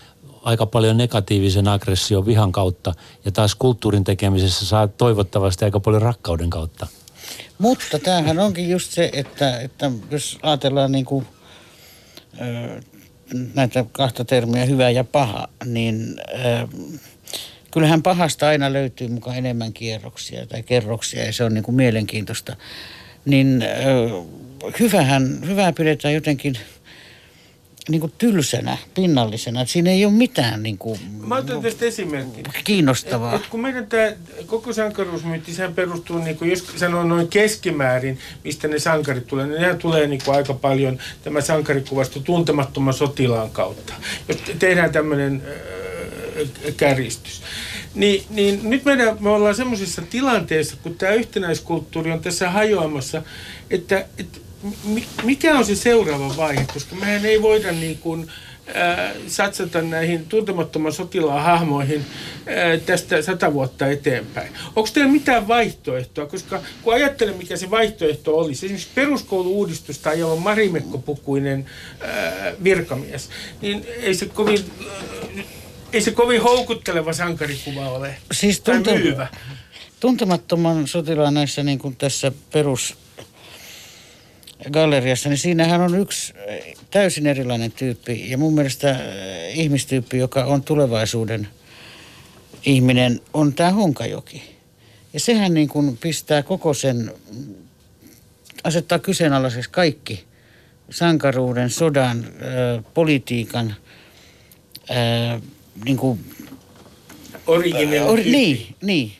aika 0.44 0.66
paljon 0.66 0.98
negatiivisen 0.98 1.68
aggression 1.68 2.26
vihan 2.26 2.52
kautta 2.52 2.94
ja 3.26 3.32
taas 3.32 3.56
kulttuurin 3.56 4.04
tekemisessä 4.04 4.66
saa 4.66 4.88
toivottavasti 4.88 5.66
aika 5.66 5.80
paljon 5.80 6.02
rakkauden 6.02 6.50
kautta. 6.50 6.88
Mutta 7.58 8.00
tämähän 8.00 8.40
onkin 8.40 8.70
just 8.70 8.92
se, 8.92 9.10
että, 9.14 9.60
että 9.60 9.92
jos 10.12 10.38
ajatellaan 10.44 10.92
niin 10.92 11.06
kuin, 11.06 11.26
näitä 13.54 13.86
kahta 13.92 14.26
termiä, 14.26 14.66
hyvä 14.66 14.90
ja 14.90 15.04
paha, 15.04 15.48
niin 15.66 16.16
äh, 16.46 16.70
kyllähän 17.72 18.04
pahasta 18.04 18.48
aina 18.48 18.74
löytyy 18.74 19.08
mukaan 19.08 19.38
enemmän 19.38 19.74
kierroksia 19.74 20.46
tai 20.46 20.64
kerroksia 20.64 21.26
ja 21.26 21.34
se 21.34 21.44
on 21.44 21.54
niin 21.54 21.64
kuin 21.64 21.76
mielenkiintoista. 21.76 22.56
Niin 23.26 23.62
äh, 23.62 24.80
hyvähän, 24.80 25.40
hyvää 25.46 25.74
pidetään 25.74 26.14
jotenkin 26.14 26.56
niin 27.90 28.02
kuin 28.02 28.14
tylsänä, 28.18 28.78
pinnallisena. 28.96 29.62
Että 29.62 29.72
siinä 29.72 29.92
ei 29.92 30.06
ole 30.06 30.14
mitään 30.14 30.64
niin 30.64 30.78
kuin, 30.78 31.00
Mä 31.28 31.36
otan 31.36 31.62
tästä 31.62 31.86
esimerkki. 31.86 32.44
kiinnostavaa. 32.64 33.36
Et, 33.36 33.42
et 33.42 33.48
kun 33.48 33.60
meidän 33.62 33.88
tämä 33.88 34.12
koko 34.46 34.74
sankaruusmyynti, 34.74 35.54
sehän 35.54 35.74
perustuu, 35.74 36.18
niin 36.18 36.38
kuin, 36.38 36.50
jos 36.50 36.68
sanoo 36.76 37.04
noin 37.04 37.28
keskimäärin, 37.28 38.20
mistä 38.44 38.68
ne 38.68 38.80
sankarit 38.80 39.28
tulee, 39.28 39.48
niin 39.48 39.62
nehän 39.62 39.78
tulee 39.78 40.08
niin 40.08 40.22
kuin 40.26 40.36
aika 40.36 40.54
paljon 40.54 41.00
tämä 41.24 41.42
sankarikuvasta 41.42 42.20
tuntemattoman 42.20 42.94
sotilaan 42.94 43.50
kautta. 43.50 43.94
Jos 44.28 44.38
tehdään 44.60 44.92
tämmöinen 44.92 45.44
äh, 45.48 46.74
kärjistys. 46.78 47.42
Niin, 47.96 48.24
niin 48.30 48.70
nyt 48.70 48.86
meidän, 48.86 49.18
me 49.20 49.30
ollaan 49.30 49.56
semmoisessa 49.56 50.02
tilanteessa, 50.02 50.76
kun 50.84 50.96
tämä 50.96 51.12
yhtenäiskulttuuri 51.12 52.12
on 52.12 52.20
tässä 52.22 52.50
hajoamassa, 52.50 53.22
että, 53.70 54.06
että 54.18 54.40
mikä 55.24 55.56
on 55.58 55.66
se 55.66 55.76
seuraava 55.76 56.38
vaihe, 56.38 56.66
koska 56.74 56.96
mehän 56.96 57.26
ei 57.26 57.42
voida 57.42 57.72
niin 57.72 57.98
kuin, 57.98 58.28
äh, 58.76 59.12
satsata 59.28 59.82
näihin 59.82 60.26
tuntemattoman 60.26 60.94
sotilaan 60.94 61.44
hahmoihin 61.44 62.00
äh, 62.00 62.82
tästä 62.86 63.22
sata 63.22 63.54
vuotta 63.54 63.88
eteenpäin. 63.88 64.52
Onko 64.76 64.90
teillä 64.94 65.12
mitään 65.12 65.48
vaihtoehtoa? 65.48 66.26
Koska 66.26 66.62
kun 66.82 66.94
ajattelen, 66.94 67.38
mikä 67.38 67.58
se 67.58 67.70
vaihtoehto 67.70 68.38
olisi, 68.38 68.66
esimerkiksi 68.66 68.90
peruskoulu-uudistus 68.96 70.00
tai 70.00 70.20
jolla 70.20 70.34
on 70.34 70.42
marimekkopukuinen 70.42 71.66
äh, 72.02 72.10
virkamies, 72.64 73.30
niin 73.62 73.86
ei 74.02 74.16
se 74.16 74.26
kovin... 74.26 74.60
Äh, 75.38 75.46
ei 75.94 76.02
se 76.02 76.12
kovin 76.12 76.42
houkutteleva 76.42 77.14
sankarikuva 77.14 77.90
ole. 77.90 78.18
Siis 78.32 78.62
tuntu, 78.62 78.92
tuntemattoman 80.00 80.88
sotilaan 80.88 81.34
näissä 81.34 81.64
niin 81.64 81.80
kuin 81.80 81.96
tässä 81.96 82.32
perus 82.52 82.98
galleriassa, 84.72 85.30
niin 85.30 85.38
siinähän 85.38 85.82
on 85.82 86.00
yksi 86.00 86.34
eh, 86.48 86.76
täysin 86.92 87.28
erilainen 87.28 87.72
tyyppi 87.72 88.30
ja 88.30 88.38
mun 88.38 88.54
mielestä 88.54 88.92
eh, 88.92 89.60
ihmistyyppi, 89.60 90.18
joka 90.18 90.46
on 90.46 90.64
tulevaisuuden 90.64 91.48
ihminen, 92.66 93.22
on 93.34 93.54
tämä 93.54 93.72
Honkajoki. 93.72 94.44
Ja 95.14 95.20
sehän 95.20 95.54
niin 95.54 95.70
kuin 95.70 95.98
pistää 95.98 96.44
koko 96.44 96.74
sen, 96.74 97.12
asettaa 98.64 99.00
kyseenalaiseksi 99.00 99.70
kaikki 99.70 100.24
sankaruuden, 100.90 101.70
sodan, 101.70 102.26
äh, 102.26 102.84
politiikan, 102.94 103.76
äh, 104.92 105.42
niin 105.86 105.98
kuin, 105.98 106.20
Original 107.48 108.10
or, 108.10 108.20
Niin, 108.20 108.76
niin. 108.82 109.12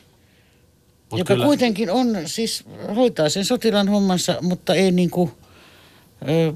Mut 1.10 1.18
joka 1.18 1.34
kyllä. 1.34 1.46
kuitenkin 1.46 1.90
on, 1.90 2.16
siis 2.26 2.64
hoitaa 2.96 3.28
sen 3.28 3.44
sotilaan 3.44 3.88
hommansa, 3.88 4.36
mutta 4.40 4.74
ei 4.74 4.90
niinku, 4.90 5.30
ö, 6.28 6.52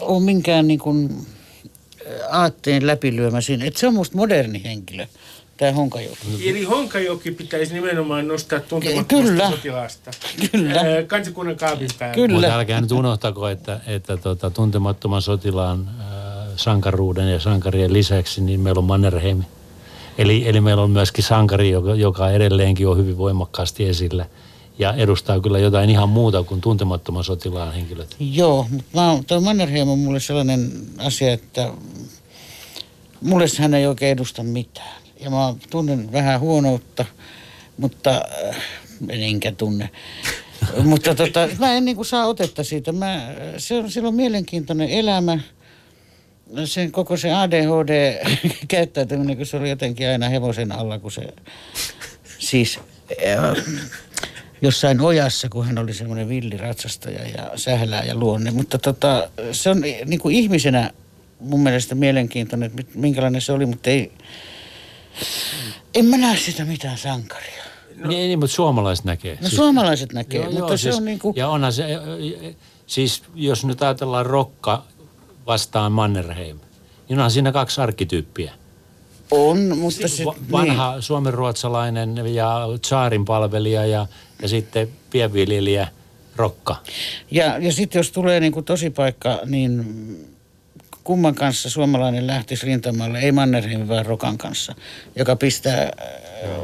ole 0.00 0.22
minkään 0.22 0.68
niinku, 0.68 0.94
aatteen 2.30 2.86
läpilyömä 2.86 3.40
siinä. 3.40 3.64
Et 3.64 3.76
se 3.76 3.86
on 3.86 3.94
musta 3.94 4.16
moderni 4.16 4.64
henkilö, 4.64 5.06
tämä 5.56 5.72
Honkajoki. 5.72 6.50
Eli 6.50 6.64
Honkajoki 6.64 7.30
pitäisi 7.30 7.74
nimenomaan 7.74 8.28
nostaa 8.28 8.60
tuntemattomasta 8.60 9.50
sotilaasta. 9.50 10.10
Kyllä. 10.52 10.80
Kansakunnan 11.06 11.56
kaapin 11.56 11.88
päälle. 11.98 12.14
Kyllä. 12.14 12.34
Mutta 12.40 12.54
älkää 12.54 12.80
nyt 12.80 12.92
unohtako, 12.92 13.48
että, 13.48 13.80
että 13.86 14.16
tota, 14.16 14.50
tuntemattoman 14.50 15.22
sotilaan 15.22 15.88
äh, 15.88 16.06
sankaruuden 16.56 17.32
ja 17.32 17.40
sankarien 17.40 17.92
lisäksi, 17.92 18.40
niin 18.40 18.60
meillä 18.60 18.78
on 18.78 18.84
Mannerheimi 18.84 19.44
Eli, 20.18 20.48
eli 20.48 20.60
meillä 20.60 20.82
on 20.82 20.90
myöskin 20.90 21.24
sankari, 21.24 21.70
joka, 21.70 21.94
joka 21.94 22.30
edelleenkin 22.30 22.88
on 22.88 22.98
hyvin 22.98 23.18
voimakkaasti 23.18 23.88
esillä 23.88 24.26
ja 24.78 24.94
edustaa 24.94 25.40
kyllä 25.40 25.58
jotain 25.58 25.90
ihan 25.90 26.08
muuta 26.08 26.42
kuin 26.42 26.60
tuntemattoman 26.60 27.24
sotilaan 27.24 27.74
henkilöt. 27.74 28.16
Joo, 28.20 28.66
mutta 28.70 29.24
tuo 29.26 29.40
Mannerheim 29.40 29.88
on 29.88 29.98
mulle 29.98 30.20
sellainen 30.20 30.72
asia, 30.98 31.32
että 31.32 31.72
mulle 33.20 33.44
hän 33.58 33.74
ei 33.74 33.86
oikein 33.86 34.12
edusta 34.12 34.42
mitään. 34.42 35.02
Ja 35.20 35.30
mä 35.30 35.54
tunnen 35.70 36.12
vähän 36.12 36.40
huonoutta, 36.40 37.04
mutta 37.78 38.10
äh, 38.48 38.56
enkä 39.08 39.52
tunne. 39.52 39.90
mutta 40.84 41.14
tota, 41.14 41.48
mä 41.58 41.72
en 41.72 41.84
niinku 41.84 42.04
saa 42.04 42.26
otetta 42.26 42.64
siitä. 42.64 42.92
Mä, 42.92 43.34
se 43.58 43.74
on, 43.74 43.90
sillä 43.90 44.08
on 44.08 44.14
mielenkiintoinen 44.14 44.88
elämä. 44.88 45.38
Sen 46.64 46.92
koko 46.92 47.16
se 47.16 47.32
ADHD-käyttäytyminen, 47.32 49.36
kun 49.36 49.46
se 49.46 49.56
oli 49.56 49.70
jotenkin 49.70 50.08
aina 50.08 50.28
hevosen 50.28 50.72
alla, 50.72 50.98
kun 50.98 51.12
se 51.12 51.22
siis 52.38 52.80
äh, 53.26 53.56
jossain 54.62 55.00
ojassa, 55.00 55.48
kun 55.48 55.66
hän 55.66 55.78
oli 55.78 55.94
semmoinen 55.94 56.28
villiratsastaja 56.28 57.28
ja 57.28 57.50
sählää 57.56 58.04
ja 58.04 58.14
luonne. 58.14 58.50
Mutta 58.50 58.78
tota, 58.78 59.30
se 59.52 59.70
on 59.70 59.80
niin 59.80 60.20
kuin 60.20 60.34
ihmisenä 60.34 60.90
mun 61.40 61.62
mielestä 61.62 61.94
mielenkiintoinen, 61.94 62.66
että 62.66 62.76
mit- 62.76 62.94
minkälainen 62.94 63.40
se 63.40 63.52
oli, 63.52 63.66
mutta 63.66 63.90
ei, 63.90 64.12
en 65.94 66.04
mä 66.04 66.16
näe 66.16 66.36
sitä 66.36 66.64
mitään 66.64 66.98
sankaria. 66.98 67.64
No. 67.96 68.08
Niin, 68.08 68.28
niin, 68.28 68.38
mutta 68.38 68.54
suomalaiset 68.54 69.04
näkee. 69.04 69.38
No 69.42 69.48
suomalaiset 69.48 70.12
näkee, 70.12 70.48
mutta 70.48 70.76
se 70.76 70.82
siis, 70.82 70.96
on 70.96 71.04
niin 71.04 71.18
kuin, 71.18 71.36
Ja 71.36 71.48
onhan 71.48 71.72
se, 71.72 71.84
siis 72.86 73.22
jos 73.34 73.64
nyt 73.64 73.82
ajatellaan 73.82 74.26
rokka 74.26 74.84
vastaan 75.48 75.92
Mannerheim, 75.92 76.58
niin 77.08 77.18
onhan 77.18 77.30
siinä 77.30 77.52
kaksi 77.52 77.80
arkkityyppiä. 77.80 78.52
on, 79.30 79.78
mutta 79.78 80.08
se, 80.08 80.24
Va- 80.24 80.34
vanha 80.52 80.92
niin. 80.92 81.02
suomenruotsalainen 81.02 82.34
ja 82.34 82.60
tsaarin 82.82 83.24
palvelija 83.24 83.86
ja, 83.86 84.06
ja 84.42 84.48
sitten 84.48 84.88
pienviljelijä 85.10 85.88
rokka. 86.36 86.76
Ja, 87.30 87.58
ja 87.58 87.72
sitten 87.72 88.00
jos 88.00 88.12
tulee 88.12 88.40
niin 88.40 88.52
kuin 88.52 88.64
tosipaikka, 88.64 89.40
niin 89.44 89.84
kumman 91.04 91.34
kanssa 91.34 91.70
suomalainen 91.70 92.26
lähtisi 92.26 92.66
rintamalle, 92.66 93.18
ei 93.18 93.32
Mannerheim 93.32 93.88
vaan 93.88 94.06
Rokan 94.06 94.38
kanssa, 94.38 94.74
joka 95.16 95.36
pistää 95.36 95.92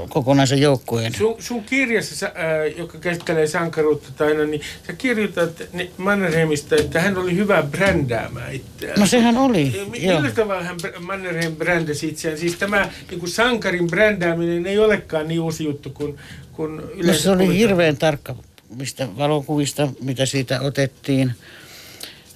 kokonaisen 0.09 0.61
joukkueen. 0.61 1.15
Sun, 1.15 1.37
sun 1.39 1.65
kirjassa, 1.65 2.17
sä, 2.17 2.33
ää, 2.35 2.65
joka 2.65 2.99
käsittelee 2.99 3.47
sankaruutta 3.47 4.25
aina, 4.25 4.45
niin 4.45 4.61
sä 4.87 4.93
kirjoitat 4.93 5.63
Mannerheimista, 5.97 6.77
että 6.77 7.01
hän 7.01 7.19
oli 7.19 7.37
hyvä 7.37 7.63
brändäämään 7.63 8.53
itseään. 8.55 9.01
No 9.01 9.07
sehän 9.07 9.37
oli, 9.37 9.77
joo. 9.77 10.17
Millä 10.21 10.31
tavalla 10.35 10.63
hän 10.63 10.77
Mannerheim 11.01 11.57
brändäsi 11.57 12.09
itseään? 12.09 12.39
Siis 12.39 12.55
tämä 12.57 12.89
niin 13.11 13.21
kuin 13.21 13.31
sankarin 13.31 13.87
brändääminen 13.87 14.67
ei 14.67 14.79
olekaan 14.79 15.29
niin 15.29 15.41
uusi 15.41 15.65
juttu 15.65 15.91
kuin, 15.91 16.19
kuin 16.53 16.81
yleensä 16.81 17.13
No 17.13 17.15
se 17.15 17.31
oli 17.31 17.37
puhutaan. 17.39 17.57
hirveän 17.59 17.97
tarkka 17.97 18.35
mistä 18.77 19.09
valokuvista, 19.19 19.89
mitä 20.03 20.27
siitä 20.27 20.61
otettiin. 20.61 21.33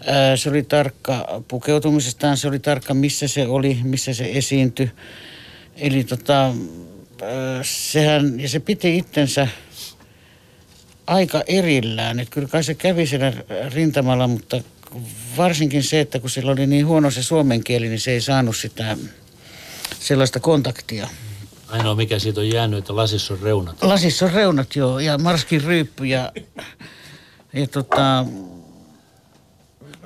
Ää, 0.06 0.36
Se 0.36 0.50
oli 0.50 0.62
tarkka 0.62 1.42
pukeutumisestaan, 1.48 2.36
se 2.36 2.48
oli 2.48 2.58
tarkka 2.58 2.94
missä 2.94 3.28
se 3.28 3.46
oli, 3.46 3.78
missä 3.82 4.14
se 4.14 4.30
esiintyi. 4.34 4.90
Eli 5.76 6.04
tota, 6.04 6.54
sehän, 7.62 8.40
ja 8.40 8.48
se 8.48 8.60
piti 8.60 8.98
itsensä 8.98 9.48
aika 11.06 11.42
erillään. 11.46 12.20
Että 12.20 12.34
kyllä 12.34 12.48
kai 12.48 12.64
se 12.64 12.74
kävi 12.74 13.06
siellä 13.06 13.32
rintamalla, 13.74 14.28
mutta 14.28 14.60
varsinkin 15.36 15.82
se, 15.82 16.00
että 16.00 16.18
kun 16.18 16.30
sillä 16.30 16.52
oli 16.52 16.66
niin 16.66 16.86
huono 16.86 17.10
se 17.10 17.22
suomen 17.22 17.64
kieli, 17.64 17.88
niin 17.88 18.00
se 18.00 18.10
ei 18.10 18.20
saanut 18.20 18.56
sitä 18.56 18.96
sellaista 20.00 20.40
kontaktia. 20.40 21.08
Ainoa 21.68 21.94
mikä 21.94 22.18
siitä 22.18 22.40
on 22.40 22.48
jäänyt, 22.48 22.78
että 22.78 22.96
lasissa 22.96 23.34
on 23.34 23.40
reunat. 23.40 23.82
Lasissa 23.82 24.26
on 24.26 24.32
reunat 24.32 24.76
joo, 24.76 24.98
ja 24.98 25.18
marskin 25.18 25.64
ryyppy 25.64 26.06
ja, 26.06 26.32
ja 27.52 27.66
tota, 27.66 28.24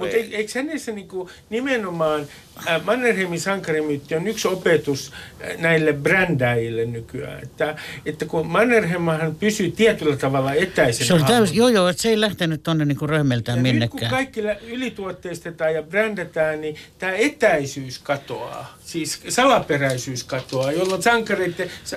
Mutta 0.03 0.37
eikö 0.37 0.53
hänessä 0.55 0.93
niinku 0.93 1.31
nimenomaan 1.51 2.27
äh, 2.69 2.85
Mannerheimin 2.85 3.41
sankarimyytti 3.41 4.15
on 4.15 4.27
yksi 4.27 4.49
opetus 4.49 5.13
äh, 5.45 5.59
näille 5.59 5.93
brändäjille 5.93 6.85
nykyään. 6.85 7.43
Että, 7.43 7.77
että 8.07 8.25
kun 8.25 8.47
Mannerheimhan 8.47 9.35
pysyy 9.41 9.71
tietyllä 9.71 10.17
tavalla 10.17 10.55
etäisenä. 10.55 11.07
se 11.07 11.15
oli 11.15 11.23
täys, 11.23 11.53
joo 11.53 11.69
joo, 11.69 11.89
että 11.89 12.03
se 12.03 12.09
ei 12.09 12.21
lähtenyt 12.21 12.63
tonne 12.63 12.85
niinku 12.85 13.07
röhmeltään 13.07 13.57
ja 13.59 13.63
nyt 13.63 13.71
kun 13.73 13.75
minnekään. 13.81 14.11
kaikki 14.11 14.45
lä- 14.45 14.57
ylituotteistetaan 14.67 15.75
ja 15.75 15.83
brändätään, 15.83 16.61
niin 16.61 16.77
tämä 16.99 17.13
etäisyys 17.13 17.99
katoaa. 17.99 18.79
Siis 18.85 19.21
salaperäisyys 19.29 20.25
katoaa, 20.25 20.73
jolloin 20.73 21.03
sankareiden, 21.03 21.71
sa- 21.85 21.97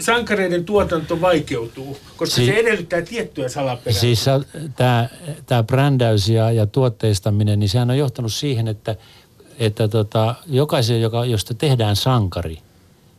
sankareiden 0.00 0.64
tuotanto 0.64 1.20
vaikeutuu, 1.20 1.98
koska 2.16 2.36
Si- 2.36 2.46
se 2.46 2.52
edellyttää 2.52 3.02
tiettyä 3.02 3.48
salaperäisyyttä. 3.48 4.00
Siis 4.00 4.24
tämä 4.76 5.08
tää 5.46 5.62
brändäys 5.62 6.28
ja, 6.28 6.50
ja 6.52 6.66
tuotteistaminen, 6.90 7.60
niin 7.60 7.68
sehän 7.68 7.90
on 7.90 7.98
johtanut 7.98 8.32
siihen, 8.32 8.68
että, 8.68 8.96
että 9.58 9.88
tota, 9.88 10.34
jokaisen, 10.46 11.00
joka, 11.00 11.24
josta 11.24 11.54
tehdään 11.54 11.96
sankari, 11.96 12.58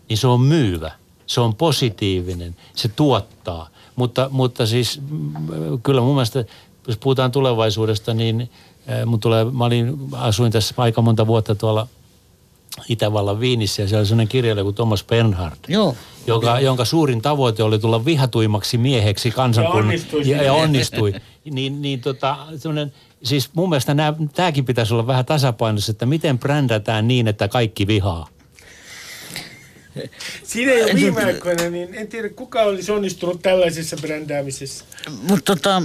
niin 0.09 0.17
se 0.17 0.27
on 0.27 0.41
myyvä, 0.41 0.91
se 1.25 1.41
on 1.41 1.55
positiivinen, 1.55 2.55
se 2.75 2.87
tuottaa. 2.87 3.69
Mutta, 3.95 4.29
mutta 4.31 4.65
siis 4.65 5.01
mm, 5.09 5.33
kyllä 5.83 6.01
mun 6.01 6.15
mielestä, 6.15 6.45
jos 6.87 6.97
puhutaan 6.97 7.31
tulevaisuudesta, 7.31 8.13
niin 8.13 8.49
äh, 8.89 9.05
mun 9.05 9.19
tulee, 9.19 9.45
mä 9.45 9.65
olin, 9.65 9.97
asuin 10.11 10.51
tässä 10.51 10.75
aika 10.77 11.01
monta 11.01 11.27
vuotta 11.27 11.55
tuolla 11.55 11.87
Itävallan 12.89 13.39
Viinissä 13.39 13.81
ja 13.81 13.87
siellä 13.87 14.01
oli 14.01 14.07
sellainen 14.07 14.27
kirjailija 14.27 14.63
kuin 14.63 14.75
Thomas 14.75 15.03
Bernhard 15.03 15.57
Joo, 15.67 15.95
joka, 16.27 16.59
jonka 16.59 16.85
suurin 16.85 17.21
tavoite 17.21 17.63
oli 17.63 17.79
tulla 17.79 18.05
vihatuimmaksi 18.05 18.77
mieheksi 18.77 19.31
kansakunnan. 19.31 19.77
Ja 19.77 19.83
onnistui 19.83 20.29
Ja, 20.29 20.43
ja 20.43 20.53
onnistui. 20.53 21.13
niin, 21.51 21.81
niin 21.81 22.01
tota, 22.01 22.37
semmoinen, 22.57 22.93
siis 23.23 23.49
mun 23.53 23.69
mielestä 23.69 23.95
tämäkin 24.33 24.65
pitäisi 24.65 24.93
olla 24.93 25.07
vähän 25.07 25.25
tasapainossa, 25.25 25.91
että 25.91 26.05
miten 26.05 26.39
brändätään 26.39 27.07
niin, 27.07 27.27
että 27.27 27.47
kaikki 27.47 27.87
vihaa. 27.87 28.27
Siinä 30.43 30.71
ei 30.71 30.83
ole 30.83 30.95
viime 30.95 31.23
aikoina, 31.23 31.69
niin 31.69 31.95
en 31.95 32.07
tiedä 32.07 32.29
kuka 32.29 32.61
olisi 32.61 32.91
onnistunut 32.91 33.41
tällaisessa 33.41 33.97
brändäämisessä. 33.97 34.85
mutta 35.09 35.55
tota, 35.55 35.83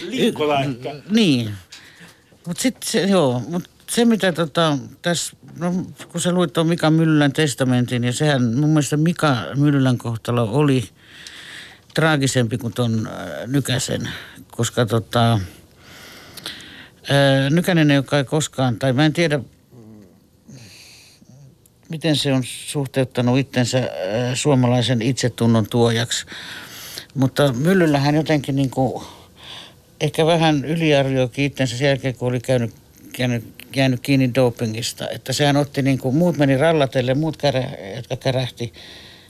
Liikkola 0.00 0.60
ehkä. 0.60 0.94
niin. 1.10 1.50
Mutta 2.46 2.62
sitten 2.62 2.90
se, 2.90 3.00
joo, 3.02 3.42
mutta 3.48 3.70
se 3.90 4.04
mitä 4.04 4.32
tota, 4.32 4.78
tässä, 5.02 5.36
no 5.58 5.72
kun 6.12 6.20
sä 6.20 6.32
luit 6.32 6.52
tuon 6.52 6.66
Mika 6.66 6.90
Myllylän 6.90 7.32
testamentin, 7.32 8.04
ja 8.04 8.12
sehän 8.12 8.42
mun 8.42 8.70
mielestä 8.70 8.96
Mika 8.96 9.36
Myllylän 9.56 9.98
kohtalo 9.98 10.50
oli 10.52 10.88
traagisempi 11.94 12.58
kuin 12.58 12.72
ton 12.72 13.06
äh, 13.06 13.46
Nykäsen, 13.46 14.08
koska 14.50 14.86
tota, 14.86 15.40
Nykänen 17.50 17.90
ei 17.90 17.98
ole 17.98 18.04
kai 18.04 18.24
koskaan, 18.24 18.78
tai 18.78 18.92
mä 18.92 19.06
en 19.06 19.12
tiedä, 19.12 19.40
miten 21.88 22.16
se 22.16 22.32
on 22.32 22.42
suhteuttanut 22.44 23.38
itsensä 23.38 23.90
suomalaisen 24.34 25.02
itsetunnon 25.02 25.66
tuojaksi. 25.70 26.26
Mutta 27.14 27.52
Myllyllähän 27.52 28.14
jotenkin 28.14 28.56
niin 28.56 28.70
kuin, 28.70 29.04
ehkä 30.00 30.26
vähän 30.26 30.64
yliarvioikin 30.64 31.44
itsensä 31.44 31.76
sen 31.76 31.88
jälkeen, 31.88 32.14
kun 32.14 32.28
oli 32.28 32.40
käynyt, 32.40 32.74
käynyt, 33.12 33.44
jäänyt 33.76 34.00
kiinni 34.00 34.34
dopingista. 34.34 35.08
Että 35.10 35.32
sehän 35.32 35.56
otti 35.56 35.82
niin 35.82 35.98
kuin, 35.98 36.16
muut 36.16 36.36
meni 36.36 36.56
rallatelle, 36.56 37.14
muut 37.14 37.36
kärä, 37.36 37.68
jotka 37.96 38.16
kärähti. 38.16 38.72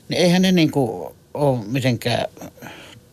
Niin 0.09 0.23
eihän 0.23 0.43
ne 0.43 0.53
niin 0.53 0.71
kuin 0.71 1.15
ole 1.35 1.65
mitenkään 1.67 2.27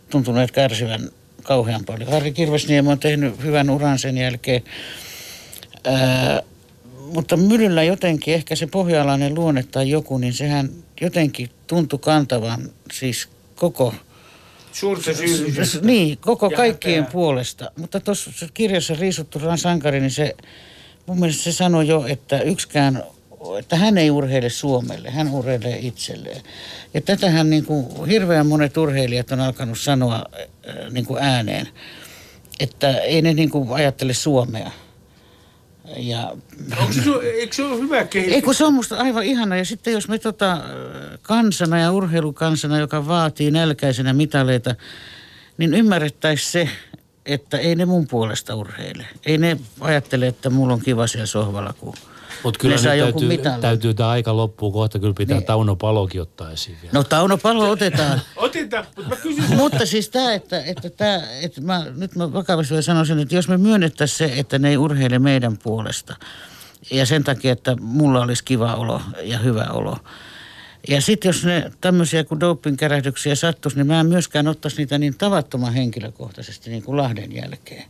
tuntuneet 0.10 0.52
kärsivän 0.52 1.10
kauhean 1.46 1.86
paljon. 1.86 2.12
Harri 2.12 2.32
Kirvesniemi 2.32 2.92
on 2.92 3.00
tehnyt 3.00 3.44
hyvän 3.44 3.70
uran 3.70 4.00
sen 4.00 4.18
jälkeen. 4.18 4.64
Ää, 5.84 6.42
mutta 7.14 7.38
Mylyllä 7.38 7.84
jotenkin, 7.84 8.34
ehkä 8.34 8.56
se 8.56 8.68
pohjalainen 8.68 9.36
luonne 9.36 9.64
tai 9.64 9.90
joku, 9.90 10.18
niin 10.18 10.34
sehän 10.34 10.70
jotenkin 11.02 11.50
tuntui 11.68 12.00
kantavan 12.00 12.70
siis 12.94 13.30
koko 13.56 13.94
Suurta 14.72 15.14
syyllisyyttä. 15.14 15.88
niin, 15.88 16.18
koko 16.18 16.48
Ja 16.52 16.58
kaikkien 16.58 16.96
häpeää. 16.96 17.12
puolesta. 17.12 17.72
Mutta 17.78 18.00
tuossa 18.00 18.32
kirjassa 18.54 18.96
Riisuttu 19.00 19.42
sankari, 19.56 20.00
niin 20.00 20.12
se, 20.12 20.36
mun 21.06 21.20
mielestä 21.20 21.44
se 21.44 21.52
sanoi 21.52 21.88
jo, 21.88 22.06
että 22.08 22.42
yksikään, 22.42 23.04
että 23.60 23.76
hän 23.76 23.98
ei 23.98 24.12
urheile 24.12 24.50
Suomelle, 24.50 25.10
hän 25.10 25.30
urheilee 25.30 25.78
itselleen. 25.78 26.42
Ja 26.94 27.02
tätähän 27.02 27.50
niin 27.50 27.66
kuin 27.66 28.06
hirveän 28.06 28.48
monet 28.48 28.78
urheilijat 28.78 29.32
on 29.32 29.40
alkanut 29.40 29.80
sanoa 29.80 30.16
äh, 30.16 30.92
niin 30.92 31.06
kuin 31.06 31.24
ääneen, 31.24 31.68
että 32.60 32.98
ei 32.98 33.22
ne 33.22 33.34
niin 33.34 33.50
kuin 33.50 33.74
ajattele 33.74 34.14
Suomea. 34.14 34.72
Ja 35.98 36.36
Onko 36.80 36.94
se, 36.94 37.02
eikö 37.28 37.56
se 37.56 37.64
ole 37.64 37.80
hyvä 37.80 38.04
kehitys? 38.04 38.36
ei 38.36 38.42
kun 38.42 38.56
se 38.56 38.66
on 38.66 38.74
musta 38.74 38.98
aivan 38.98 39.24
ihana. 39.24 39.58
Ja 39.58 39.66
sitten 39.66 39.94
jos 39.94 40.08
me 40.08 40.20
tota 40.20 40.52
äh, 40.52 40.60
kansana 41.22 41.80
ja 41.80 41.92
urheilukansana, 41.92 42.80
joka 42.80 43.08
vaatii 43.08 43.52
nälkäisenä 43.52 44.14
mitaleita, 44.14 44.76
niin 45.58 45.74
ymmärrettäisiin 45.74 46.52
se, 46.52 46.70
että 47.26 47.58
ei 47.58 47.76
ne 47.76 47.86
mun 47.86 48.08
puolesta 48.08 48.56
urheile. 48.56 49.06
Ei 49.26 49.38
ne 49.38 49.58
ajattele, 49.80 50.28
että 50.28 50.50
mulla 50.50 50.74
on 50.74 50.82
kiva 50.82 51.08
siellä 51.08 51.26
sohvalla, 51.26 51.74
kun 51.74 51.94
Mutta 52.44 52.60
kyllä 52.60 52.78
saa 52.78 52.94
täytyy, 52.94 53.38
täytyy 53.62 53.94
tämä 53.94 54.10
aika 54.10 54.38
loppuu 54.38 54.72
kohta. 54.72 55.00
Kyllä 55.00 55.14
pitää 55.18 55.38
Niin. 55.38 55.46
Tauno 55.46 55.76
Palokin 55.76 56.22
ottaa 56.22 56.52
esiin 56.52 56.78
vielä. 56.82 56.94
No 56.94 57.04
Tauno 57.04 57.38
Palo 57.38 57.70
otetaan. 57.70 58.22
Otetaan, 58.36 58.86
mutta 58.96 59.16
mä 59.16 59.22
kysyn 59.22 59.56
Mutta 59.56 59.86
siis 59.86 60.10
tämä, 60.10 60.34
että, 60.34 60.64
että, 60.64 60.90
tää, 60.90 61.22
että 61.42 61.62
mä, 61.62 61.86
nyt 61.96 62.16
mä 62.16 62.34
vakavasti 62.34 62.72
vielä 62.72 62.82
sanoisin, 62.82 63.20
että 63.20 63.36
jos 63.36 63.48
me 63.48 63.58
myönnettäisiin 63.58 64.30
se, 64.30 64.40
että 64.40 64.60
ne 64.60 64.70
ei 64.70 64.78
urheile 64.78 65.20
meidän 65.20 65.58
puolesta 65.64 66.16
ja 66.92 67.06
sen 67.06 67.24
takia, 67.24 67.52
että 67.52 67.76
mulla 67.82 68.22
olisi 68.22 68.44
kiva 68.44 68.74
olo 68.74 69.02
ja 69.22 69.38
hyvä 69.38 69.64
olo. 69.64 69.98
Ja 70.90 71.02
sitten 71.02 71.30
jos 71.30 71.46
ne 71.46 71.72
tämmöisiä 71.82 72.24
kuin 72.24 72.40
dopingkärähdyksiä 72.40 73.36
sattuisi, 73.36 73.78
niin 73.78 73.88
mä 73.88 74.00
en 74.00 74.06
myöskään 74.06 74.48
ottaisi 74.48 74.78
niitä 74.78 74.98
niin 74.98 75.18
tavattoman 75.18 75.74
henkilökohtaisesti 75.74 76.70
niin 76.70 76.84
kuin 76.84 76.98
Lahden 76.98 77.36
jälkeen. 77.36 77.84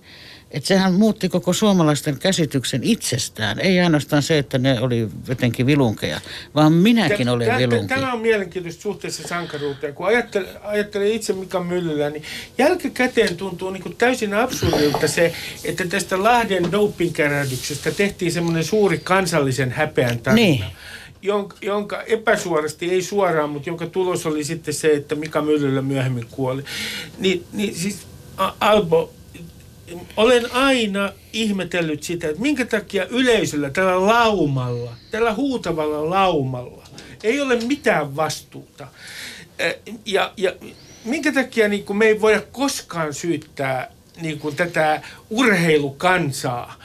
Että 0.55 0.67
sehän 0.67 0.93
muutti 0.93 1.29
koko 1.29 1.53
suomalaisten 1.53 2.19
käsityksen 2.19 2.83
itsestään. 2.83 3.59
Ei 3.59 3.79
ainoastaan 3.79 4.23
se, 4.23 4.37
että 4.37 4.57
ne 4.57 4.81
oli 4.81 5.07
jotenkin 5.27 5.65
vilunkeja, 5.65 6.21
vaan 6.55 6.73
minäkin 6.73 7.29
olen 7.29 7.57
vilunki. 7.57 7.87
Tämä 7.87 8.13
on 8.13 8.19
mielenkiintoista 8.19 8.81
suhteessa 8.81 9.27
sankaruuteen. 9.27 9.93
Kun 9.93 10.07
ajattelen, 10.07 10.49
ajattelen 10.63 11.11
itse 11.11 11.33
Mika 11.33 11.63
Myllylä, 11.63 12.09
niin 12.09 12.23
jälkikäteen 12.57 13.37
tuntuu 13.37 13.69
niin 13.69 13.83
kuin 13.83 13.95
täysin 13.95 14.33
absurdilta 14.33 15.07
se, 15.07 15.33
että 15.63 15.87
tästä 15.87 16.23
Lahden 16.23 16.71
dopingkärähdyksestä 16.71 17.91
tehtiin 17.91 18.31
semmoinen 18.31 18.63
suuri 18.63 18.97
kansallisen 18.97 19.71
häpeän 19.71 20.19
tarina. 20.19 20.35
Niin. 20.35 20.63
Jonka, 21.21 21.57
jonka 21.61 22.03
epäsuorasti, 22.03 22.91
ei 22.91 23.01
suoraan, 23.01 23.49
mutta 23.49 23.69
jonka 23.69 23.87
tulos 23.87 24.25
oli 24.25 24.43
sitten 24.43 24.73
se, 24.73 24.93
että 24.93 25.15
Mika 25.15 25.41
Myllylä 25.41 25.81
myöhemmin 25.81 26.25
kuoli. 26.31 26.63
Niin, 27.19 27.43
niin 27.53 27.75
siis 27.75 27.97
Albo, 28.59 29.13
olen 30.17 30.51
aina 30.51 31.11
ihmetellyt 31.33 32.03
sitä, 32.03 32.27
että 32.29 32.41
minkä 32.41 32.65
takia 32.65 33.05
yleisöllä, 33.05 33.69
tällä 33.69 34.07
laumalla, 34.07 34.95
tällä 35.11 35.33
huutavalla 35.33 36.09
laumalla, 36.09 36.83
ei 37.23 37.41
ole 37.41 37.55
mitään 37.55 38.15
vastuuta. 38.15 38.87
Ja, 40.05 40.33
ja 40.37 40.53
minkä 41.05 41.31
takia 41.31 41.67
niin 41.67 41.83
kuin 41.83 41.97
me 41.97 42.05
ei 42.05 42.21
voida 42.21 42.41
koskaan 42.51 43.13
syyttää 43.13 43.91
niin 44.21 44.39
kuin 44.39 44.55
tätä 44.55 45.01
urheilukansaa, 45.29 46.79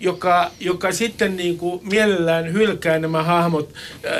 joka, 0.00 0.50
joka 0.60 0.92
sitten 0.92 1.36
niin 1.36 1.58
kuin 1.58 1.88
mielellään 1.88 2.52
hylkää 2.52 2.98
nämä 2.98 3.22
hahmot, 3.22 3.74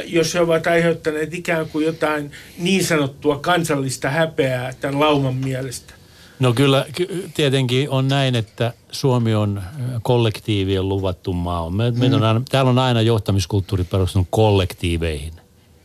jos 0.05 0.35
he 0.35 0.41
ovat 0.41 0.67
aiheuttaneet 0.67 1.35
ikään 1.35 1.69
kuin 1.69 1.87
jotain 1.87 2.33
niin 2.59 2.85
sanottua 2.85 3.39
kansallista 3.39 4.09
häpeää 4.09 4.73
tämän 4.81 5.01
lauman 5.01 5.35
mielestä. 5.35 5.95
No 6.39 6.53
kyllä 6.53 6.87
ky- 6.95 7.31
tietenkin 7.35 7.91
on 7.91 8.09
näin, 8.09 8.35
että 8.35 8.73
Suomi 8.93 9.35
on 9.35 9.59
ö, 9.59 10.01
kollektiivien 10.03 10.89
luvattu 10.89 11.33
maa. 11.33 11.71
Me, 11.71 11.91
mm. 11.91 12.15
on 12.15 12.23
aina, 12.23 12.43
täällä 12.51 12.71
on 12.71 12.79
aina 12.79 13.01
johtamiskulttuuri 13.01 13.85
perustunut 13.85 14.29
kollektiiveihin. 14.31 15.33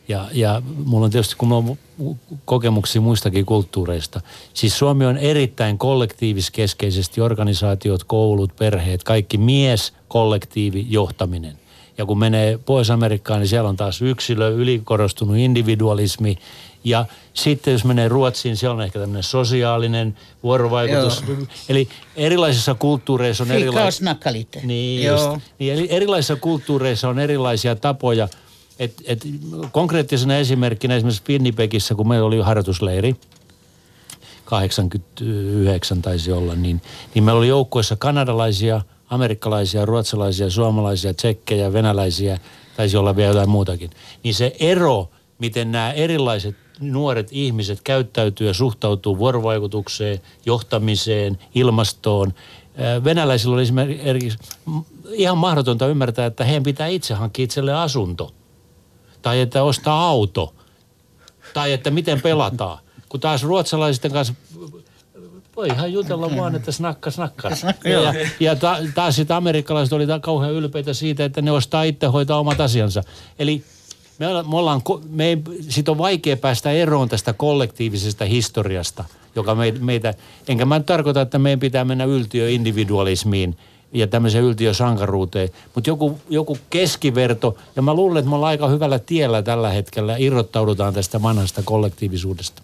Ja, 0.08 0.28
ja 0.32 0.62
mulla 0.84 1.04
on 1.04 1.10
tietysti, 1.10 1.36
kun 1.36 1.48
mulla 1.48 1.76
on 1.98 2.16
kokemuksia 2.44 3.00
muistakin 3.00 3.46
kulttuureista. 3.46 4.20
Siis 4.54 4.78
Suomi 4.78 5.06
on 5.06 5.16
erittäin 5.16 5.78
kollektiiviskeskeisesti 5.78 7.20
organisaatiot, 7.20 8.04
koulut, 8.04 8.56
perheet, 8.56 9.04
kaikki 9.04 9.38
mies, 9.38 9.92
kollektiivi, 10.08 10.86
johtaminen. 10.88 11.58
Ja 11.98 12.06
kun 12.06 12.18
menee 12.18 12.58
Pohjois-Amerikkaan, 12.58 13.40
niin 13.40 13.48
siellä 13.48 13.68
on 13.68 13.76
taas 13.76 14.02
yksilö, 14.02 14.48
ylikorostunut 14.48 15.36
individualismi. 15.36 16.38
Ja 16.84 17.06
sitten 17.34 17.72
jos 17.72 17.84
menee 17.84 18.08
Ruotsiin, 18.08 18.56
siellä 18.56 18.74
on 18.74 18.82
ehkä 18.82 18.98
tämmöinen 18.98 19.22
sosiaalinen 19.22 20.16
vuorovaikutus. 20.42 21.24
Joo. 21.28 21.36
Eli 21.68 21.88
erilaisissa 22.16 22.74
kulttuureissa 22.74 23.44
on 23.44 23.50
erilaisia... 23.50 24.16
Niin, 24.62 25.02
Joo. 25.04 25.32
just. 25.32 25.44
Niin, 25.58 25.72
eli 25.72 25.86
erilaisissa 25.90 26.36
kulttuureissa 26.36 27.08
on 27.08 27.18
erilaisia 27.18 27.76
tapoja. 27.76 28.28
Et, 28.78 28.94
et, 29.04 29.26
konkreettisena 29.72 30.36
esimerkkinä 30.36 30.96
esimerkiksi 30.96 31.22
Winnipegissä, 31.28 31.94
kun 31.94 32.08
meillä 32.08 32.26
oli 32.26 32.40
harjoitusleiri, 32.40 33.16
89 34.44 36.02
taisi 36.02 36.32
olla, 36.32 36.54
niin, 36.54 36.82
niin 37.14 37.24
meillä 37.24 37.38
oli 37.38 37.48
joukkoissa 37.48 37.96
kanadalaisia, 37.96 38.80
amerikkalaisia, 39.10 39.84
ruotsalaisia, 39.84 40.50
suomalaisia, 40.50 41.14
tsekkejä, 41.14 41.72
venäläisiä, 41.72 42.38
taisi 42.76 42.96
olla 42.96 43.16
vielä 43.16 43.30
jotain 43.30 43.48
muutakin. 43.50 43.90
Niin 44.24 44.34
se 44.34 44.56
ero, 44.60 45.10
miten 45.38 45.72
nämä 45.72 45.92
erilaiset 45.92 46.56
nuoret 46.80 47.28
ihmiset 47.30 47.80
käyttäytyy 47.84 48.46
ja 48.46 48.54
suhtautuu 48.54 49.18
vuorovaikutukseen, 49.18 50.20
johtamiseen, 50.46 51.38
ilmastoon. 51.54 52.34
Venäläisillä 53.04 53.54
oli 53.54 53.62
esimerkiksi 53.62 54.38
ihan 55.12 55.38
mahdotonta 55.38 55.86
ymmärtää, 55.86 56.26
että 56.26 56.44
heidän 56.44 56.62
pitää 56.62 56.86
itse 56.86 57.14
hankkia 57.14 57.44
itselle 57.44 57.74
asunto. 57.74 58.34
Tai 59.22 59.40
että 59.40 59.62
ostaa 59.62 60.08
auto. 60.08 60.54
Tai 61.54 61.72
että 61.72 61.90
miten 61.90 62.22
pelataan. 62.22 62.78
Kun 63.08 63.20
taas 63.20 63.42
ruotsalaisten 63.42 64.12
kanssa 64.12 64.34
voi 65.56 65.68
ihan 65.68 65.92
jutella 65.92 66.36
vaan, 66.36 66.54
että 66.54 66.72
snakka 66.72 67.10
snakka. 67.10 67.56
Snakka, 67.56 67.88
ja, 67.88 68.14
ja 68.40 68.56
ta, 68.56 68.78
taas 68.94 69.16
sitten 69.16 69.36
amerikkalaiset 69.36 69.92
oli 69.92 70.06
kauhean 70.20 70.52
ylpeitä 70.52 70.94
siitä, 70.94 71.24
että 71.24 71.42
ne 71.42 71.50
ostaa 71.50 71.82
itse 71.82 72.06
hoitaa 72.06 72.38
omat 72.38 72.60
asiansa. 72.60 73.02
Eli 73.38 73.64
me 74.20 74.26
me 74.26 74.56
ollaan 74.56 74.82
me 75.10 75.26
ei, 75.26 75.42
sit 75.68 75.88
on 75.88 75.98
vaikea 75.98 76.36
päästä 76.36 76.70
eroon 76.70 77.08
tästä 77.08 77.32
kollektiivisesta 77.32 78.24
historiasta, 78.24 79.04
joka 79.36 79.54
me, 79.54 79.72
meitä, 79.80 80.14
enkä 80.48 80.64
mä 80.64 80.80
tarkoita, 80.80 81.20
että 81.20 81.38
meidän 81.38 81.60
pitää 81.60 81.84
mennä 81.84 82.04
yltiöindividualismiin 82.04 83.56
ja 83.92 84.06
tämmöiseen 84.06 84.44
yltiösankaruuteen, 84.44 85.48
mutta 85.74 85.90
joku, 85.90 86.20
joku 86.28 86.58
keskiverto, 86.70 87.56
ja 87.76 87.82
mä 87.82 87.94
luulen, 87.94 88.18
että 88.18 88.28
me 88.28 88.34
ollaan 88.34 88.50
aika 88.50 88.68
hyvällä 88.68 88.98
tiellä 88.98 89.42
tällä 89.42 89.70
hetkellä, 89.70 90.16
irrottaudutaan 90.16 90.94
tästä 90.94 91.22
vanhasta 91.22 91.62
kollektiivisuudesta. 91.64 92.62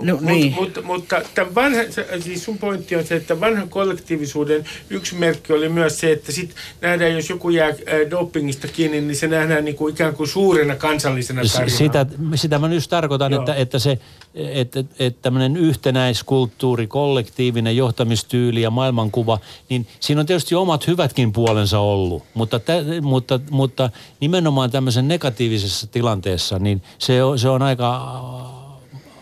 No, 0.00 0.14
Mut, 0.14 0.20
niin. 0.20 0.54
mutta, 0.54 0.82
mutta 0.82 1.22
tämän 1.34 1.54
vanha, 1.54 1.80
siis 2.20 2.44
sun 2.44 2.58
pointti 2.58 2.96
on 2.96 3.04
se, 3.04 3.16
että 3.16 3.40
vanhan 3.40 3.68
kollektiivisuuden 3.68 4.64
yksi 4.90 5.14
merkki 5.14 5.52
oli 5.52 5.68
myös 5.68 6.00
se, 6.00 6.12
että 6.12 6.32
sit 6.32 6.54
nähdään, 6.80 7.14
jos 7.14 7.30
joku 7.30 7.50
jää 7.50 7.68
äh, 7.68 8.10
dopingista 8.10 8.68
kiinni, 8.68 9.00
niin 9.00 9.16
se 9.16 9.28
nähdään 9.28 9.64
niin 9.64 9.76
kuin 9.76 9.94
ikään 9.94 10.14
kuin 10.14 10.28
suurena 10.28 10.74
kansallisena 10.74 11.44
S- 11.44 11.52
tarinana. 11.52 11.78
Sitä, 11.78 12.06
sitä 12.34 12.58
mä 12.58 12.68
nyt 12.68 12.88
tarkoitan, 12.88 13.32
Joo. 13.32 13.40
että, 13.42 13.54
että 13.54 13.78
se, 13.78 13.98
että, 14.34 14.84
että 14.98 15.22
tämmöinen 15.22 15.56
yhtenäiskulttuuri, 15.56 16.86
kollektiivinen 16.86 17.76
johtamistyyli 17.76 18.62
ja 18.62 18.70
maailmankuva, 18.70 19.38
niin 19.68 19.86
siinä 20.00 20.20
on 20.20 20.26
tietysti 20.26 20.54
omat 20.56 20.86
hyvätkin 20.86 21.32
puolensa 21.32 21.78
ollut, 21.78 22.22
mutta, 22.34 22.58
tä, 22.60 22.72
mutta, 23.02 23.40
mutta 23.50 23.90
nimenomaan 24.20 24.70
tämmöisen 24.70 25.08
negatiivisessa 25.08 25.86
tilanteessa, 25.86 26.58
niin 26.58 26.82
se 26.98 27.22
on, 27.22 27.38
se 27.38 27.48
on 27.48 27.62
aika 27.62 27.96
äh, 27.96 28.52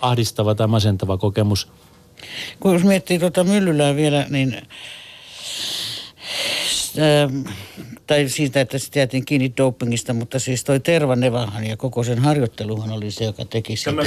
ahdistava 0.01 0.55
tai 0.55 0.67
masentava 0.67 1.17
kokemus. 1.19 1.69
Kun 2.61 2.73
jos 2.73 2.85
miettii 2.85 3.19
tuota 3.19 3.45
Myllylää 3.45 3.97
vielä, 3.97 4.27
niin 4.31 4.63
ähm, 6.99 7.43
tai 8.07 8.29
siitä, 8.29 8.61
että 8.61 8.79
se 8.79 8.89
jäätiin 8.97 9.25
kiinni 9.25 9.53
dopingista, 9.57 10.15
mutta 10.15 10.39
siis 10.39 10.65
toi 10.65 10.81
Tervanevahan 10.81 11.67
ja 11.67 11.77
koko 11.77 12.05
sen 12.05 12.19
harjoitteluhan 12.19 12.93
oli 12.93 13.11
se, 13.11 13.25
joka 13.25 13.45
teki 13.45 13.77
siitä 13.77 13.91
Tämä 13.91 14.03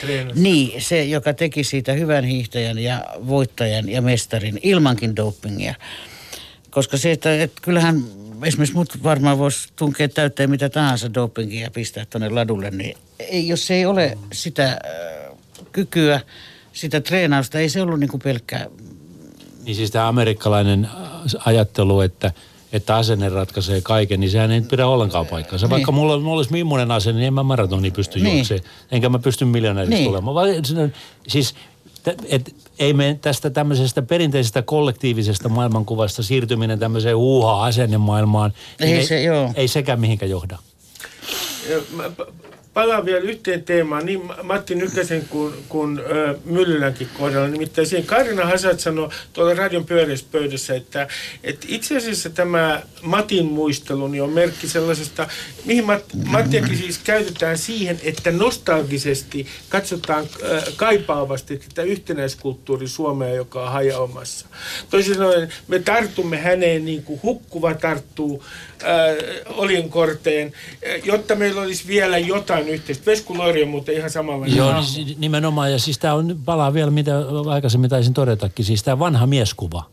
treenasi. 0.00 0.40
niin, 0.42 0.82
se, 0.82 1.04
joka 1.04 1.34
teki 1.34 1.64
siitä 1.64 1.92
hyvän 1.92 2.24
hiihtäjän 2.24 2.78
ja 2.78 3.04
voittajan 3.26 3.88
ja 3.88 4.02
mestarin 4.02 4.60
ilmankin 4.62 5.16
dopingia. 5.16 5.74
Koska 6.70 6.96
se, 6.96 7.12
että, 7.12 7.42
että 7.42 7.60
kyllähän 7.62 8.04
esimerkiksi 8.44 8.76
mut 8.76 9.02
varmaan 9.02 9.38
voisi 9.38 9.68
tunkea 9.76 10.08
täyteen 10.08 10.50
mitä 10.50 10.68
tahansa 10.68 11.14
dopingia 11.14 11.62
ja 11.62 11.70
pistää 11.70 12.04
tuonne 12.10 12.28
ladulle, 12.28 12.70
niin 12.70 12.96
ei, 13.18 13.48
jos 13.48 13.70
ei 13.70 13.86
ole 13.86 14.18
sitä 14.32 14.66
äh, 14.66 15.36
kykyä, 15.72 16.20
sitä 16.72 17.00
treenausta, 17.00 17.58
ei 17.58 17.68
se 17.68 17.82
ollut 17.82 18.00
niin 18.00 18.10
kuin 18.10 18.20
pelkkää 18.24 18.66
Niin 19.64 19.76
siis 19.76 19.90
tämä 19.90 20.08
amerikkalainen 20.08 20.84
äh, 20.84 20.90
ajattelu, 21.44 22.00
että, 22.00 22.32
että 22.72 22.96
asenne 22.96 23.28
ratkaisee 23.28 23.80
kaiken, 23.80 24.20
niin 24.20 24.30
sehän 24.30 24.50
ei 24.50 24.60
pidä 24.60 24.86
ollenkaan 24.86 25.26
paikkaansa. 25.26 25.66
Niin. 25.66 25.70
Vaikka 25.70 25.92
mulla, 25.92 26.18
mulla 26.18 26.36
olisi 26.36 26.52
millainen 26.52 26.90
asenne, 26.90 27.18
niin 27.20 27.26
en 27.26 27.34
mä 27.34 27.42
maratoni 27.42 27.90
pysty 27.90 28.20
Niin. 28.20 28.36
juoksemaan. 28.36 28.64
Enkä 28.90 29.08
mä 29.08 29.18
pysty 29.18 29.44
miljonääriksi 29.44 29.94
Niin. 29.94 30.04
tulemaan. 30.08 30.92
Siis 31.28 31.54
et, 32.28 32.54
ei 32.78 32.92
me 32.92 33.18
tästä 33.20 33.50
tämmöisestä 33.50 34.02
perinteisestä 34.02 34.62
kollektiivisesta 34.62 35.48
maailmankuvasta 35.48 36.22
siirtyminen 36.22 36.78
tämmöiseen 36.78 37.16
huuhaa 37.16 37.64
asennemaailmaan. 37.64 38.52
Ei 38.80 38.92
niin 38.92 39.06
se, 39.06 39.22
joo. 39.22 39.52
ei 39.54 39.68
sekään 39.68 40.00
mihinkään 40.00 40.30
johda. 40.30 40.58
Palaan 42.80 43.04
vielä 43.04 43.20
yhteen 43.20 43.64
teemaan, 43.64 44.06
niin 44.06 44.22
Matti 44.42 44.74
Nykäsen 44.74 45.24
kuin, 45.28 45.54
kuin 45.68 45.98
äh, 45.98 46.36
Myllylänkin 46.44 47.08
kohdalla. 47.18 47.48
Nimittäin 47.48 47.86
siihen 47.86 48.06
Karina 48.06 48.46
Hasat 48.46 48.80
sanoi 48.80 49.08
tuolla 49.32 49.54
radion 49.54 49.84
pyöreässä 49.84 50.26
pöydässä, 50.32 50.74
että, 50.74 51.08
että 51.44 51.66
itse 51.68 51.96
asiassa 51.96 52.30
tämä 52.30 52.82
Matin 53.02 53.46
muistelu 53.46 54.08
niin 54.08 54.22
on 54.22 54.30
merkki 54.30 54.68
sellaisesta, 54.68 55.28
mihin 55.64 55.84
Mat, 55.84 56.04
Mattiakin 56.24 56.78
siis 56.78 56.98
käytetään 56.98 57.58
siihen, 57.58 58.00
että 58.02 58.30
nostalgisesti 58.30 59.46
katsotaan 59.68 60.26
kaipaavasti 60.76 61.56
tätä 61.56 61.82
yhtenäiskulttuuri 61.82 62.88
Suomea, 62.88 63.34
joka 63.34 63.62
on 63.62 63.72
hajaomassa. 63.72 64.46
Toisin 64.90 65.14
sanoen 65.14 65.52
me 65.68 65.78
tartumme 65.78 66.38
häneen 66.38 66.84
niin 66.84 67.02
kuin 67.02 67.20
hukkuva 67.22 67.74
tarttuu 67.74 68.44
oljenkorteen, 69.48 70.46
äh, 70.46 71.04
jotta 71.04 71.34
meillä 71.34 71.60
olisi 71.60 71.86
vielä 71.86 72.18
jotain 72.18 72.68
yhteistä. 72.68 73.06
Vesku 73.06 73.38
Loiri 73.38 73.62
on 73.62 73.68
muuten 73.68 73.94
ihan 73.94 74.10
samalla. 74.10 74.46
Joo, 74.46 74.74
niin, 74.96 75.16
nimenomaan. 75.20 75.72
Ja 75.72 75.78
siis 75.78 75.98
tämä 75.98 76.14
on, 76.14 76.38
palaa 76.44 76.74
vielä 76.74 76.90
mitä 76.90 77.12
aikaisemmin 77.50 77.90
taisin 77.90 78.14
todetakin, 78.14 78.64
siis 78.64 78.82
tämä 78.82 78.98
vanha 78.98 79.26
mieskuva. 79.26 79.90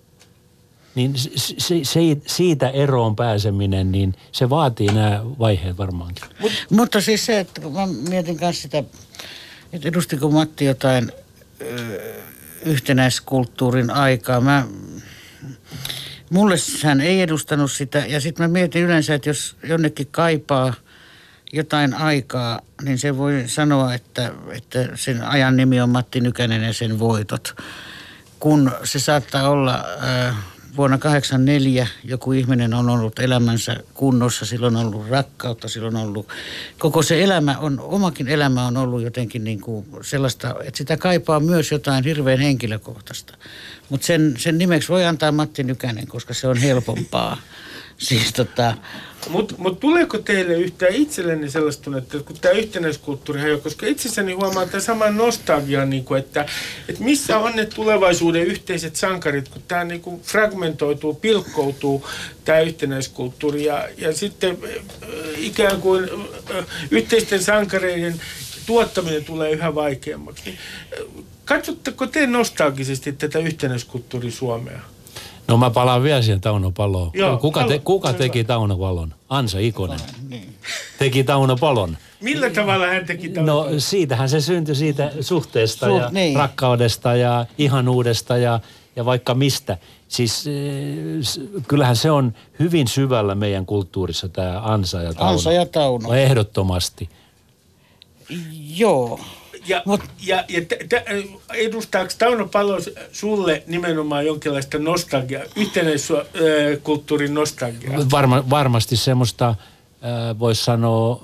Niin 0.96 1.18
se, 1.18 1.30
se, 1.58 1.80
se, 1.84 2.00
siitä 2.28 2.70
eroon 2.70 3.16
pääseminen, 3.16 3.92
niin 3.92 4.16
se 4.32 4.50
vaatii 4.50 4.88
nämä 4.88 5.22
vaiheet 5.40 5.78
varmaankin. 5.78 6.24
Mut, 6.40 6.52
mutta 6.70 7.02
siis 7.02 7.26
se, 7.26 7.40
että 7.40 7.62
kun 7.62 7.74
mä 7.74 7.88
mietin 8.10 8.38
kanssa 8.38 8.62
sitä, 8.62 8.84
että 9.74 9.88
edustiko 9.88 10.30
Matti 10.30 10.66
jotain 10.66 11.12
ö, 11.62 12.22
yhtenäiskulttuurin 12.66 13.92
aikaa. 13.92 14.42
Mä, 14.42 14.68
mulle 16.30 16.56
hän 16.84 17.02
ei 17.02 17.22
edustanut 17.22 17.72
sitä 17.72 18.00
ja 18.08 18.22
sitten 18.22 18.44
mä 18.44 18.48
mietin 18.54 18.84
yleensä, 18.84 19.14
että 19.14 19.30
jos 19.30 19.56
jonnekin 19.64 20.08
kaipaa 20.12 20.74
jotain 21.54 21.94
aikaa, 21.94 22.62
niin 22.82 23.00
se 23.00 23.18
voi 23.18 23.44
sanoa, 23.48 23.94
että, 23.94 24.32
että 24.52 24.90
sen 24.96 25.24
ajan 25.24 25.58
nimi 25.58 25.82
on 25.82 25.90
Matti 25.90 26.22
Nykänen 26.22 26.64
ja 26.64 26.74
sen 26.74 27.00
voitot. 27.00 27.56
Kun 28.40 28.72
se 28.84 29.00
saattaa 29.00 29.50
olla... 29.50 29.86
Äh, 30.28 30.36
vuonna 30.78 30.98
1984 30.98 31.88
joku 32.04 32.32
ihminen 32.32 32.74
on 32.74 32.90
ollut 32.90 33.20
elämänsä 33.20 33.76
kunnossa, 33.94 34.46
silloin 34.46 34.76
on 34.76 34.86
ollut 34.86 35.10
rakkautta, 35.10 35.68
silloin 35.68 35.96
on 35.96 36.02
ollut, 36.02 36.28
koko 36.78 37.04
se 37.04 37.24
elämä 37.24 37.58
on, 37.58 37.80
omakin 37.80 38.28
elämä 38.28 38.68
on 38.68 38.78
ollut 38.78 39.02
jotenkin 39.02 39.44
niin 39.44 39.62
kuin 39.62 39.86
sellaista, 40.02 40.56
että 40.64 40.78
sitä 40.78 40.98
kaipaa 40.98 41.40
myös 41.40 41.72
jotain 41.72 42.04
hirveän 42.04 42.40
henkilökohtaista. 42.40 43.38
Mutta 43.90 44.08
sen, 44.08 44.34
sen 44.38 44.58
nimeksi 44.58 44.90
voi 44.90 45.06
antaa 45.06 45.32
Matti 45.32 45.64
Nykänen, 45.64 46.08
koska 46.08 46.34
se 46.34 46.48
on 46.48 46.58
helpompaa. 46.58 47.38
Siis 47.98 48.34
tota... 48.34 48.74
Mutta 49.30 49.56
mut 49.58 49.80
tuleeko 49.80 50.18
teille 50.18 50.54
yhtään 50.54 50.94
itsellenne 50.94 51.50
sellaista 51.50 51.84
tunnetta, 51.84 52.20
kun 52.20 52.36
tämä 52.42 52.54
yhtenäiskulttuuri 52.54 53.42
hajoaa, 53.42 53.62
koska 53.62 53.86
itsessäni 53.86 54.34
huomaa 54.34 54.66
tämän 54.66 54.82
saman 54.82 55.18
nostalgian, 55.18 55.90
niin 55.90 56.06
kuin, 56.06 56.20
että, 56.20 56.46
että 56.90 57.04
missä 57.04 57.38
on 57.38 57.56
ne 57.56 57.66
tulevaisuuden 57.66 58.44
yhteiset 58.44 58.96
sankarit, 58.96 59.50
kun 59.50 59.62
tämä 59.68 59.84
niin 59.84 60.22
fragmentoituu, 60.24 61.14
pilkkoutuu 61.14 62.08
tämä 62.46 62.60
yhtenäiskulttuuri 62.60 63.66
ja, 63.66 63.90
ja 63.98 64.14
sitten 64.14 64.58
äh, 64.64 64.70
ikään 65.38 65.82
kuin 65.82 66.10
äh, 66.56 66.66
yhteisten 66.92 67.44
sankareiden 67.44 68.22
tuottaminen 68.66 69.26
tulee 69.26 69.52
yhä 69.52 69.76
vaikeammaksi. 69.76 70.58
Katsotteko 71.46 72.08
te 72.08 72.28
nostalgisesti 72.28 73.12
tätä 73.12 73.40
yhtenäiskulttuuri 73.40 74.32
Suomea? 74.32 74.82
No 75.48 75.58
mä 75.58 75.70
palaan 75.70 76.04
vielä 76.04 76.22
siihen 76.22 76.42
Tauno 76.42 76.72
Paloon. 76.72 77.12
Joo, 77.14 77.38
kuka, 77.38 77.68
te, 77.68 77.80
kuka 77.80 78.14
teki 78.14 78.44
Tauno 78.44 78.78
Palon? 78.78 79.14
Ansa 79.30 79.60
Ikonen. 79.60 80.00
Niin. 80.30 80.56
Teki 81.00 81.24
Tauno 81.24 81.56
Palon. 81.56 81.98
Millä 82.22 82.50
tavalla 82.50 82.88
hän 82.88 83.06
teki 83.06 83.30
Tauno 83.30 83.54
No 83.54 83.70
siitähän 83.78 84.30
se 84.30 84.42
syntyi 84.42 84.76
siitä 84.76 85.12
suhteesta 85.22 85.86
Suht, 85.86 86.02
ja 86.02 86.10
niin. 86.12 86.36
rakkaudesta 86.38 87.16
ja 87.16 87.46
ihanuudesta 87.58 88.38
ja, 88.38 88.60
ja 88.96 89.06
vaikka 89.06 89.34
mistä. 89.34 89.78
Siis 90.08 90.48
eh, 90.48 91.64
kyllähän 91.68 91.96
se 91.96 92.12
on 92.12 92.34
hyvin 92.60 92.88
syvällä 92.88 93.36
meidän 93.36 93.66
kulttuurissa 93.66 94.30
tämä 94.30 94.62
Ansa 94.64 95.02
ja 95.02 95.14
Tauno. 95.14 95.32
Ansa 95.32 95.52
ja 95.52 95.66
Tauno. 95.66 96.14
Ehdottomasti. 96.14 97.10
Joo. 98.76 99.20
Ja, 99.68 99.82
Mut, 99.86 100.02
ja, 100.22 100.44
ja 100.50 100.62
t- 100.62 100.90
t- 100.90 101.54
edustaako 101.54 102.12
Tauno 102.18 102.48
Palo 102.48 102.78
sulle 103.12 103.64
nimenomaan 103.68 104.26
jonkinlaista 104.26 104.80
nostalgiaa, 104.80 105.44
yhtenäiskulttuurin 105.56 107.34
nostalgiaa? 107.34 108.00
Varma, 108.12 108.50
varmasti 108.50 108.98
semmoista, 108.98 109.50
äh, 109.50 110.40
voisi 110.40 110.64
sanoa, 110.64 111.24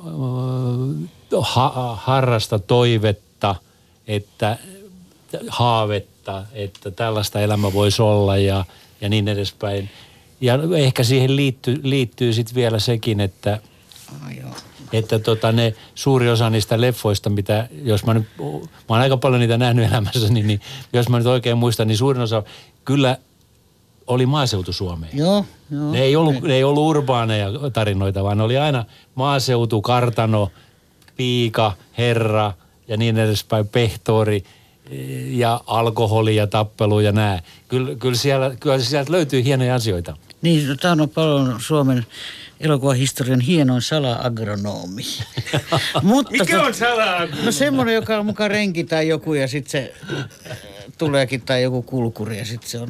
äh, 1.33 1.39
ha, 1.41 1.97
harrasta 2.01 2.59
toivetta, 2.59 3.55
että 4.07 4.57
haavetta, 5.47 6.43
että 6.53 6.91
tällaista 6.91 7.41
elämä 7.41 7.73
voisi 7.73 8.01
olla 8.01 8.37
ja, 8.37 8.65
ja 9.01 9.09
niin 9.09 9.27
edespäin. 9.27 9.89
Ja 10.41 10.59
ehkä 10.77 11.03
siihen 11.03 11.35
liittyy, 11.35 11.79
liittyy 11.83 12.33
sitten 12.33 12.55
vielä 12.55 12.79
sekin, 12.79 13.19
että 13.19 13.59
oh, 14.11 14.37
joo 14.37 14.55
että 14.93 15.19
tota 15.19 15.51
ne 15.51 15.73
suuri 15.95 16.29
osa 16.29 16.49
niistä 16.49 16.81
leffoista, 16.81 17.29
mitä, 17.29 17.67
jos 17.83 18.05
mä 18.05 18.13
nyt, 18.13 18.27
mä 18.39 18.45
oon 18.89 19.01
aika 19.01 19.17
paljon 19.17 19.39
niitä 19.39 19.57
nähnyt 19.57 19.91
elämässäni, 19.91 20.33
niin, 20.33 20.47
niin 20.47 20.61
jos 20.93 21.09
mä 21.09 21.17
nyt 21.17 21.27
oikein 21.27 21.57
muistan, 21.57 21.87
niin 21.87 21.97
suurin 21.97 22.21
osa 22.21 22.43
kyllä 22.85 23.17
oli 24.07 24.25
maaseutu 24.25 24.73
Suomeen. 24.73 25.17
Joo, 25.17 25.45
joo. 25.71 25.91
Ne 25.91 26.01
ei 26.01 26.15
ollut, 26.15 26.41
ne 26.41 26.53
ei 26.53 26.63
ollut 26.63 26.83
urbaaneja 26.83 27.47
tarinoita, 27.73 28.23
vaan 28.23 28.37
ne 28.37 28.43
oli 28.43 28.57
aina 28.57 28.85
maaseutu, 29.15 29.81
kartano, 29.81 30.51
piika, 31.17 31.71
herra 31.97 32.53
ja 32.87 32.97
niin 32.97 33.17
edespäin, 33.17 33.67
pehtori 33.67 34.43
ja 35.27 35.61
alkoholi 35.67 36.35
ja 36.35 36.47
tappelu 36.47 36.99
ja 36.99 37.11
nää. 37.11 37.41
Kyllä, 37.67 37.95
kyllä, 37.95 38.17
siellä, 38.17 38.55
kyllä 38.59 38.79
sieltä 38.79 39.11
löytyy 39.11 39.43
hienoja 39.43 39.75
asioita. 39.75 40.17
Niin, 40.41 40.77
tämä 40.77 41.03
on 41.03 41.09
paljon 41.09 41.55
Suomen 41.59 42.05
elokuvahistorian 42.63 43.39
hienoin 43.39 43.81
sala-agronomi. 43.81 45.03
Mutta 46.01 46.31
Mikä 46.31 46.61
on 46.61 46.73
sala 46.73 47.27
No 47.45 47.51
semmoinen, 47.51 47.95
joka 47.95 48.17
on 48.17 48.25
mukaan 48.25 48.51
renki 48.51 48.83
tai 48.83 49.07
joku 49.07 49.33
ja 49.33 49.47
sitten 49.47 49.71
se 49.71 49.93
äh, 50.19 50.57
tuleekin 50.97 51.41
tai 51.41 51.63
joku 51.63 51.81
kulkuri 51.81 52.37
ja 52.37 52.45
sitten 52.45 52.69
se 52.69 52.79
on 52.79 52.89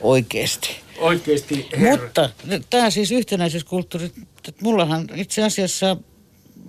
oikeasti. 0.00 0.76
Oikeasti 0.98 1.68
herra. 1.72 1.90
Mutta 1.90 2.30
tämä 2.70 2.90
siis 2.90 3.10
yhtenäisyyskulttuuri, 3.10 4.06
että 4.06 4.52
mullahan 4.62 5.08
itse 5.14 5.44
asiassa 5.44 5.96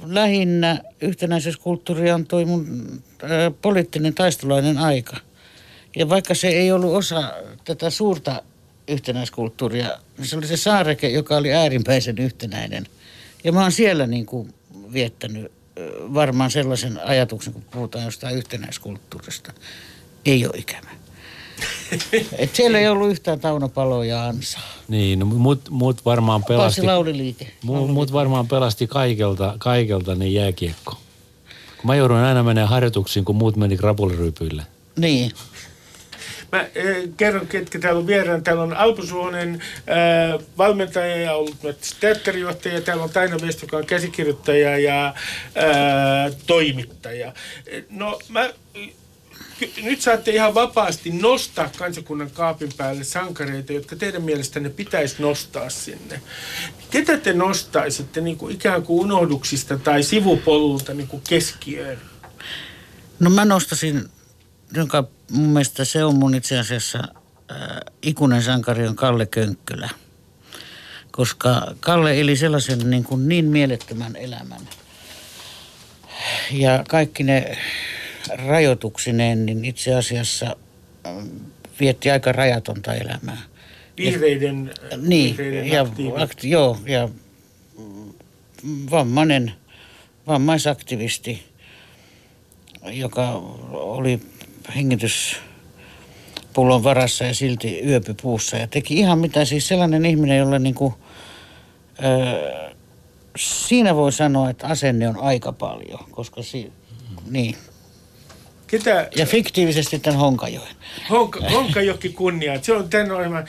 lähinnä 0.05 0.81
yhtenäisyyskulttuuri 1.01 2.11
antoi 2.11 2.45
mun 2.45 2.87
äh, 3.23 3.29
poliittinen 3.61 4.13
taistelainen 4.13 4.77
aika. 4.77 5.17
Ja 5.95 6.09
vaikka 6.09 6.33
se 6.33 6.47
ei 6.47 6.71
ollut 6.71 6.95
osa 6.95 7.33
tätä 7.63 7.89
suurta 7.89 8.43
yhtenäiskulttuuria. 8.87 9.89
Se 10.23 10.37
oli 10.37 10.47
se 10.47 10.57
saareke, 10.57 11.09
joka 11.09 11.37
oli 11.37 11.53
äärimmäisen 11.53 12.17
yhtenäinen. 12.17 12.87
Ja 13.43 13.51
mä 13.51 13.61
oon 13.61 13.71
siellä 13.71 14.07
niin 14.07 14.25
kuin 14.25 14.53
viettänyt 14.93 15.51
varmaan 16.13 16.51
sellaisen 16.51 16.99
ajatuksen, 17.05 17.53
kun 17.53 17.63
puhutaan 17.71 18.05
jostain 18.05 18.35
yhtenäiskulttuurista. 18.35 19.53
Ei 20.25 20.45
ole 20.45 20.57
ikävä. 20.57 20.89
Et 22.37 22.55
siellä 22.55 22.79
ei 22.79 22.87
ollut 22.87 23.09
yhtään 23.09 23.39
Tauno 23.39 23.69
Paloa 23.69 24.05
ja 24.05 24.25
Ansaa. 24.25 24.73
Niin, 24.87 25.19
no, 25.19 25.25
mut, 25.25 25.69
mut 25.69 26.05
varmaan 26.05 26.43
pelasti... 26.43 26.81
lauliliike. 26.81 27.51
Mut, 27.63 27.89
mut 27.89 28.13
varmaan 28.13 28.47
pelasti 28.47 28.87
kaikelta, 28.87 29.55
kaikelta 29.57 30.15
niin 30.15 30.33
jääkiekko. 30.33 30.97
Kun 31.77 31.87
mä 31.87 31.95
joudun 31.95 32.17
aina 32.17 32.43
menemään 32.43 32.69
harjoituksiin, 32.69 33.25
kun 33.25 33.35
muut 33.35 33.55
meni 33.55 33.77
krapuliryypyille. 33.77 34.63
Niin. 34.97 35.31
Mä 36.51 36.59
äh, 36.59 36.67
kerron, 37.17 37.47
ketkä 37.47 37.79
täällä 37.79 37.99
on 37.99 38.07
vieraan. 38.07 38.43
Täällä 38.43 38.63
on 38.63 38.73
Alpo 38.73 39.05
Suhonen, 39.05 39.61
äh, 39.79 40.45
valmentaja 40.57 41.17
ja 41.17 41.33
ollut 41.33 41.57
teatterijohtaja. 41.99 42.81
Täällä 42.81 43.03
on 43.03 43.09
Taina 43.09 43.37
Vest, 43.41 43.61
joka 43.61 43.77
on 43.77 43.85
käsikirjoittaja 43.85 44.77
ja 44.77 45.07
äh, 45.07 46.35
toimittaja. 46.47 47.33
No 47.89 48.19
mä 48.29 48.49
nyt 49.83 50.01
saatte 50.01 50.31
ihan 50.31 50.53
vapaasti 50.53 51.09
nostaa 51.09 51.69
kansakunnan 51.77 52.31
kaapin 52.31 52.69
päälle 52.77 53.03
sankareita, 53.03 53.73
jotka 53.73 53.95
teidän 53.95 54.21
mielestänne 54.21 54.69
pitäisi 54.69 55.15
nostaa 55.21 55.69
sinne. 55.69 56.21
Ketä 56.91 57.17
te 57.17 57.33
nostaisitte 57.33 58.21
niin 58.21 58.37
kuin 58.37 58.55
ikään 58.55 58.83
kuin 58.83 58.99
unohduksista 58.99 59.77
tai 59.77 60.03
sivupolulta 60.03 60.93
niin 60.93 61.07
kuin 61.07 61.23
keskiöön? 61.29 62.01
No 63.19 63.29
mä 63.29 63.45
nostasin 63.45 64.09
jonka 64.73 65.03
mun 65.31 65.49
mielestä 65.49 65.85
se 65.85 66.03
on 66.03 66.15
mun 66.15 66.35
itse 66.35 66.59
asiassa 66.59 66.99
äh, 67.51 67.57
ikuinen 68.01 68.43
sankari 68.43 68.87
on 68.87 68.95
Kalle 68.95 69.25
Könkkölä. 69.25 69.89
Koska 71.11 71.75
Kalle 71.79 72.19
eli 72.19 72.35
sellaisen 72.35 72.89
niin, 72.89 73.03
kuin 73.03 73.27
niin 73.29 73.45
mielettömän 73.45 74.15
elämän. 74.15 74.61
Ja 76.51 76.83
kaikki 76.87 77.23
ne 77.23 77.57
rajoituksineen, 78.47 79.45
niin 79.45 79.65
itse 79.65 79.95
asiassa 79.95 80.55
äh, 81.07 81.13
vietti 81.79 82.11
aika 82.11 82.31
rajatonta 82.31 82.93
elämää. 82.93 83.41
Vihreiden, 83.97 84.71
ja, 84.91 84.97
niin, 84.97 85.37
vihreiden 85.37 85.67
ja, 85.67 85.85
akti, 86.17 86.49
joo, 86.49 86.77
ja 86.85 87.09
vammainen 88.91 89.53
vammaisaktivisti, 90.27 91.45
joka 92.91 93.29
oli 93.71 94.21
hengityspullon 94.75 96.83
varassa 96.83 97.23
ja 97.23 97.33
silti 97.33 97.81
yöpy 97.85 98.13
puussa 98.21 98.57
ja 98.57 98.67
teki 98.67 98.93
ihan 98.93 99.19
mitä. 99.19 99.45
Siis 99.45 99.67
sellainen 99.67 100.05
ihminen, 100.05 100.37
jolle 100.37 100.59
niin 100.59 100.75
kuin, 100.75 100.93
öö, 102.03 102.71
siinä 103.37 103.95
voi 103.95 104.11
sanoa, 104.11 104.49
että 104.49 104.67
asenne 104.67 105.07
on 105.09 105.17
aika 105.21 105.51
paljon, 105.51 105.99
koska 106.11 106.43
si- 106.43 106.71
niin. 107.29 107.55
Ketä, 108.67 109.09
Ja 109.15 109.25
fiktiivisesti 109.25 109.99
tämän 109.99 110.19
Honkajoen. 110.19 110.75
Honka, 111.09 111.39
Honkajoki 111.49 112.09
kunnia. 112.09 112.61
Se 112.61 112.73
on 112.73 112.89
tämän 112.89 113.11
ohjelman 113.11 113.45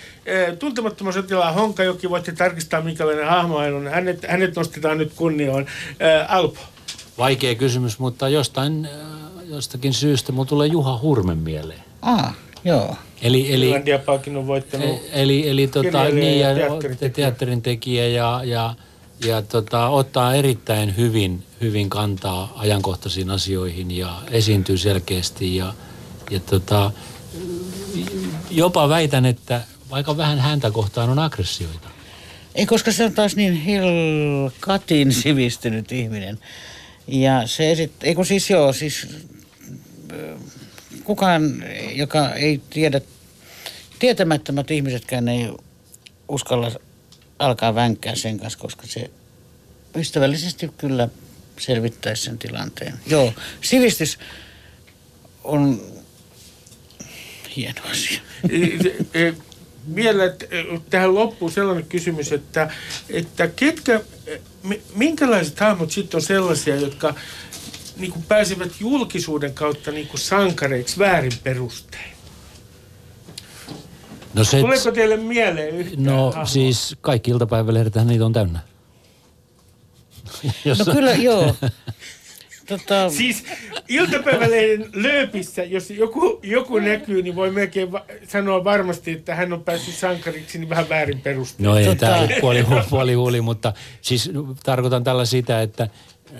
tuntemattoman 0.58 1.12
sotilaan 1.12 1.54
Honkajoki. 1.54 2.10
Voitte 2.10 2.32
tarkistaa, 2.32 2.80
minkälainen 2.80 3.26
hahmo 3.26 3.58
hän 3.58 3.74
on. 3.74 3.86
Hänet, 3.88 4.26
hänet 4.28 4.56
nostetaan 4.56 4.98
nyt 4.98 5.12
kunniaan. 5.16 5.66
Alpo. 6.28 6.58
Vaikea 7.18 7.54
kysymys, 7.54 7.98
mutta 7.98 8.28
jostain, 8.28 8.88
jostakin 9.48 9.94
syystä 9.94 10.32
mulla 10.32 10.48
tulee 10.48 10.66
Juha 10.66 10.98
Hurme 11.02 11.34
mieleen. 11.34 11.80
Ah, 12.02 12.34
joo. 12.64 12.96
Eli, 13.22 13.54
eli, 13.54 13.64
Finlandia-palkinnon 13.64 14.46
voittanut. 14.46 14.88
E- 14.88 15.00
Eli, 15.12 15.48
eli 15.48 15.66
tota, 15.68 16.04
niin, 16.04 16.40
ja 16.40 16.48
ja 16.48 16.54
teatterin 16.54 16.96
tekijä. 16.96 17.10
teatterin 17.10 17.62
tekijä 17.62 18.08
ja, 18.08 18.40
ja, 18.44 18.74
ja 19.24 19.42
tota, 19.42 19.88
ottaa 19.88 20.34
erittäin 20.34 20.96
hyvin, 20.96 21.42
hyvin 21.60 21.90
kantaa 21.90 22.52
ajankohtaisiin 22.56 23.30
asioihin 23.30 23.90
ja 23.90 24.22
esiintyy 24.30 24.78
selkeästi 24.78 25.56
ja, 25.56 25.74
ja 26.30 26.40
tota, 26.40 26.90
jopa 28.50 28.88
väitän, 28.88 29.26
että 29.26 29.60
vaikka 29.90 30.16
vähän 30.16 30.38
häntä 30.38 30.70
kohtaan 30.70 31.10
on 31.10 31.18
aggressioita. 31.18 31.88
Ei, 32.54 32.66
koska 32.66 32.92
se 32.92 33.04
on 33.04 33.12
taas 33.12 33.36
niin 33.36 33.54
hilkatin 33.54 35.12
sivistynyt 35.12 35.92
ihminen. 35.92 36.38
Ja 37.06 37.46
se 37.46 37.72
esit... 37.72 37.92
Ei 38.02 38.14
kun 38.14 38.26
siis 38.26 38.50
joo, 38.50 38.72
siis 38.72 39.06
kukaan, 41.04 41.64
joka 41.92 42.34
ei 42.34 42.60
tiedä, 42.70 43.00
tietämättömät 43.98 44.70
ihmisetkään 44.70 45.28
ei 45.28 45.48
uskalla 46.28 46.72
alkaa 47.38 47.74
vänkkää 47.74 48.14
sen 48.14 48.40
kanssa, 48.40 48.58
koska 48.58 48.86
se 48.86 49.10
ystävällisesti 49.96 50.70
kyllä 50.78 51.08
selvittäisi 51.58 52.22
sen 52.22 52.38
tilanteen. 52.38 52.94
Joo, 53.06 53.32
sivistys 53.60 54.18
on 55.44 55.82
hieno 57.56 57.80
asia. 57.90 58.20
Vielä 59.94 60.24
eh, 60.24 60.80
tähän 60.90 61.14
loppuun 61.14 61.52
sellainen 61.52 61.86
kysymys, 61.86 62.32
että, 62.32 62.70
että 63.10 63.48
ketkä, 63.48 64.00
eh, 64.26 64.40
mi- 64.62 64.82
minkälaiset 64.94 65.60
hahmot 65.60 65.90
sitten 65.90 66.18
on 66.18 66.22
sellaisia, 66.22 66.76
jotka 66.76 67.14
niin 67.98 68.12
kuin 68.12 68.22
pääsevät 68.28 68.72
julkisuuden 68.80 69.54
kautta 69.54 69.90
niin 69.90 70.06
kuin 70.08 70.20
sankareiksi 70.20 70.98
väärin 70.98 71.32
perustein? 71.42 72.10
No, 74.34 74.44
se, 74.44 74.60
Tuleeko 74.60 74.90
teille 74.90 75.16
mieleen 75.16 75.74
yhtään 75.76 76.04
no 76.04 76.26
hahmoa? 76.26 76.44
siis 76.44 76.96
kaikki 77.00 77.30
iltapäivälehdet 77.30 77.94
niitä 78.04 78.26
on 78.26 78.32
täynnä. 78.32 78.60
Jos, 80.64 80.78
No 80.86 80.92
kyllä, 80.92 81.12
joo. 81.12 81.54
Tota, 82.68 83.10
Siis 83.10 83.44
iltapäivälehden 83.88 84.90
lööpissä, 84.92 85.64
jos 85.64 85.90
joku, 85.90 86.40
joku 86.42 86.78
näkyy, 86.78 87.22
niin 87.22 87.36
voi 87.36 87.50
melkein 87.50 87.92
va- 87.92 88.04
sanoa 88.28 88.64
varmasti, 88.64 89.10
että 89.12 89.34
hän 89.34 89.52
on 89.52 89.64
päässyt 89.64 89.94
sankariksi 89.94 90.58
niin 90.58 90.68
vähän 90.68 90.88
väärin 90.88 91.20
perustein. 91.20 91.64
No 91.64 91.76
ei, 91.76 91.86
Tota- 91.86 91.96
tämä 91.96 92.16
on 92.16 92.28
puoli, 92.40 92.66
puoli 92.90 93.14
huuli, 93.14 93.40
mutta 93.40 93.72
siis 94.00 94.30
tarkoitan 94.64 95.04
tällä 95.04 95.24
sitä, 95.24 95.62
että, 95.62 95.88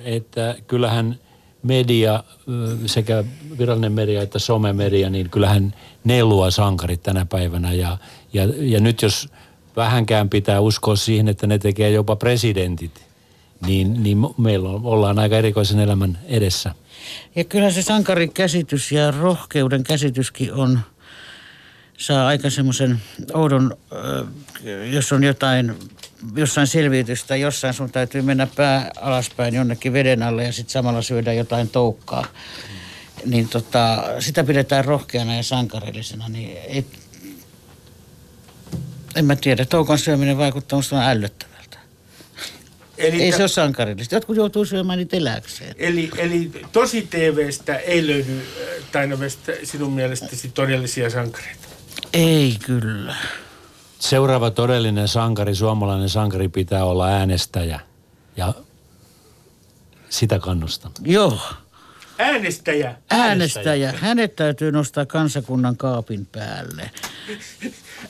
että 0.05 0.57
kyllähän 0.67 1.19
media, 1.63 2.25
sekä 2.87 3.25
virallinen 3.59 3.93
media 3.93 4.23
että 4.23 4.39
somemedia, 4.39 5.11
niin 5.11 5.31
kyllähän 5.31 5.75
ne 6.05 6.25
luo 6.25 6.51
sankarit 6.51 7.03
tänä 7.03 7.27
päivänä. 7.27 7.73
Ja, 7.73 7.99
ja, 8.33 8.43
ja 8.57 8.81
nyt 8.81 9.03
jos 9.03 9.29
vähänkään 9.77 10.29
pitää 10.29 10.61
uskoa 10.61 10.97
siihen, 10.97 11.29
että 11.29 11.47
ne 11.47 11.59
tekee 11.59 11.91
jopa 11.91 12.17
presidentit, 12.17 13.07
niin, 13.67 14.03
niin 14.03 14.19
meillä 14.39 14.69
ollaan 14.69 15.19
aika 15.19 15.37
erikoisen 15.37 15.79
elämän 15.79 16.19
edessä. 16.27 16.75
Ja 17.37 17.45
kyllä 17.45 17.71
se 17.71 17.83
sankarin 17.83 18.33
käsitys 18.33 18.93
ja 18.93 19.11
rohkeuden 19.11 19.85
käsityskin 19.85 20.55
on, 20.55 20.81
saa 21.99 22.27
aika 22.27 22.51
semmoisen 22.51 23.01
oudon, 23.35 23.77
ö, 23.93 24.25
jos 24.93 25.13
on 25.13 25.25
jotain, 25.25 25.75
jossain 26.37 26.67
selviytystä, 26.67 27.37
jossain 27.37 27.75
sun 27.75 27.91
täytyy 27.91 28.23
mennä 28.23 28.47
pää 28.57 28.91
alaspäin 29.01 29.55
jonnekin 29.55 29.93
veden 29.93 30.23
alle 30.23 30.45
ja 30.45 30.53
sitten 30.53 30.73
samalla 30.73 31.03
syödä 31.03 31.33
jotain 31.33 31.69
toukkaa. 31.69 32.27
Niin 33.25 33.49
tota, 33.49 34.05
sitä 34.19 34.45
pidetään 34.45 34.85
rohkeana 34.85 35.37
ja 35.37 35.43
sankarillisena, 35.43 36.29
niin 36.29 36.57
ei, 36.57 36.85
en 39.17 39.25
mä 39.25 39.37
tiedä, 39.37 39.65
toukan 39.65 39.99
syöminen 39.99 40.39
vaikuttaa 40.39 40.79
musta 40.79 41.11
ällöttävältä. 41.11 41.79
Eli, 42.99 43.23
Ei 43.23 43.33
se 43.33 43.43
ole 43.43 43.49
sankarillista. 43.49 44.15
Jotkut 44.15 44.37
joutuu 44.37 44.65
syömään 44.65 44.99
niitä 44.99 45.17
eläkseen. 45.17 45.75
eli, 45.79 46.11
eli 46.17 46.51
tosi 46.73 47.09
TVstä 47.11 47.77
ei 47.77 48.07
löydy 48.07 48.43
äh, 48.97 49.19
West, 49.19 49.41
sinun 49.65 49.93
mielestäsi 49.93 50.49
todellisia 50.49 51.11
sankareita. 51.11 51.69
Ei 52.13 52.57
kyllä. 52.67 53.17
Seuraava 53.99 54.51
todellinen 54.51 55.09
sankari, 55.09 55.55
suomalainen 55.55 56.09
sankari 56.09 56.49
pitää 56.49 56.85
olla 56.85 57.07
äänestäjä. 57.07 57.81
Ja 58.37 58.55
sitä 60.09 60.39
kannustan. 60.39 60.93
Joo. 61.05 61.39
Äänestäjä. 62.19 62.95
Äänestäjä. 63.11 63.95
Hänet 63.97 64.37
täytyy 64.37 64.73
nostaa 64.73 65.07
kansakunnan 65.07 65.77
kaapin 65.77 66.27
päälle. 66.27 66.91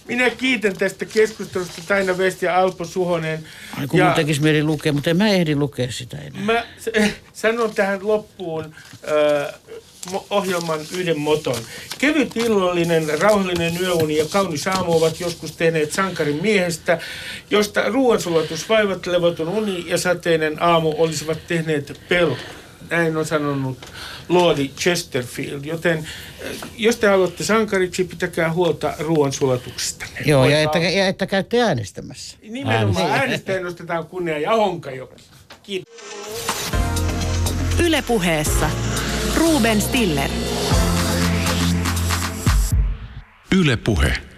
Minä 0.08 0.30
kiitän 0.30 0.76
tästä 0.76 1.04
keskustelusta 1.04 1.82
Taina 1.88 2.12
West 2.12 2.42
ja 2.42 2.58
Alpo 2.58 2.84
Suhonen. 2.84 3.44
Ai 3.78 3.86
kun 3.86 4.00
mun 4.02 4.12
tekisi 4.12 4.42
mieli 4.42 4.62
lukea, 4.62 4.92
mutta 4.92 5.10
en 5.10 5.16
mä 5.16 5.28
ehdi 5.28 5.56
lukea 5.56 5.92
sitä 5.92 6.16
enää. 6.18 6.42
Mä 6.42 6.64
sanon 7.32 7.74
tähän 7.74 8.08
loppuun 8.08 8.64
äh, 8.64 9.54
ohjelman 10.30 10.80
yhden 10.92 11.18
moton. 11.18 11.58
Kevyt 11.98 12.36
illallinen, 12.36 13.20
rauhallinen 13.20 13.80
yöuni 13.80 14.16
ja 14.16 14.24
kaunis 14.24 14.66
aamu 14.66 14.96
ovat 14.96 15.20
joskus 15.20 15.52
tehneet 15.52 15.92
sankarin 15.92 16.42
miehestä, 16.42 16.98
josta 17.50 17.88
ruoansulatus, 17.88 18.68
vaivat, 18.68 19.06
levoton 19.06 19.48
uni 19.48 19.84
ja 19.86 19.98
sateinen 19.98 20.62
aamu 20.62 20.94
olisivat 20.98 21.38
tehneet 21.48 22.00
pelko. 22.08 22.36
Näin 22.90 23.16
on 23.16 23.26
sanonut 23.26 23.78
Lordi 24.28 24.68
Chesterfield. 24.68 25.64
Joten 25.64 25.98
äh, 25.98 26.68
jos 26.76 26.96
te 26.96 27.06
haluatte 27.06 27.44
sankariksi, 27.44 28.04
pitäkää 28.04 28.52
huolta 28.52 28.94
ruoansulatuksesta. 28.98 30.06
Joo, 30.24 30.48
ja 30.48 30.60
että, 30.60 30.78
ja 30.78 31.08
että 31.08 31.26
käytte 31.26 31.62
äänestämässä. 31.62 32.36
Nimenomaan 32.42 33.10
äänestäjän 33.10 33.62
nostetaan 33.62 34.06
kunnia 34.06 34.38
ja 34.38 34.56
honkajoki. 34.56 35.24
Kiitos. 35.62 35.92
Ylepuheessa 37.82 38.70
Ruben 39.38 39.80
Stiller. 39.80 40.30
Yle 43.50 43.76
Puhe. 43.76 44.37